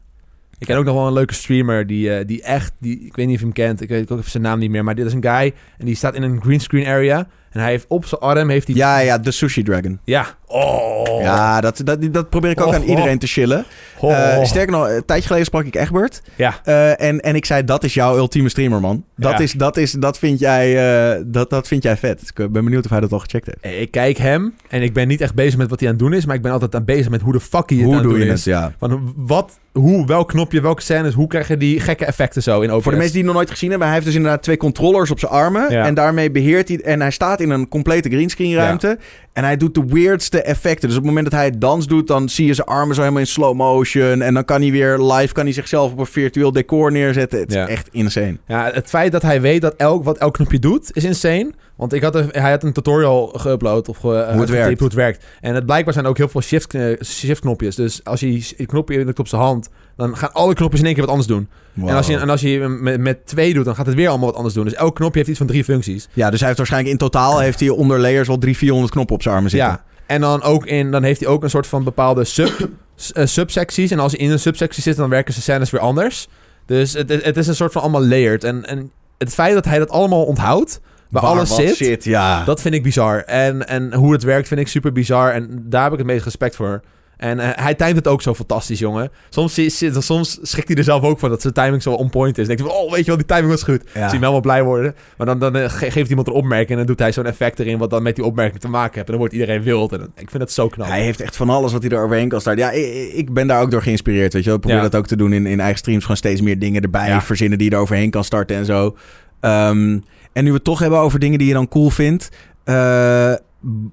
[0.57, 2.71] Ik ken ook nog wel een leuke streamer die, die echt...
[2.79, 3.81] Die, ik weet niet of je hem kent.
[3.81, 4.83] Ik weet ook even zijn naam niet meer.
[4.83, 7.27] Maar dit is een guy en die staat in een greenscreen area.
[7.51, 8.49] En hij heeft op zijn arm...
[8.49, 9.99] Heeft hij, ja, ja, de Sushi Dragon.
[10.03, 10.25] Ja.
[10.47, 11.21] Oh.
[11.21, 13.65] Ja, dat, dat, dat probeer ik ook Oh, aan iedereen te chillen.
[14.01, 16.21] Eh, sterker nog, een tijdje geleden sprak ik Egbert.
[16.35, 16.59] Ja.
[16.63, 19.03] Eh, en, en ik zei, dat is jouw ultieme streamer, man.
[19.19, 19.39] Dat, Ja.
[19.39, 20.77] is, dat, is, dat, vind jij,
[21.17, 22.19] eh, dat, dat vind jij vet.
[22.19, 23.57] Dus ik ben benieuwd of hij dat al gecheckt heeft.
[23.61, 26.03] Eh, Ik kijk hem en ik ben niet echt bezig met wat hij aan het
[26.03, 27.95] doen is, maar ik ben altijd aan bezig met hoe de fuck hij het Hoe
[27.95, 28.45] aan het doe doen je is.
[28.45, 28.53] het?
[28.53, 28.73] Ja.
[28.79, 32.71] Van wat, hoe, welk knopje, welke scènes, hoe krijg je die gekke effecten zo in
[32.71, 32.83] OBS?
[32.83, 35.11] Voor de mensen die het nog nooit gezien hebben, hij heeft dus inderdaad twee controllers
[35.11, 35.71] op zijn armen.
[35.71, 35.85] Ja.
[35.85, 36.81] En daarmee beheert hij.
[36.81, 38.97] En hij staat in een complete greenscreen ruimte.
[39.33, 40.87] En hij doet de weirdste effecten.
[40.87, 43.21] Dus op het moment dat hij dans doet, dan zie je zijn armen zo helemaal
[43.21, 44.21] in slow motion.
[44.21, 47.39] En dan kan hij weer live kan hij zichzelf op een virtueel decor neerzetten.
[47.39, 47.63] Het Ja.
[47.63, 48.37] is echt insane.
[48.47, 51.51] Ja, het feit dat hij weet dat elk, wat elk knopje doet, is insane.
[51.75, 54.79] Want ik had een, hij had een tutorial geüpload of ge, eh, uitgetypt werkt.
[54.79, 55.25] hoe het werkt.
[55.41, 57.75] En het blijkbaar zijn ook heel veel shift, eh, shift knopjes.
[57.75, 60.93] Dus als hij een knopje drukt op zijn hand, dan gaan alle knopjes in één
[60.93, 61.47] keer wat anders doen.
[61.85, 64.27] En als je, en als je met, met twee doet, dan gaat het weer allemaal
[64.27, 64.63] wat anders doen.
[64.63, 66.07] Dus elk knopje heeft iets van drie functies.
[66.13, 69.15] Ja, dus hij heeft waarschijnlijk in totaal heeft hij onder layers wel 300, 400 knoppen
[69.15, 69.69] op zijn armen zitten.
[69.69, 69.83] Ja.
[70.05, 72.69] En dan, ook in, dan heeft hij ook een soort van bepaalde sub,
[73.13, 73.91] eh, subsecties.
[73.91, 76.27] En als hij in een subsectie zit, dan werken zijn scènes weer anders.
[76.65, 78.43] Dus het, het is een soort van allemaal layered.
[78.43, 82.43] En, en het feit dat hij dat allemaal onthoudt, waar, alles zit, ja.
[82.43, 83.23] dat vind ik bizar.
[83.23, 85.31] En, en hoe het werkt vind ik super bizar.
[85.31, 86.81] En daar heb ik het meest respect voor.
[87.19, 89.11] En eh, hij timed het ook zo fantastisch, jongen.
[89.29, 89.61] Soms,
[90.05, 92.47] soms schrikt hij er zelf ook van dat zijn timing zo on point is.
[92.47, 93.81] Dan denk je van, oh, weet je wel, die timing was goed.
[93.85, 93.91] Ja.
[93.93, 94.95] Zie hem helemaal blij worden.
[95.17, 97.59] Maar dan, dan eh, ge- geeft iemand een opmerking en dan doet hij zo'n effect
[97.59, 97.77] erin...
[97.77, 99.05] wat dan met die opmerking te maken heeft.
[99.05, 99.91] En dan wordt iedereen wild.
[99.91, 100.87] En dan- ik vind het zo knap.
[100.87, 102.63] Hij heeft echt van alles wat hij er overheen kan starten.
[102.63, 104.55] Ja, ik, ik ben daar ook door geïnspireerd, weet je wel.
[104.57, 104.89] Ik probeer Ja.
[104.89, 106.01] dat ook te doen in, in eigen streams.
[106.01, 107.21] Gewoon steeds meer dingen erbij Ja.
[107.21, 108.95] verzinnen die je er overheen kan starten en zo.
[109.39, 109.99] Ehm,
[110.33, 112.29] en nu we het toch hebben over dingen die je dan cool vindt.
[112.63, 113.33] eh,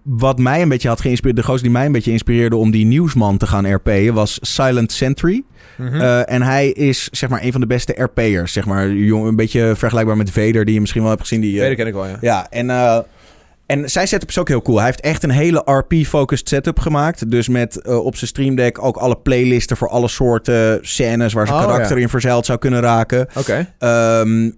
[0.03, 2.87] wat mij een beetje had geïnspireerd, de gozer die mij een beetje inspireerde om die
[2.87, 5.45] nieuwsman te gaan RP'en, was Silent Sentry.
[5.77, 6.01] Mhm.
[6.01, 8.53] Eh, en hij is zeg maar een van de beste RP'ers.
[8.53, 11.41] Zeg maar, Jong- een beetje vergelijkbaar met Vader, die je misschien wel hebt gezien.
[11.41, 12.17] Die, eh, Tweede ken ik wel, ja.
[12.21, 12.99] ja, en, eh,
[13.67, 14.77] en zijn setup is ook heel cool.
[14.77, 17.31] Hij heeft echt een hele RP-focused setup gemaakt.
[17.31, 21.59] Dus met op zijn Stream Deck ook alle playlisten voor alle soorten scènes waar zijn
[21.59, 22.03] Oh, karakter ja.
[22.03, 23.29] in verzeild zou kunnen raken.
[23.37, 23.73] Oké.
[23.79, 24.51] Ehm,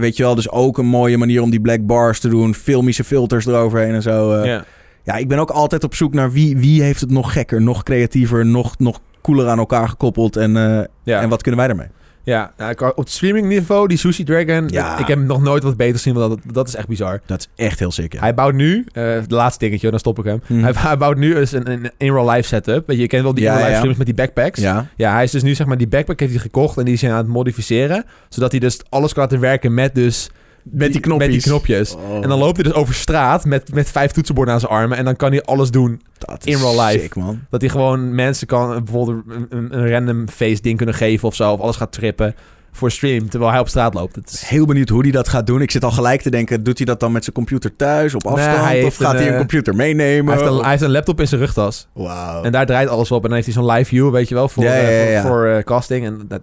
[0.00, 2.54] weet je wel, dus ook een mooie manier om die black bars te doen.
[2.54, 4.32] Filmische filters eroverheen en zo.
[4.32, 4.44] eh.
[4.44, 4.64] Ja.
[5.04, 7.82] Ja, ik ben ook altijd op zoek naar wie, wie heeft het nog gekker, nog
[7.82, 10.36] creatiever, nog, nog cooler aan elkaar gekoppeld.
[10.36, 11.20] En, eh, Ja.
[11.20, 11.88] en wat kunnen wij daarmee?
[12.30, 14.68] Ja, nou, op het streaming niveau, die Sushi Dragon...
[14.68, 14.98] Ja.
[14.98, 17.20] Ik heb nog nooit wat beter gezien, want dat, dat is echt bizar.
[17.26, 18.20] Dat is echt heel sick, ja.
[18.20, 20.42] Hij bouwt nu, eh het laatste dingetje, dan stop ik hem.
[20.46, 20.62] Hmm.
[20.62, 22.86] Hij, hij bouwt nu eens een, een in-real-life setup.
[22.86, 23.90] Weet je, je kent wel die Ja, in-real-life ja.
[23.90, 24.60] streamers met die backpacks.
[24.60, 26.94] Ja, Ja, hij is dus nu zeg maar die backpack heeft hij gekocht en die
[26.94, 30.30] is hij aan het modificeren, zodat hij dus alles kan laten werken met dus
[30.72, 31.28] met die knopjes.
[31.28, 31.94] Met die knopjes.
[31.94, 34.98] Oh, En dan loopt hij dus over straat met, met vijf toetsenborden aan zijn armen
[34.98, 36.00] en dan kan hij alles doen.
[36.18, 37.00] dat in real life.
[37.00, 37.40] Sick, man.
[37.50, 41.34] Dat hij gewoon mensen kan bijvoorbeeld een, een, een random face ding kunnen geven of
[41.34, 42.34] zo, of alles gaat trippen
[42.72, 44.16] voor stream terwijl hij op straat loopt.
[44.16, 45.60] Het is, Heel benieuwd hoe hij dat gaat doen.
[45.60, 48.26] Ik zit al gelijk te denken, doet hij dat dan met zijn computer thuis op
[48.26, 48.64] afstand?
[48.64, 50.26] hij of gaat een, hij een eh, computer meenemen?
[50.34, 52.42] hij, heeft een, hij heeft een laptop in zijn rugtas Wauw.
[52.42, 54.48] en daar draait alles op en dan heeft hij zo'n live view, weet je wel,
[54.48, 56.06] voor, Ja, ja, eh, ja, voor, voor, eh, casting.
[56.06, 56.40] En dat,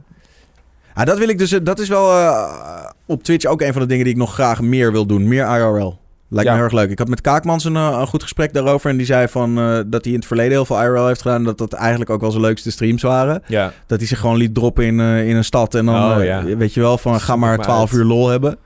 [0.98, 1.52] Ah, dat wil ik dus.
[1.52, 4.34] eh, Dat is wel eh, op Twitch ook een van de dingen die ik nog
[4.34, 5.28] graag meer wil doen.
[5.28, 5.98] Meer IRL.
[6.30, 6.56] Lijkt Ja.
[6.56, 6.90] me heel erg leuk.
[6.90, 8.90] Ik had met Kaakmans een, eh, een goed gesprek daarover.
[8.90, 9.56] En die zei van
[9.88, 11.44] dat hij in het verleden heel veel IRL heeft gedaan.
[11.44, 13.42] Dat dat eigenlijk ook wel zijn leukste streams waren.
[13.48, 13.72] ja.
[13.88, 15.76] Dat hij zich gewoon liet droppen in, in een stad.
[15.76, 16.44] En dan Oh, ja.
[16.44, 18.00] weet je wel van ga maar maar 12 uit.
[18.00, 18.58] uur lol hebben.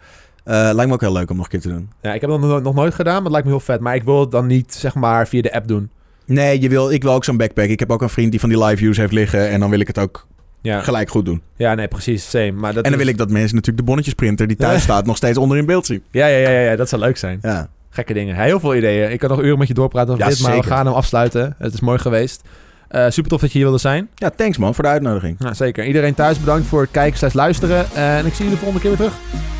[0.43, 1.89] Lijkt me ook heel leuk om nog een keer te doen.
[2.01, 3.79] ja, ik heb dat nog, nog nooit gedaan, maar het lijkt me heel vet.
[3.79, 5.89] Maar ik wil het dan niet, zeg maar, via de app doen.
[6.25, 7.67] Nee, je wil, ik wil ook zo'n backpack.
[7.69, 9.49] Ik heb ook een vriend die van die live views heeft liggen.
[9.49, 10.27] En dan wil ik het ook
[10.61, 11.41] Ja, gelijk goed doen.
[11.55, 12.51] ja nee, precies, same.
[12.51, 15.05] Maar dat en dan is- wil ik dat mensen natuurlijk de bonnetjesprinter die thuis staat
[15.05, 16.03] nog steeds onder in beeld zien.
[16.11, 17.39] Ja, ja, ja, ja, ja, dat zou leuk zijn.
[17.41, 17.67] Ja.
[17.89, 18.35] Gekke dingen.
[18.35, 19.11] Heel veel ideeën.
[19.11, 21.55] Ik kan nog uren met je doorpraten over Ja, dit, maar we gaan hem afsluiten.
[21.57, 22.41] Het is mooi geweest.
[22.87, 24.09] Eh, super tof dat je hier wilde zijn.
[24.15, 25.39] Ja, thanks man voor de uitnodiging.
[25.39, 25.85] Nou, zeker.
[25.85, 27.85] Iedereen thuis bedankt voor het kijken slash luisteren.
[27.93, 29.13] En ik zie jullie de volgende keer weer terug.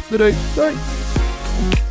[0.09, 0.33] Doei doei.
[0.55, 1.90] Doei.